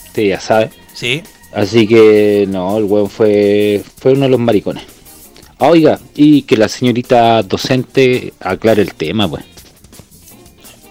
[0.09, 0.69] usted ya sabe.
[0.93, 1.23] Sí.
[1.53, 4.85] Así que no, el weón fue, fue uno de los maricones.
[5.61, 9.45] Ah, Oiga, y que la señorita docente aclare el tema, pues.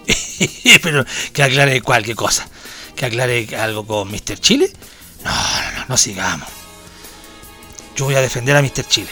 [0.82, 2.46] Pero que aclare cualquier cosa.
[2.94, 4.38] Que aclare algo con Mr.
[4.38, 4.70] Chile.
[5.24, 6.48] No, no, no, no sigamos.
[7.96, 8.86] Yo voy a defender a Mr.
[8.86, 9.10] Chile.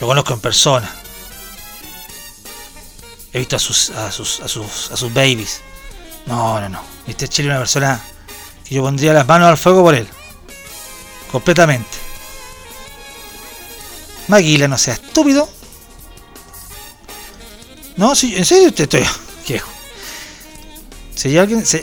[0.00, 0.94] Lo conozco en persona.
[3.32, 5.62] He visto a sus, a sus, a sus, a sus babies.
[6.26, 6.82] No, no, no.
[7.06, 7.28] Mr.
[7.28, 8.00] Chile es una persona
[8.64, 10.06] que yo pondría las manos al fuego por él.
[11.32, 12.05] Completamente.
[14.28, 15.48] Maguila, no sea estúpido.
[17.96, 19.04] No, sí, en serio te estoy.
[19.48, 19.70] Viejo.
[21.14, 21.64] Si hay alguien.
[21.64, 21.80] Si,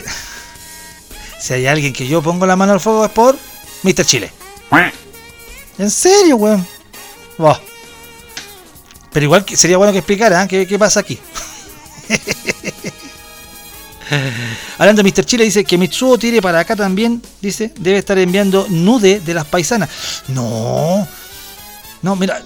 [1.39, 3.37] si hay alguien que yo pongo la mano al fuego es por
[3.83, 4.05] Mr.
[4.05, 4.31] Chile.
[5.77, 6.65] En serio, weón.
[9.11, 10.47] Pero igual que sería bueno que explicara ¿eh?
[10.47, 11.19] ¿Qué, qué pasa aquí.
[14.77, 15.25] Hablando de Mr.
[15.25, 17.21] Chile, dice que Mitsuo tire para acá también.
[17.41, 19.89] Dice, debe estar enviando nude de las paisanas.
[20.27, 21.07] No,
[22.03, 22.43] no, mira,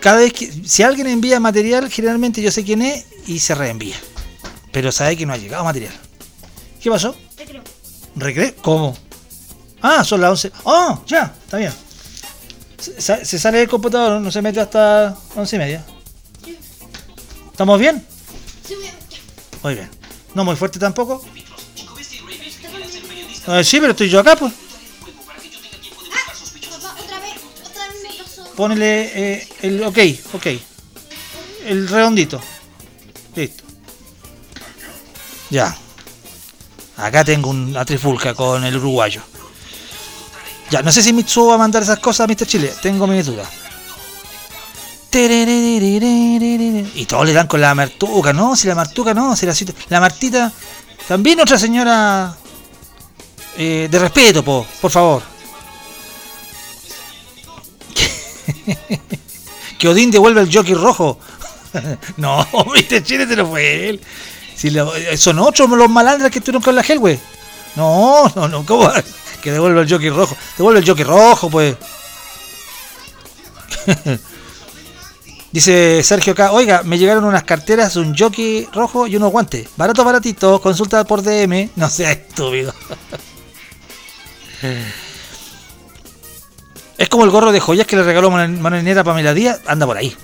[0.00, 0.50] cada vez que.
[0.66, 3.96] Si alguien envía material, generalmente yo sé quién es y se reenvía.
[4.70, 5.92] Pero sabe que no ha llegado material.
[6.80, 7.16] ¿Qué pasó?
[8.14, 8.54] ¿Recreo?
[8.62, 8.96] ¿Cómo?
[9.82, 10.52] Ah, son las 11.
[10.66, 11.00] ¡Ah!
[11.06, 11.72] ya, está bien.
[12.78, 15.84] Se, sa- se sale del computador, no se mete hasta 11 y media.
[17.50, 18.04] ¿Estamos bien?
[19.62, 19.88] Muy bien.
[20.34, 21.24] No muy fuerte tampoco.
[23.48, 24.52] Eh, sí, pero estoy yo acá, pues.
[28.58, 29.98] Ponele eh, el ok,
[30.32, 30.46] ok.
[31.64, 32.40] El redondito.
[33.36, 33.62] Listo.
[35.48, 35.76] Ya.
[36.96, 39.22] Acá tengo una trifulca con el uruguayo.
[40.72, 42.48] Ya, no sé si Mitsuo va a mandar esas cosas a Mr.
[42.48, 42.74] Chile.
[42.82, 43.48] Tengo mis dudas.
[46.96, 49.54] Y todos le dan con la martuca, no, si la martuca no, si la,
[49.88, 50.52] la martita.
[51.06, 52.36] También otra señora
[53.56, 55.37] de respeto, po, por favor.
[59.78, 61.18] que Odín devuelva el jockey rojo.
[62.16, 63.02] no, Mr.
[63.02, 64.00] Chile te lo fue él.
[64.56, 67.18] Si lo- eh, son otros los malandras que estuvieron con la Hellway.
[67.76, 68.84] No, no, no, ¿cómo?
[68.84, 69.02] va?
[69.42, 70.36] Que devuelva el jockey rojo.
[70.56, 71.76] Devuelve el jockey rojo, pues.
[75.52, 79.68] Dice Sergio acá, oiga, me llegaron unas carteras, un jockey rojo y unos guantes.
[79.76, 81.70] Barato, baratito, consulta por DM.
[81.76, 82.74] No sea estúpido.
[86.98, 90.14] Es como el gorro de joyas que le regaló Manuelina Pamela Díaz, anda por ahí.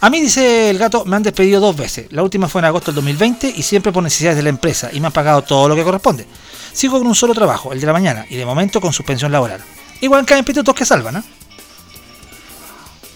[0.00, 2.06] A mí, dice el gato, me han despedido dos veces.
[2.10, 5.00] La última fue en agosto del 2020 y siempre por necesidades de la empresa y
[5.00, 6.26] me han pagado todo lo que corresponde.
[6.72, 9.62] Sigo con un solo trabajo, el de la mañana, y de momento con suspensión laboral.
[10.00, 11.24] Igual caen pitutos que salvan, ¿ah?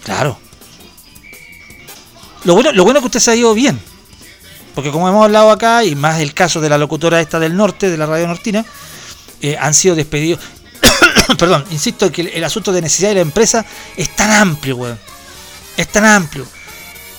[0.03, 0.39] Claro.
[2.45, 3.79] Lo bueno, lo bueno es que usted se ha ido bien.
[4.73, 7.91] Porque como hemos hablado acá, y más el caso de la locutora esta del norte,
[7.91, 8.65] de la radio nortina,
[9.41, 10.39] eh, han sido despedidos.
[11.37, 14.99] Perdón, insisto que el, asunto de necesidad de la empresa es tan amplio, weón.
[15.77, 16.45] Es tan amplio.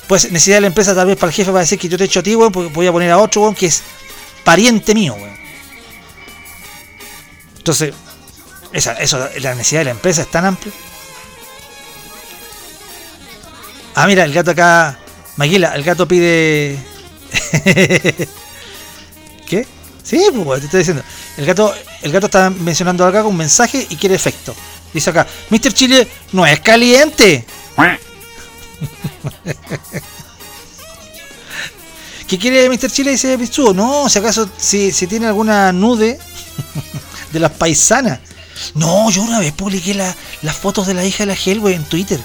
[0.06, 1.96] Pues necesidad de la empresa tal vez para el jefe va a decir que yo
[1.96, 3.82] te echo a ti, weón, porque voy a poner a otro, weón, que es
[4.44, 5.36] pariente mío, weón.
[7.56, 7.94] Entonces,
[8.72, 10.72] esa, eso, la necesidad de la empresa es tan amplia.
[13.94, 14.98] Ah, mira, el gato acá.
[15.36, 16.78] Maguila, el gato pide.
[19.46, 19.66] ¿Qué?
[20.02, 21.02] Sí, pues te estoy diciendo.
[21.36, 24.54] El gato, el gato está mencionando acá con un mensaje y quiere efecto.
[24.92, 25.72] Dice acá, Mr.
[25.72, 27.44] Chile no es caliente.
[32.26, 32.90] ¿Qué quiere Mr.
[32.90, 33.10] Chile?
[33.12, 33.74] Dice Pichu.
[33.74, 36.18] No, si acaso, si, si tiene alguna nude
[37.32, 38.20] de las paisanas.
[38.74, 41.84] No, yo una vez publiqué la- las fotos de la hija de la Hellway en
[41.84, 42.20] Twitter.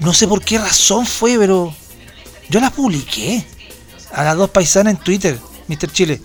[0.00, 1.74] No sé por qué razón fue, pero
[2.48, 3.44] yo las publiqué.
[4.12, 5.92] A las dos paisanas en Twitter, Mr.
[5.92, 6.20] Chile.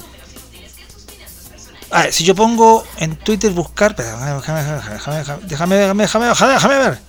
[1.96, 3.96] A ver, si yo pongo en Twitter buscar.
[3.96, 5.16] Déjame, déjame, déjame,
[5.48, 7.00] déjame, déjame, ver.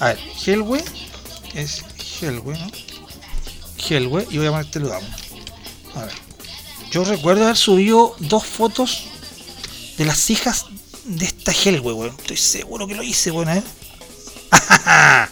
[0.00, 0.82] A ver, Hellway.
[1.52, 1.84] Es
[2.18, 2.70] Hellway, ¿no?
[3.86, 4.26] Hellway.
[4.30, 5.10] Y voy a ponerte lo damos.
[5.94, 6.14] A ver.
[6.90, 9.04] Yo recuerdo haber subido dos fotos
[9.98, 10.64] de las hijas
[11.04, 12.16] de esta Hellway, weón.
[12.18, 13.48] Estoy seguro que lo hice, weón.
[13.48, 13.62] Ver.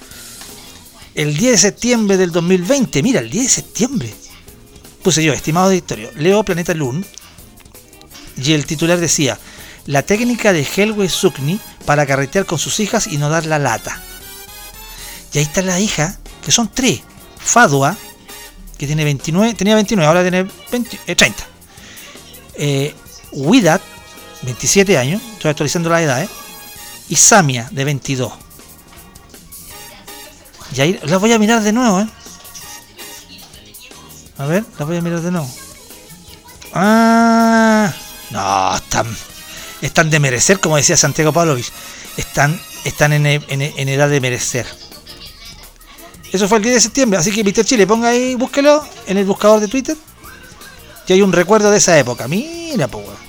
[1.14, 3.02] El 10 de septiembre del 2020.
[3.02, 4.14] Mira, el 10 de septiembre.
[5.02, 7.06] Puse yo, estimado auditorio, leo Planeta Loon
[8.36, 9.38] y el titular decía,
[9.86, 14.00] la técnica de Helwe Sukni para carretear con sus hijas y no dar la lata.
[15.32, 17.02] Y ahí está la hija, que son tres.
[17.38, 17.96] Fadua,
[18.76, 21.44] que tiene 29, tenía 29, ahora tiene 20, eh, 30.
[22.54, 22.94] Eh,
[23.32, 23.80] Widat,
[24.42, 26.28] 27 años, estoy actualizando la edad, ¿eh?
[27.08, 28.32] Y Samia, de 22.
[30.74, 32.08] Y ahí las voy a mirar de nuevo, ¿eh?
[34.38, 35.50] A ver, las voy a mirar de nuevo.
[36.74, 37.94] Ah,
[38.30, 39.06] no, están,
[39.82, 41.72] están de merecer, como decía Santiago Pavlovich.
[42.16, 44.66] Están, están en, edad de merecer.
[46.32, 47.64] Eso fue el 10 de septiembre, así que Mr.
[47.64, 49.96] Chile, ponga ahí, búsquelo en el buscador de Twitter.
[51.06, 52.26] Y hay un recuerdo de esa época.
[52.26, 53.26] Mira, weón.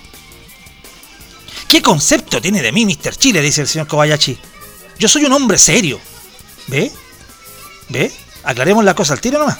[1.67, 3.15] ¿Qué concepto tiene de mí, Mr.
[3.15, 3.41] Chile?
[3.41, 4.37] Dice el señor Kobayashi.
[4.97, 5.99] Yo soy un hombre serio.
[6.67, 6.91] ¿Ve?
[7.89, 8.11] ¿Ve?
[8.43, 9.59] Aclaremos la cosa al tiro nomás.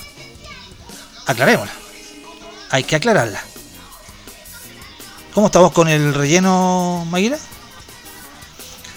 [1.26, 1.74] Aclarémosla.
[2.72, 3.44] Hay que aclararla.
[5.38, 7.38] ¿Cómo estamos con el relleno, Maguila?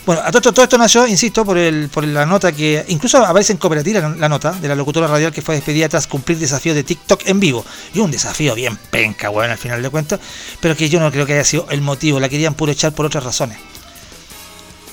[0.06, 2.82] Bueno, a todo esto, todo esto nació, insisto, por, el, por la nota que.
[2.88, 6.38] Incluso aparece en cooperativa la, nota de la locutora radial que fue despedida tras cumplir
[6.38, 7.62] desafío de TikTok en vivo.
[7.92, 10.18] Y un desafío bien penca, bueno, al final de cuentas.
[10.60, 12.18] Pero que yo no creo que haya sido el motivo.
[12.18, 13.58] La querían puro echar por otras razones.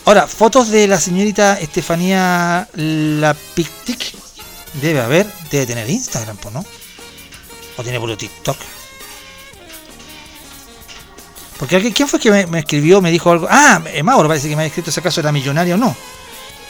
[0.03, 4.15] Ahora, fotos de la señorita Estefanía Lapictic.
[4.81, 6.65] Debe haber, debe tener Instagram, ¿no?
[7.77, 8.57] O tiene puro TikTok.
[11.59, 13.47] Porque alguien, ¿quién fue que me, escribió, me dijo algo?
[13.49, 15.95] Ah, eh, Mauro parece que me ha escrito si acaso era millonario o no.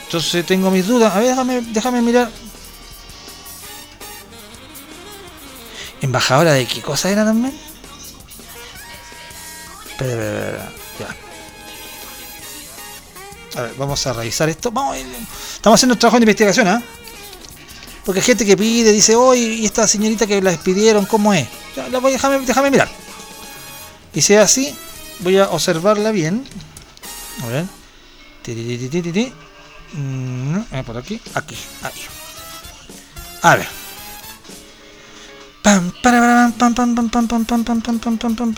[0.05, 1.13] Entonces tengo mis dudas.
[1.13, 2.29] A ver, déjame, déjame mirar.
[6.01, 7.53] ¿Embajadora de qué cosa era también?
[9.91, 10.71] Espera, espera, espera,
[13.55, 13.59] ya.
[13.59, 14.71] A ver, vamos a revisar esto.
[14.71, 15.05] Vamos, ir-
[15.55, 16.81] estamos haciendo un trabajo de investigación, ¿ah?
[18.05, 21.47] Porque hay gente que pide, dice, oye, ¿y esta señorita que la despidieron, cómo es?
[21.75, 22.89] Ya, la voy, déjame, déjame mirar.
[24.17, 24.75] Y si es así,
[25.19, 26.43] voy a observarla bien.
[27.43, 27.65] A ver.
[30.83, 31.91] Por aquí, aquí, ahí.
[33.43, 33.67] A ver.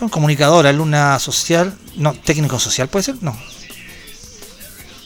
[0.10, 3.16] Comunicadora, luna social, no, técnico social, ¿puede ser?
[3.20, 3.38] No.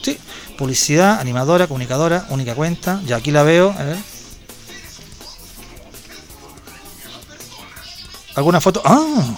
[0.04, 0.20] Sí,
[0.56, 3.02] publicidad, animadora, comunicadora, única cuenta.
[3.08, 3.98] Ya aquí la veo, a ver.
[8.36, 8.84] ¿Alguna foto?
[8.86, 9.36] ¡Ah!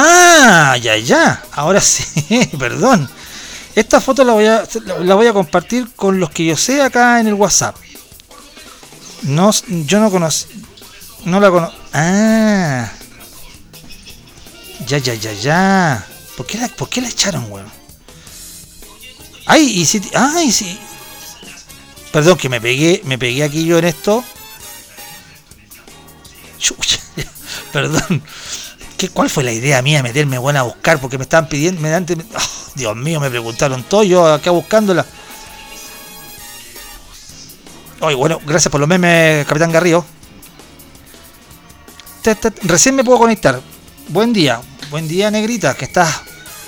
[0.00, 0.76] ¡Ah!
[0.80, 1.42] Ya, ya.
[1.52, 3.10] Ahora sí, perdón.
[3.74, 4.62] Esta foto la voy, a,
[5.00, 7.76] la voy a compartir con los que yo sé acá en el WhatsApp.
[9.22, 10.46] No, yo no conocí.
[11.24, 11.76] No la conozco.
[11.92, 12.90] Ah.
[14.86, 16.06] Ya, ya, ya, ya.
[16.36, 17.70] ¿Por qué la, por qué la echaron, weón?
[19.46, 20.00] Ay, y si.
[20.14, 20.78] Ay, sí.
[22.12, 24.24] Perdón, que me pegué, me pegué aquí yo en esto.
[27.72, 28.22] Perdón.
[28.98, 31.00] ¿Qué, ¿Cuál fue la idea mía de meterme buena a buscar?
[31.00, 31.80] Porque me estaban pidiendo.
[31.80, 32.02] Me oh,
[32.74, 34.02] Dios mío, me preguntaron todo.
[34.02, 35.06] Yo acá buscándola.
[38.00, 40.04] Oye, bueno, gracias por los memes, Capitán Garrido.
[42.62, 43.60] Recién me puedo conectar.
[44.08, 44.60] Buen día.
[44.90, 45.74] Buen día, negrita.
[45.74, 46.22] ¿Qué estás?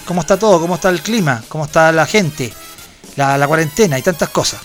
[0.05, 0.61] ¿Cómo está todo?
[0.61, 1.43] ¿Cómo está el clima?
[1.49, 2.53] ¿Cómo está la gente?
[3.17, 4.61] La, la cuarentena y tantas cosas.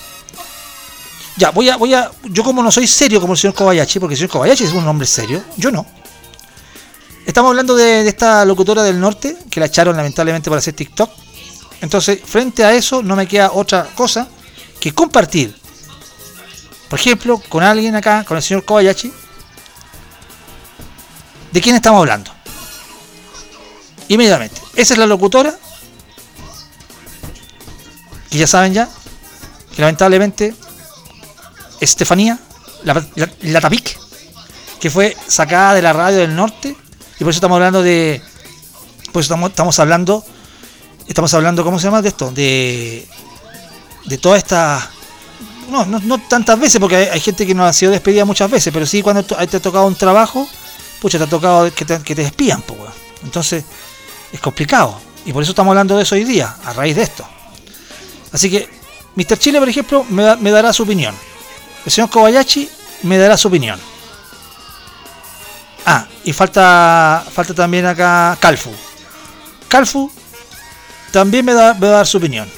[1.38, 2.12] Ya, voy a, voy a.
[2.26, 4.88] Yo como no soy serio como el señor Kobayashi, porque el señor Kobayashi es un
[4.88, 6.05] hombre serio, yo no.
[7.26, 11.10] Estamos hablando de, esta locutora del norte, que la echaron lamentablemente por hacer TikTok.
[11.82, 14.28] Entonces, frente a eso, no me queda otra cosa
[14.80, 15.56] que compartir.
[16.90, 19.12] Por ejemplo, con alguien acá, con el señor Kobayashi.
[21.52, 22.32] ¿De quién estamos hablando?
[24.08, 24.62] Inmediatamente.
[24.76, 25.56] Esa es la locutora.
[28.30, 28.88] Que ya saben ya.
[29.76, 30.54] Que lamentablemente
[31.82, 32.38] Estefanía,
[32.84, 33.98] la, la, la Tapic,
[34.80, 36.76] que fue sacada de la radio del norte,
[37.20, 38.22] y por eso estamos hablando de.
[39.12, 40.24] Por eso estamos, estamos hablando.
[41.08, 42.32] Estamos hablando, ¿cómo se llama de esto?
[42.32, 43.08] De.
[44.06, 44.90] De toda esta.
[45.70, 48.74] no, no, no tantas veces, porque hay, gente que no ha sido despedida muchas veces,
[48.74, 50.48] pero sí cuando te ha tocado un trabajo,
[51.02, 52.80] pucha, te ha tocado que te, que te despidan, pues.
[53.24, 53.64] Entonces,
[54.32, 55.00] es complicado.
[55.26, 57.26] Y por eso estamos hablando de eso hoy día, a raíz de esto.
[58.32, 58.70] Así que,
[59.16, 59.40] Mr.
[59.40, 61.16] Chile, por ejemplo, me, me dará su opinión.
[61.86, 62.70] El señor Kobayashi
[63.04, 63.80] me dará su opinión.
[65.86, 68.72] Ah, y falta falta también acá Calfu.
[69.68, 70.12] Calfu
[71.12, 72.50] también me, da, va a dar su opinión.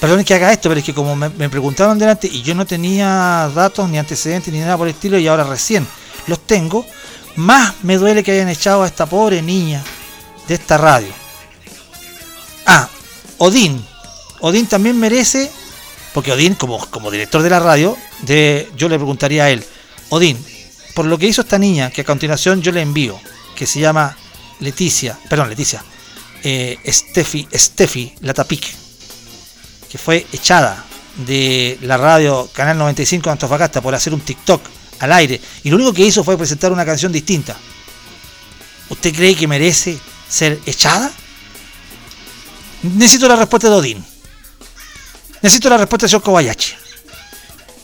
[0.00, 2.66] Perdón que haga esto, pero es que como me, me preguntaron delante y yo no
[2.66, 5.86] tenía datos ni antecedentes ni nada por el estilo y ahora recién
[6.26, 6.86] los tengo,
[7.36, 9.84] más me duele que hayan echado a esta pobre niña
[10.48, 11.12] de esta radio.
[12.66, 12.88] Ah,
[13.38, 13.84] Odín.
[14.40, 15.50] Odín también merece,
[16.14, 19.64] porque Odín como, como director de la radio, de, yo le preguntaría a él,
[20.08, 20.42] Odín,
[20.94, 23.20] por lo que hizo esta niña, que a continuación yo le envío,
[23.54, 24.16] que se llama
[24.60, 25.84] Leticia, perdón, Leticia,
[26.42, 28.74] eh, Steffi, Steffi Latapic,
[29.90, 30.84] que fue echada
[31.26, 34.62] de la radio Canal 95 de Antofagasta por hacer un TikTok
[35.00, 37.56] al aire, y lo único que hizo fue presentar una canción distinta.
[38.88, 39.98] ¿Usted cree que merece
[40.28, 41.10] ser echada?
[42.82, 44.04] Necesito la respuesta de Odín.
[45.42, 46.74] Necesito la respuesta de señor Kobayashi.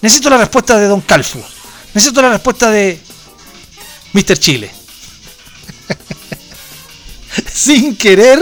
[0.02, 1.42] Necesito la respuesta de Don Calfu.
[1.96, 3.00] Necesito la respuesta de
[4.12, 4.36] Mr.
[4.38, 4.70] Chile.
[7.50, 8.38] Sin querer.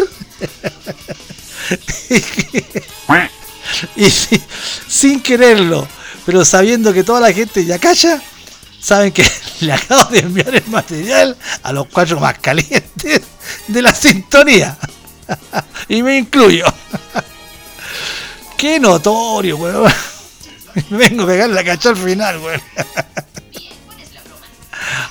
[3.95, 4.43] y si-
[4.89, 5.87] sin quererlo,
[6.27, 8.21] pero sabiendo que toda la gente ya calla,
[8.81, 9.25] saben que
[9.61, 13.21] le acabo de enviar el material a los cuatro más calientes
[13.69, 14.77] de la sintonía.
[15.89, 16.65] y me incluyo.
[18.57, 19.93] Qué notorio, weón.
[20.91, 22.61] Me vengo a pegar la cacha al final, weón.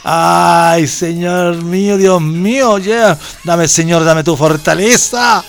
[0.04, 3.18] Ay, Señor mío, Dios mío, ya.
[3.44, 5.44] Dame, Señor, dame tu fortaleza.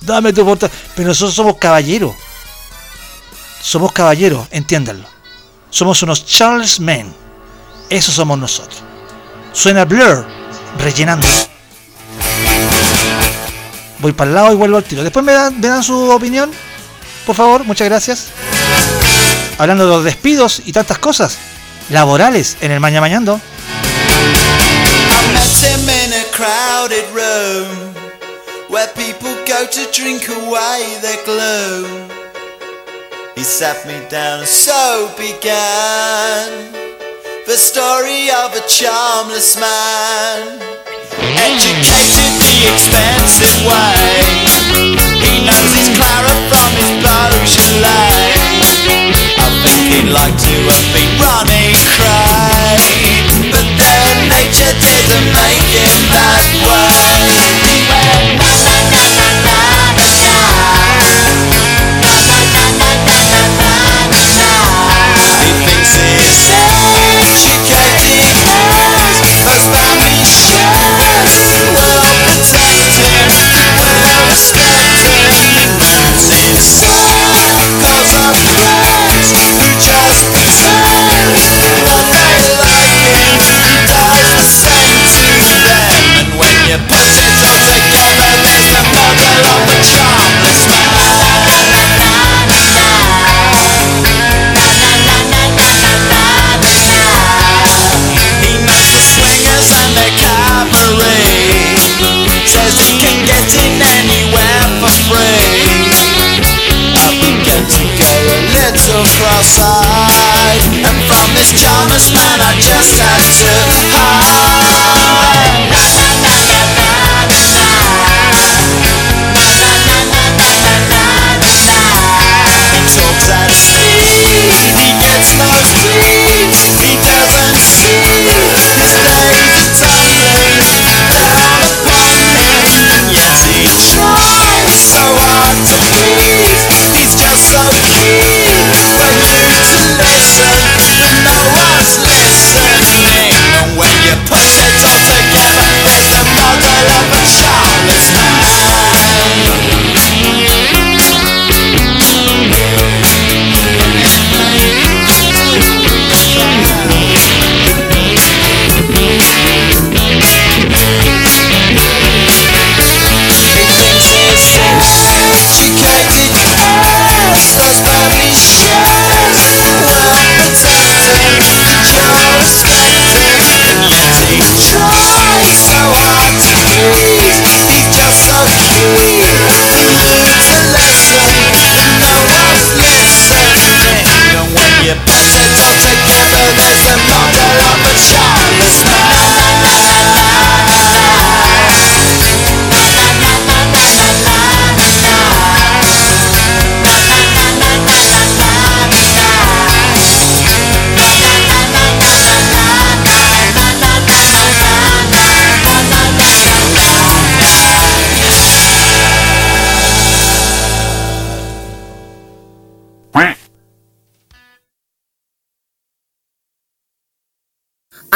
[0.00, 0.78] Dame tu fortaleza.
[0.94, 2.14] Pero nosotros somos caballeros.
[3.60, 5.06] Somos caballeros, entiéndanlo.
[5.70, 7.12] Somos unos Charles Men.
[7.90, 8.82] Eso somos nosotros.
[9.52, 10.26] Suena Blur,
[10.78, 11.26] rellenando.
[13.98, 15.02] Voy para el lado y vuelvo al tiro.
[15.02, 16.50] Después me dan, me dan su opinión,
[17.26, 18.28] por favor, muchas gracias.
[19.58, 21.36] Hablando de los despidos y tantas cosas
[21.90, 23.40] laborales en el Maña Mañando.
[33.36, 36.72] He sat me down, so began
[37.46, 40.58] the story of a charmless man.
[41.22, 44.42] Educated the expensive way,
[45.22, 47.08] he knows his Clara from his.
[49.88, 52.76] He'd like to have been Ronnie cry
[53.48, 57.08] But then nature didn't make him that way.
[57.64, 57.88] He
[65.40, 66.52] He thinks he's
[67.24, 68.36] educated
[71.72, 73.24] will protect him
[73.80, 75.28] Will respect him
[86.68, 87.40] your pockets.
[87.48, 90.37] I take your release and bundle up the charm.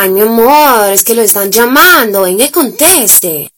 [0.02, 2.22] Ay, mi amor, es que lo están llamando.
[2.22, 3.51] Venga y conteste.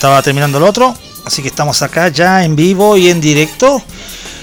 [0.00, 0.96] Estaba terminando el otro.
[1.26, 3.82] Así que estamos acá ya en vivo y en directo.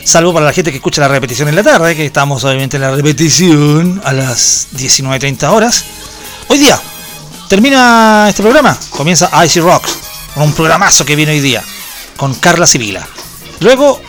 [0.04, 2.84] Salvo para la gente que escucha la repetición en la tarde, que estamos obviamente en
[2.84, 5.84] la repetición a las 19.30 horas.
[6.48, 6.80] Hoy día
[7.50, 8.78] termina este programa.
[8.92, 9.98] Comienza Icy Rocks,
[10.36, 11.64] con un programazo que viene hoy día,
[12.18, 13.08] con Carla Sibila.
[13.60, 14.00] Luego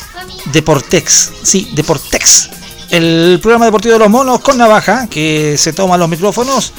[0.52, 2.50] Deportex, sí, Deportex.
[2.90, 6.74] El programa deportivo de los monos con Navaja, que se toma los micrófonos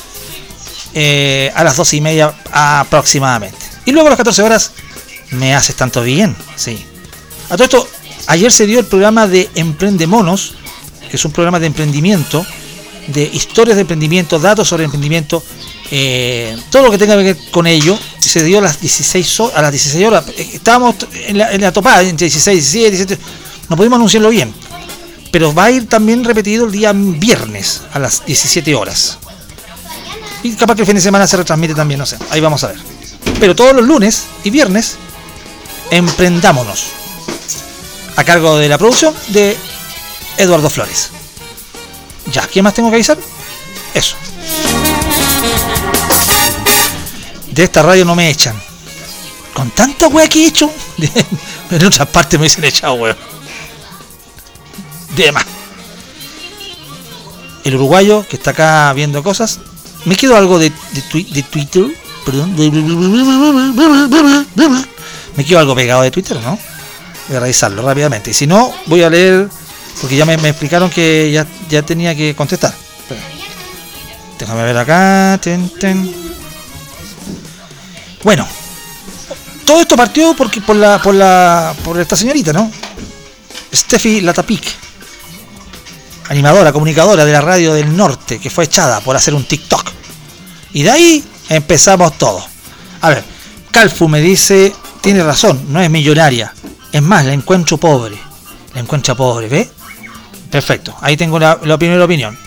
[0.93, 3.68] eh, a las 12 y media aproximadamente.
[3.89, 4.71] Y luego a las 14 horas
[5.31, 6.85] me haces tanto bien, sí.
[7.49, 7.87] A todo esto,
[8.27, 10.53] ayer se dio el programa de Emprende Monos,
[11.09, 12.45] que es un programa de emprendimiento,
[13.07, 15.41] de historias de emprendimiento, datos sobre emprendimiento,
[15.89, 17.97] eh, todo lo que tenga que ver con ello.
[18.19, 20.25] Se dio a las 16, ho- a las 16 horas.
[20.37, 20.93] Eh, Estábamos
[21.25, 23.23] en la, en la topada, entre 16 y 17, 17.
[23.69, 24.53] No pudimos anunciarlo bien.
[25.31, 29.17] Pero va a ir también repetido el día viernes a las 17 horas.
[30.43, 32.17] Y capaz que el fin de semana se retransmite también, no sé.
[32.29, 32.98] Ahí vamos a ver.
[33.39, 34.97] Pero todos los lunes y viernes,
[35.91, 36.87] emprendámonos.
[38.15, 39.57] A cargo de la producción de
[40.37, 41.09] Eduardo Flores.
[42.31, 43.17] Ya, ¿qué más tengo que avisar?
[43.93, 44.15] Eso.
[47.51, 48.61] De esta radio no me echan.
[49.53, 50.71] Con tanta wea que he hecho,
[51.71, 53.17] en otras partes me dicen echado wea.
[55.15, 55.45] De más.
[57.63, 59.59] El uruguayo que está acá viendo cosas.
[60.05, 60.71] Me quedo algo de
[61.49, 62.08] Twitter.
[65.35, 66.57] Me quedo algo pegado de Twitter, ¿no?
[67.27, 68.31] Voy a revisarlo rápidamente.
[68.31, 69.49] Y si no, voy a leer.
[70.01, 71.31] Porque ya me, explicaron que
[71.69, 72.73] ya, tenía que contestar.
[74.37, 75.39] Déjame ver acá.
[78.23, 78.47] Bueno.
[79.65, 82.71] Todo esto partió porque por la, por la, por esta señorita, ¿no?
[83.71, 84.63] Steffi Latapic,
[86.29, 89.91] animadora, comunicadora de la radio del norte, que fue echada por hacer un TikTok.
[90.73, 92.43] Y de ahí empezamos todo.
[93.01, 93.23] A ver,
[93.71, 96.53] Calfu me dice, tiene razón, no es millonaria.
[96.91, 98.17] Es más, la encuentro pobre.
[98.73, 99.69] La encuentra pobre, ¿ve?
[100.49, 102.37] Perfecto, ahí tengo la, la primera opinión.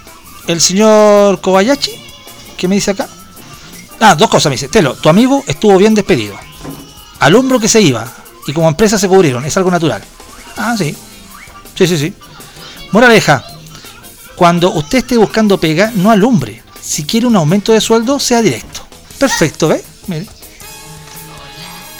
[0.46, 1.92] El señor Kobayashi,
[2.56, 3.08] ¿qué me dice acá?
[4.04, 4.66] Ah, dos cosas me dice.
[4.68, 6.36] Telo, tu amigo estuvo bien despedido.
[7.20, 8.04] Al hombro que se iba.
[8.48, 9.44] Y como empresa se cubrieron.
[9.44, 10.02] Es algo natural.
[10.56, 10.96] Ah, sí.
[11.76, 12.12] Sí, sí, sí.
[12.90, 13.44] Moraleja.
[14.34, 16.64] Cuando usted esté buscando pega, no alumbre.
[16.80, 18.81] Si quiere un aumento de sueldo, sea directo.
[19.22, 19.80] Perfecto, ¿ve?
[20.08, 20.26] Mire.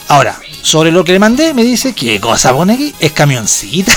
[0.09, 2.93] Ahora, sobre lo que le mandé, me dice, ¿qué cosa pone aquí?
[2.99, 3.97] Es camioncita.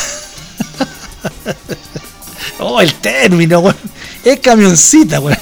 [2.59, 3.75] oh, el término, weón.
[4.23, 5.39] Es camioncita, weón.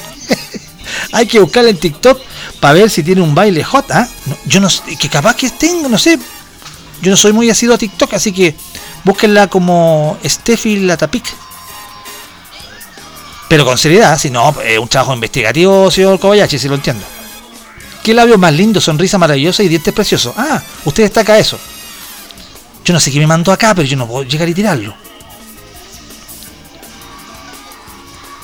[1.12, 2.22] Hay que buscarla en TikTok
[2.62, 4.08] para ver si tiene un baile hot, ¿ah?
[4.28, 6.18] No, yo no sé, que capaz que tengo, no sé.
[7.02, 8.56] Yo no soy muy asiduo a TikTok, así que
[9.04, 11.26] búsquenla como Steffi Latapic.
[13.50, 17.06] Pero con seriedad, si no, es un trabajo investigativo, señor Kobayashi, si lo entiendo.
[18.04, 20.34] ¿Qué labios más lindo, sonrisa maravillosa y dientes preciosos?
[20.38, 21.58] Ah, usted destaca eso.
[22.84, 24.94] Yo no sé qué me mandó acá, pero yo no puedo llegar y tirarlo.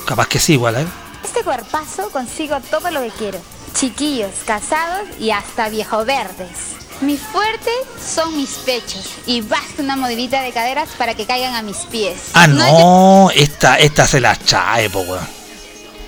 [0.05, 0.87] Capaz que sí, igual, ¿eh?
[1.25, 3.39] Este cuerpazo consigo todo lo que quiero.
[3.73, 6.77] Chiquillos, casados y hasta viejo verdes.
[7.01, 7.69] Mi fuerte
[8.01, 12.31] son mis pechos y basta una modelita de caderas para que caigan a mis pies.
[12.33, 15.27] Ah, no, esta, esta se la chae, po, weón.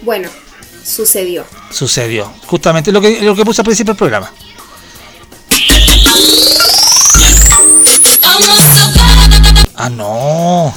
[0.03, 0.29] Bueno,
[0.83, 1.45] sucedió.
[1.69, 2.31] Sucedió.
[2.45, 4.31] Justamente lo que, lo que puse al principio del programa.
[9.75, 10.73] Ah, no.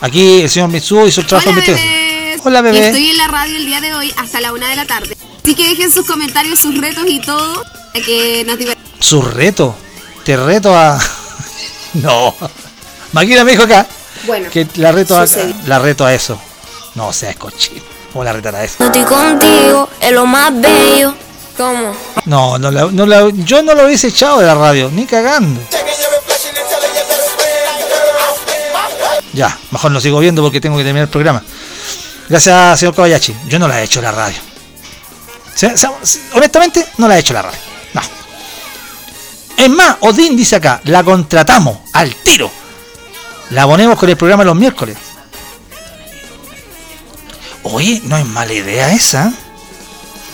[0.00, 2.40] Aquí el señor Mitsuo hizo el trabajo de investigación.
[2.44, 2.86] Hola, bebé.
[2.86, 5.16] Estoy en la radio el día de hoy hasta la una de la tarde.
[5.42, 7.62] Así que dejen sus comentarios, sus retos y todo.
[7.92, 8.90] Para que nos divertamos.
[8.98, 9.76] Su reto.
[10.24, 10.98] Te reto a.
[11.94, 12.34] No.
[13.10, 13.84] Maquina me dijo acá
[14.24, 15.26] Bueno, que la reto a,
[15.66, 16.40] la reto a eso.
[16.94, 17.82] No seas cochino.
[18.12, 18.76] ¿Cómo la retará eso?
[18.80, 21.14] No estoy contigo, es lo más bello.
[21.56, 21.94] ¿Cómo?
[22.24, 25.60] No, no la- no la- yo no lo hubiese echado de la radio, ni cagando.
[29.32, 31.42] Ya, mejor no sigo viendo porque tengo que terminar el programa.
[32.28, 33.34] Gracias, señor Kobayashi.
[33.46, 34.38] Yo no la he hecho la radio.
[36.34, 37.58] Honestamente, no la he hecho la radio.
[37.94, 38.00] No.
[39.56, 42.50] Es más, Odín dice acá, la contratamos al tiro.
[43.50, 44.96] La ponemos con el programa los miércoles.
[47.62, 49.32] Oye, no es mala idea esa.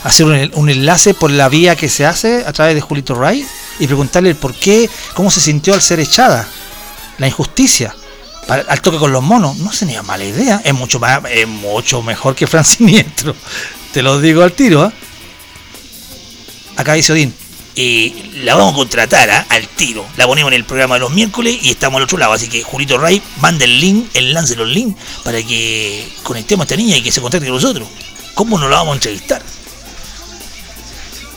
[0.04, 3.44] Hacer un, enlace por la vía que se hace a través de Julito Ray
[3.80, 6.46] y preguntarle el por qué, cómo se sintió al ser echada,
[7.18, 7.92] la injusticia,
[8.46, 9.56] al toque con los monos.
[9.56, 10.60] No sería mala idea.
[10.64, 13.34] Es mucho, más, es mucho mejor que Fran Siniestro.
[13.92, 14.82] Te lo digo al tiro.
[14.82, 14.92] ¿ah?
[16.76, 17.34] Acá dice Odín.
[17.76, 19.46] La vamos a contratar ¿ah?
[19.50, 20.06] al tiro.
[20.16, 22.32] La ponemos en el programa de los miércoles y estamos al otro lado.
[22.32, 26.66] Así que Julito Ray manda el link, el lance los links para que conectemos a
[26.66, 27.86] esta niña y que se contacte con nosotros.
[28.34, 29.42] ¿Cómo nos la vamos a entrevistar?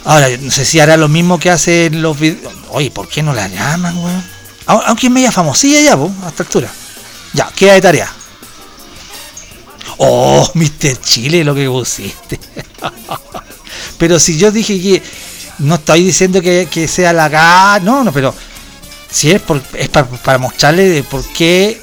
[0.05, 2.53] Ahora, no sé si hará lo mismo que hace los videos.
[2.69, 4.23] Oye, ¿por qué no la llaman, weón?
[4.65, 6.71] Au- Aunque es media famosilla ya, po, a esta altura.
[7.33, 8.13] Ya, queda de tarea.
[9.97, 10.99] Oh, Mr.
[11.01, 12.39] Chile, lo que pusiste.
[13.97, 15.03] pero si yo dije que
[15.59, 18.33] no estoy diciendo que, que sea la ga, no, no, pero
[19.11, 21.81] si es, por, es pa- para mostrarle de por qué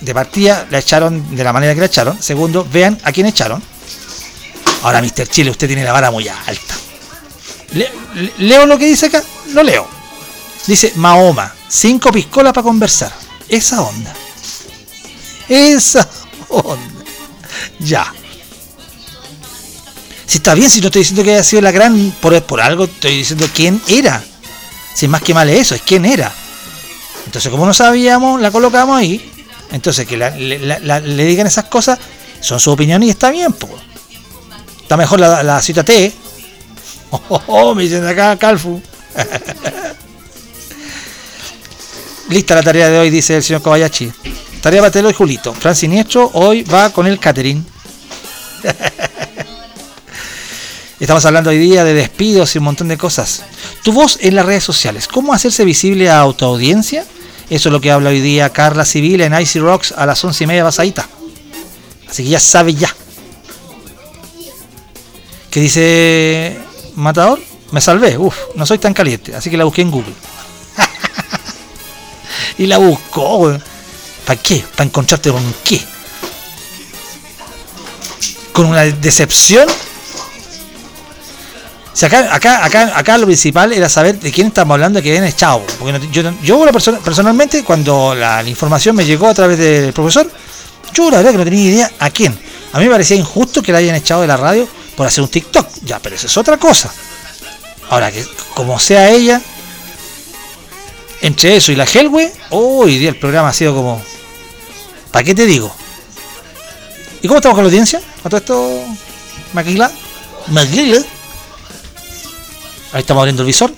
[0.00, 2.20] de partida la echaron de la manera que la echaron.
[2.22, 3.62] Segundo, vean a quién echaron.
[4.82, 5.26] Ahora, Mr.
[5.28, 6.74] Chile, usted tiene la vara muy alta.
[7.72, 9.22] Le- le- leo lo que dice acá,
[9.52, 9.88] lo leo.
[10.66, 13.12] Dice Mahoma, cinco piscolas para conversar.
[13.48, 14.14] Esa onda.
[15.48, 16.08] Esa
[16.48, 16.78] onda.
[17.80, 18.12] Ya.
[20.28, 22.84] Si está bien, si no estoy diciendo que haya sido la gran por, por algo,
[22.84, 24.22] estoy diciendo quién era.
[24.94, 26.30] Si más que mal es eso, es quién era.
[27.24, 29.32] Entonces, como no sabíamos, la colocamos ahí.
[29.72, 31.98] Entonces, que le, digan esas cosas,
[32.42, 33.70] son su opinión y está bien, po.
[34.82, 36.12] Está mejor la, la cita T.
[37.10, 38.82] Oh, oh, oh, me dicen acá, Calfu.
[42.28, 44.12] Lista la tarea de hoy, dice el señor Kobayashi.
[44.60, 45.54] Tarea para y Julito.
[45.54, 47.64] Fran Siniestro hoy va con el catering.
[51.00, 53.44] Estamos hablando hoy día de despidos y un montón de cosas.
[53.84, 55.06] Tu voz en las redes sociales.
[55.06, 57.04] ¿Cómo hacerse visible a autoaudiencia?
[57.48, 60.42] Eso es lo que habla hoy día Carla Civil en Icy Rocks a las once
[60.42, 61.08] y media pasadita.
[62.10, 62.92] Así que ya sabe ya.
[65.50, 66.58] ¿Qué dice
[66.96, 67.40] Matador?
[67.70, 68.18] Me salvé.
[68.18, 69.36] Uf, no soy tan caliente.
[69.36, 70.14] Así que la busqué en Google.
[72.58, 73.56] y la buscó.
[74.26, 74.64] ¿Para qué?
[74.72, 75.80] ¿Para encontrarte con qué?
[78.52, 79.68] ¿Con una decepción?
[82.02, 85.64] Acá, acá, acá, acá lo principal era saber de quién estamos hablando que habían echado.
[85.78, 86.64] Porque no- yo, yo
[87.02, 90.30] personalmente, cuando la, la información me llegó a través del profesor,
[90.94, 92.38] yo la verdad que no tenía idea a quién.
[92.72, 95.28] A mí me parecía injusto que la hayan echado de la radio por hacer un
[95.30, 95.66] TikTok.
[95.84, 96.92] Ya, pero eso es otra cosa.
[97.90, 99.40] Ahora, que como sea ella,
[101.20, 104.00] entre eso y la Hellway, hoy día el programa ha sido como.
[105.10, 105.74] ¿Para qué te digo?
[107.22, 108.00] ¿Y cómo estamos con la audiencia?
[108.22, 108.82] ¿A todo esto?
[109.52, 109.90] Maquila.
[110.48, 111.02] Maquila.
[112.92, 113.72] Ahí estamos abriendo el visor.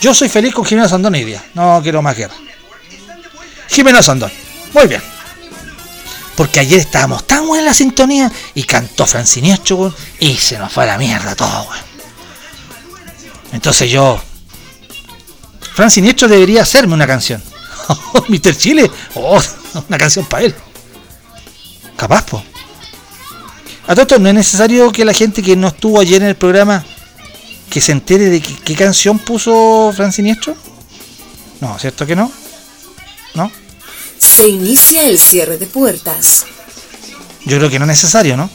[0.00, 1.44] Yo soy feliz con Jimena Sandón hoy día.
[1.54, 2.34] No quiero más guerra.
[3.68, 4.30] Jimena Sandón.
[4.74, 5.02] Muy bien.
[6.36, 10.58] Porque ayer estábamos tan buena en la sintonía y cantó Fran Siniestro, weón, y se
[10.58, 11.84] nos fue a la mierda todo, weón.
[13.52, 14.20] Entonces yo.
[15.74, 17.42] Fran Siniestro debería hacerme una canción.
[18.28, 18.56] Mr.
[18.56, 18.90] Chile.
[19.14, 19.40] Oh,
[19.88, 20.54] una canción para él.
[21.96, 22.42] Capaz, po.
[23.86, 26.84] A todo no es necesario que la gente que no estuvo ayer en el programa
[27.70, 30.56] que se entere de qué, canción puso Fran Siniestro.
[31.60, 32.30] No, ¿cierto que no?
[33.34, 33.50] ¿No?
[34.18, 36.46] Se inicia el cierre de puertas.
[37.44, 38.50] Yo creo que no es necesario, ¿no?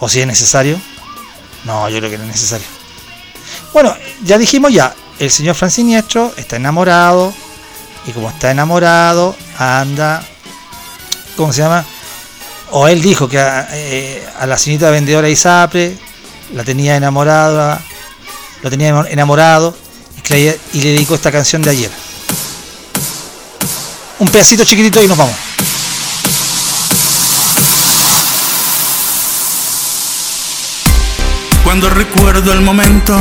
[0.00, 0.80] ¿O si es necesario?
[1.64, 2.66] No, yo creo que no es necesario.
[3.72, 3.94] Bueno,
[4.24, 7.34] ya dijimos ya, el señor Fran Siniestro está enamorado
[8.06, 10.24] y como está enamorado, anda,
[11.36, 11.84] ¿cómo se llama?
[12.70, 15.96] O él dijo que a, eh, a la señorita vendedora Isapre
[16.54, 17.80] la tenía enamorada,
[18.62, 19.76] lo tenía enamorado
[20.36, 21.90] y, le dedicó esta canción de ayer.
[24.18, 25.34] Un pedacito chiquitito y nos vamos.
[31.64, 33.14] Cuando recuerdo el momento,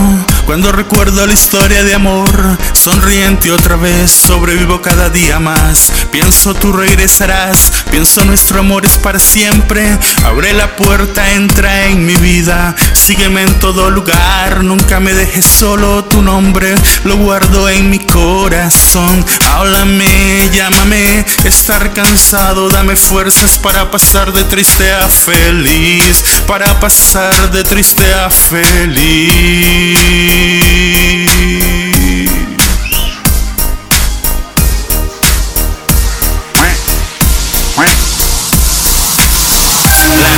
[0.47, 5.91] Cuando recuerdo la historia de amor, sonriente otra vez, sobrevivo cada día más.
[6.09, 9.99] Pienso tú regresarás, pienso nuestro amor es para siempre.
[10.23, 16.05] Abre la puerta, entra en mi vida, sígueme en todo lugar, nunca me dejes solo,
[16.05, 19.25] tu nombre lo guardo en mi corazón.
[19.51, 27.65] Háblame, llámame, estar cansado, dame fuerzas para pasar de triste a feliz, para pasar de
[27.65, 30.36] triste a feliz.
[30.37, 30.43] La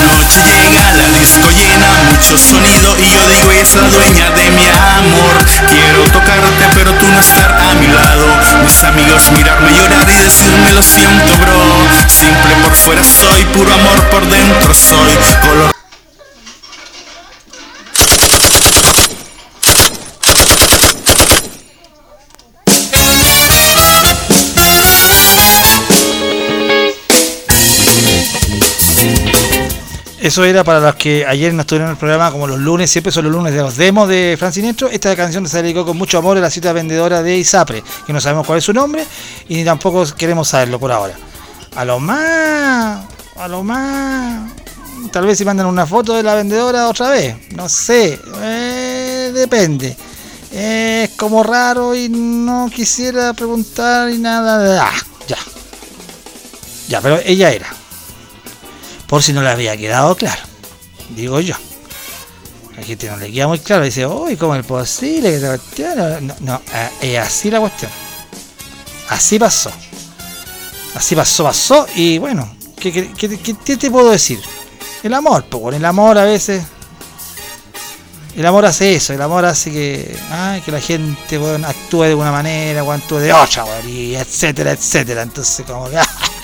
[0.07, 4.65] noche llega, la disco llena, mucho sonido y yo digo es la dueña de mi
[4.67, 5.35] amor.
[5.67, 8.25] Quiero tocarte pero tú no estar a mi lado.
[8.63, 11.59] Mis amigos mirarme llorar y decirme lo siento bro.
[12.07, 15.17] Simple por fuera soy, puro amor por dentro soy.
[15.41, 15.78] Color
[30.29, 33.11] Eso era para los que ayer no estuvieron en el programa, como los lunes, siempre
[33.11, 34.87] son los lunes de los demos de Fran Sinestro.
[34.87, 38.21] Esta canción se dedicó con mucho amor a la cita vendedora de Isapre, que no
[38.21, 39.03] sabemos cuál es su nombre
[39.47, 41.15] y ni tampoco queremos saberlo por ahora.
[41.75, 43.07] A lo más,
[43.37, 44.51] a lo más.
[45.11, 49.97] Tal vez si mandan una foto de la vendedora otra vez, no sé, eh, depende.
[50.51, 54.79] Es como raro y no quisiera preguntar y nada.
[54.91, 55.37] Ah, ya.
[56.87, 57.79] Ya, pero ella era
[59.09, 60.41] por si no le había quedado claro,
[61.09, 61.55] digo yo.
[62.77, 65.37] La gente no le queda muy claro, dice, uy, ¿cómo es posible
[65.75, 65.83] que?
[66.21, 67.91] No, no, eh, es así la cuestión.
[69.09, 69.71] Así pasó.
[70.95, 74.39] Así pasó, pasó, y bueno, ¿qué, qué, qué- te puedo decir?
[75.03, 76.63] El amor, pues bueno, el amor a veces.
[78.35, 82.31] El amor hace eso, el amor hace que, ay, que la gente actúe de una
[82.31, 83.65] manera o actúe de otra,
[84.15, 85.23] etcétera, etcétera.
[85.23, 85.97] Entonces, como que.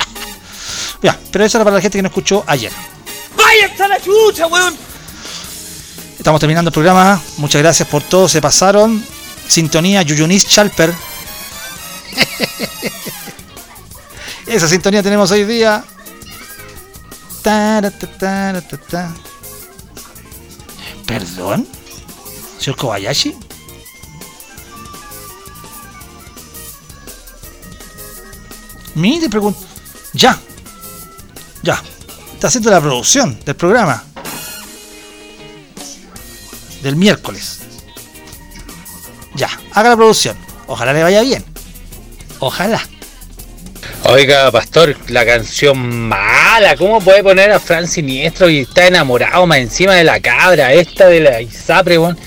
[1.05, 2.71] ya, pero eso era para la gente que no escuchó ayer.
[3.37, 4.75] ¡Vaya la chucha, weón!
[6.17, 7.21] Estamos terminando el programa.
[7.37, 8.27] Muchas gracias por todo.
[8.27, 9.05] Se pasaron.
[9.47, 10.91] Sintonía Yuyunis Chalper.
[14.47, 15.85] Esa sintonía tenemos hoy día.
[21.05, 21.67] ¿Perdón?
[22.57, 23.35] ¿Señor Kobayashi?
[28.95, 29.59] Mire, pregunto.
[30.13, 30.39] Ya.
[31.65, 31.81] Ya.
[32.33, 34.03] Está haciendo la producción del programa.
[36.83, 37.61] Del miércoles.
[39.33, 39.49] Ya.
[39.73, 40.37] Haga la producción.
[40.67, 41.43] Ojalá le vaya bien.
[42.37, 42.81] Ojalá.
[44.03, 46.75] Oiga, pastor, la canción mala.
[46.77, 51.07] ¿Cómo puede poner a Fran Siniestro y está enamorado más encima de la cabra esta
[51.07, 52.17] de la Isapre, weón?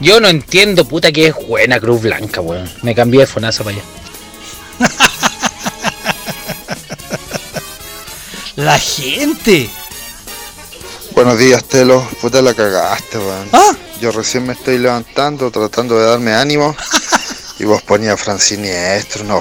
[0.00, 2.68] Yo no entiendo, puta, que es buena Cruz Blanca, weón.
[2.82, 3.84] Me cambié de fonazo para allá.
[8.58, 9.70] La gente.
[11.14, 12.04] Buenos días, Telo.
[12.20, 13.48] Puta la cagaste, weón.
[13.52, 13.70] ¿Ah?
[14.00, 16.74] Yo recién me estoy levantando, tratando de darme ánimo.
[17.60, 19.40] y vos ponías Fran Siniestro, no.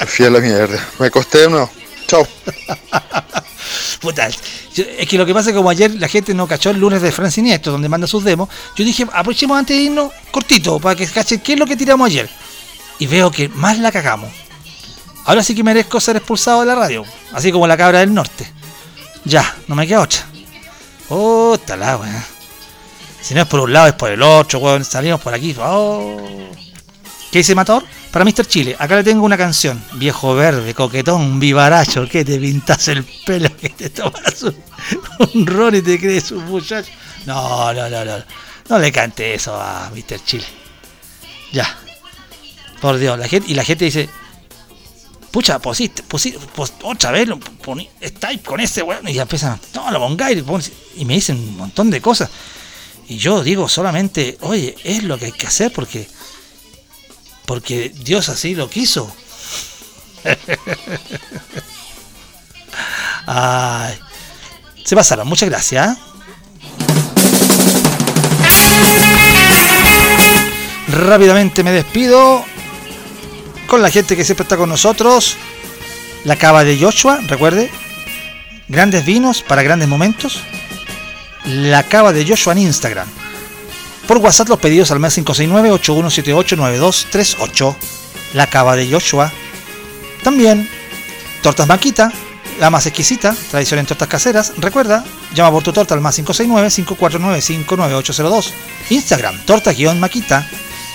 [0.00, 0.84] me fui a la mierda.
[0.98, 1.70] Me acosté de nuevo.
[2.08, 2.26] Chao.
[4.00, 6.80] Puta, es que lo que pasa es que como ayer la gente no cachó el
[6.80, 10.80] lunes de Fran Siniestro, donde manda sus demos, yo dije, aprovechemos antes de irnos cortito,
[10.80, 12.28] para que cachen qué es lo que tiramos ayer.
[12.98, 14.49] Y veo que más la cagamos.
[15.24, 18.50] Ahora sí que merezco ser expulsado de la radio, así como la cabra del norte.
[19.24, 20.20] Ya, no me queda otra.
[21.08, 22.24] Puta la weá.
[23.20, 24.84] Si no es por un lado, es por el otro, weón.
[24.84, 25.54] Salimos por aquí.
[25.58, 26.16] Oh.
[27.30, 27.84] ¿Qué dice Matador?
[28.10, 28.46] Para Mr.
[28.46, 29.82] Chile, acá le tengo una canción.
[29.94, 34.56] Viejo verde, coquetón, vivaracho, que te pintas el pelo, que te tomas un,
[35.34, 36.90] un ron y te crees un muchacho.
[37.26, 38.24] No, no, no, no.
[38.68, 40.24] No le cante eso a Mr.
[40.24, 40.46] Chile.
[41.52, 41.76] Ya.
[42.80, 44.08] Por Dios, la gente, y la gente dice,
[45.30, 49.58] pucha, pusiste, pusiste, pos- otra vez lo poní, estáis con ese weón, y ya empiezan,
[49.74, 52.30] no, lo pongáis, y pones- y me dicen un montón de cosas.
[53.08, 56.08] Y yo digo solamente, oye, es lo que hay que hacer porque,
[57.46, 59.12] porque Dios así lo quiso.
[63.26, 63.98] Ay,
[64.84, 65.96] se pasaron, muchas gracias.
[65.96, 66.00] ¿eh?
[70.88, 72.44] Rápidamente me despido
[73.70, 75.36] con la gente que siempre está con nosotros.
[76.24, 77.70] La cava de Joshua, recuerde.
[78.66, 80.40] Grandes vinos para grandes momentos.
[81.46, 83.06] La cava de Joshua en Instagram.
[84.08, 87.76] Por WhatsApp los pedidos al mes 569-8178-9238.
[88.34, 89.30] La cava de Joshua.
[90.24, 90.68] También
[91.40, 92.10] Tortas Maquita.
[92.58, 94.54] la más exquisita, tradición en tortas caseras.
[94.58, 98.50] Recuerda, llama por tu torta al más 569-549-59802.
[98.90, 100.44] Instagram, torta-maquita.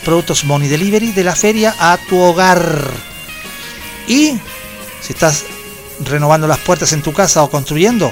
[0.03, 2.89] Productos Money Delivery de la feria a tu hogar.
[4.07, 4.39] Y
[5.01, 5.43] si estás
[6.03, 8.11] renovando las puertas en tu casa o construyendo,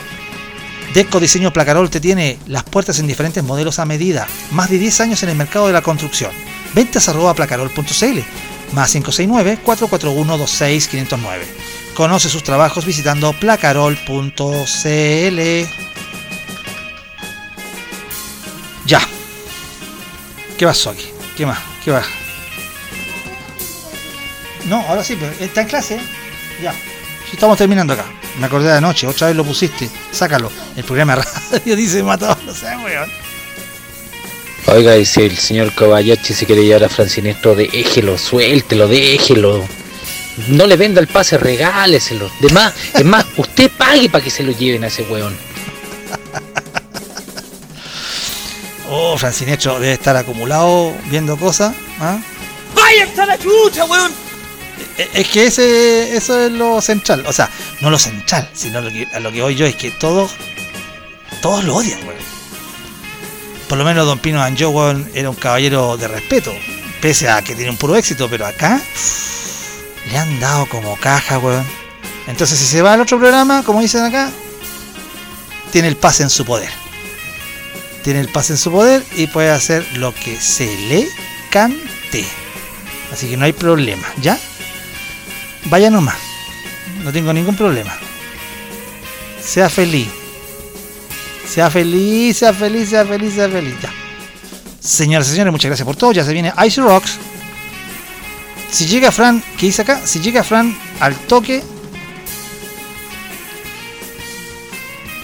[0.94, 4.28] Deco Diseño Placarol te tiene las puertas en diferentes modelos a medida.
[4.52, 6.32] Más de 10 años en el mercado de la construcción.
[6.74, 8.20] Ventas arroba placarol.cl
[8.74, 11.20] más 569-441-26509.
[11.96, 14.00] Conoce sus trabajos visitando placarol.cl.
[18.86, 19.02] Ya.
[20.58, 21.10] ¿Qué pasó aquí?
[21.38, 21.60] ¿Qué más?
[21.84, 22.02] ¿Qué va?
[24.68, 25.96] No, ahora sí, pero está en clase.
[25.96, 26.02] ¿eh?
[26.62, 26.74] Ya.
[27.32, 28.06] Estamos terminando acá.
[28.40, 29.90] Me acordé de anoche, otra vez lo pusiste.
[30.12, 30.52] Sácalo.
[30.76, 32.38] El programa de radio dice matado.
[32.46, 33.10] No sé, weón.
[34.68, 39.66] Oiga, y si el señor Kobayashi se quiere llevar a Francinestro, déjelo, suéltelo, déjelo.
[40.48, 42.30] No le venda el pase, regáleselo.
[42.40, 45.36] De más, es más, usted pague para que se lo lleven a ese weón.
[48.92, 51.76] Oh, Francinestro debe estar acumulado viendo cosas.
[52.00, 52.20] ¿ah?
[52.74, 54.29] ¡Váyanse a la chucha, weón!
[55.14, 57.24] Es que ese, eso es lo central.
[57.26, 57.50] O sea,
[57.80, 60.32] no lo central, sino a lo que voy yo es que todos,
[61.42, 62.20] todos lo odian, weón.
[63.70, 66.54] Por lo menos Don Pino Anjo, weón, era un caballero de respeto.
[67.02, 68.82] Pese a que tiene un puro éxito, pero acá
[70.12, 71.66] le han dado como caja, weón.
[72.28, 74.30] Entonces, si se va al otro programa, como dicen acá,
[75.72, 76.70] tiene el pase en su poder.
[78.04, 81.08] Tiene el pase en su poder y puede hacer lo que se le
[81.52, 82.26] cante.
[83.14, 84.38] Así que no hay problema, ¿ya?
[85.66, 86.18] Vaya nomás.
[87.04, 87.96] No tengo ningún problema.
[89.42, 90.10] Sea feliz.
[91.48, 93.76] Sea feliz, sea feliz, sea feliz, sea feliz.
[94.80, 96.12] Señoras y señores, muchas gracias por todo.
[96.12, 97.18] Ya se viene Ice Rocks.
[98.72, 100.00] Si llega Fran, ¿qué dice acá?
[100.06, 101.64] Si llega Fran al toque,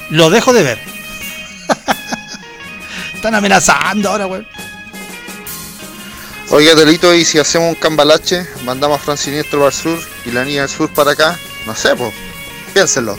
[0.09, 0.79] lo dejo de ver.
[3.13, 4.47] Están amenazando ahora, weón.
[6.49, 10.31] Oiga, Delito, y si hacemos un cambalache, mandamos a Fran Siniestro para el sur y
[10.31, 12.13] la niña del sur para acá, no sé, pues,
[12.73, 13.17] piénsenlo.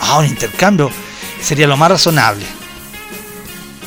[0.00, 0.90] Ah, un intercambio.
[1.42, 2.46] Sería lo más razonable.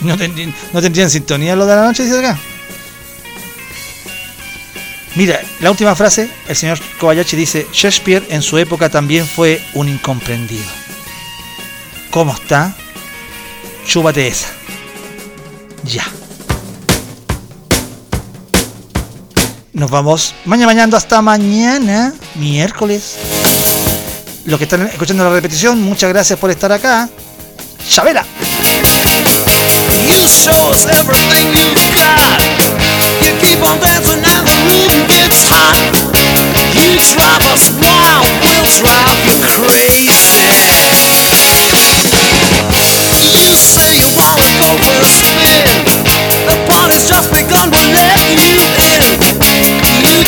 [0.02, 2.38] No, tendrían, no tendrían sintonía lo de la noche, dice acá.
[5.16, 9.90] Mira, la última frase, el señor Kobayashi dice, Shakespeare en su época también fue un
[9.90, 10.70] incomprendido.
[12.12, 12.76] ¿Cómo está?
[13.86, 14.48] Chúpate esa.
[15.84, 16.06] Ya.
[19.74, 23.16] Nos vamos mañana mañana hasta mañana, miércoles.
[24.44, 27.08] Los que están escuchando la repetición, muchas gracias por estar acá.
[27.90, 28.26] Chabela.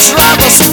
[0.05, 0.72] In.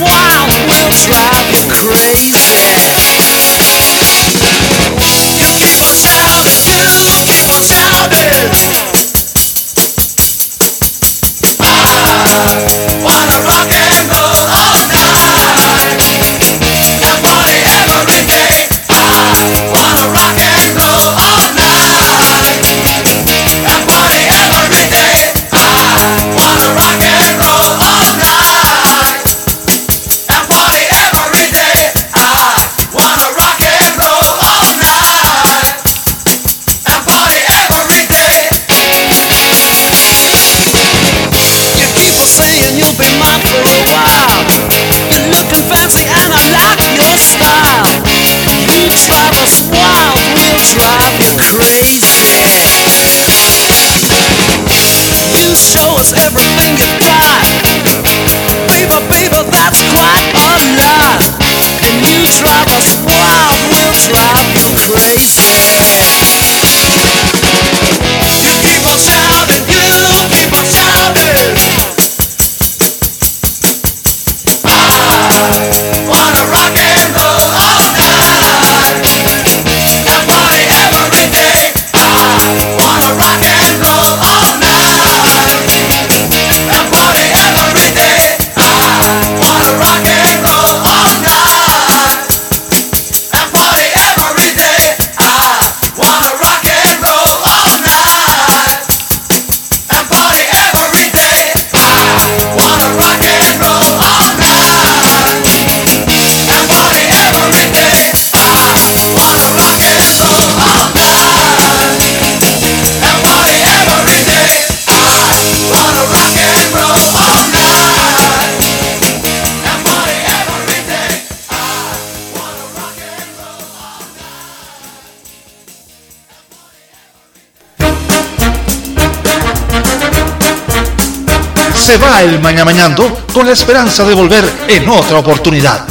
[132.02, 135.86] va el mañana mañando con la esperanza de volver en otra oportunidad.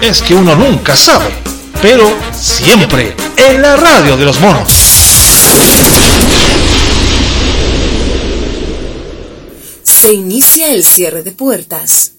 [0.00, 1.30] Es que uno nunca sabe,
[1.82, 4.72] pero siempre en la radio de los monos.
[9.82, 12.12] Se inicia el cierre de puertas.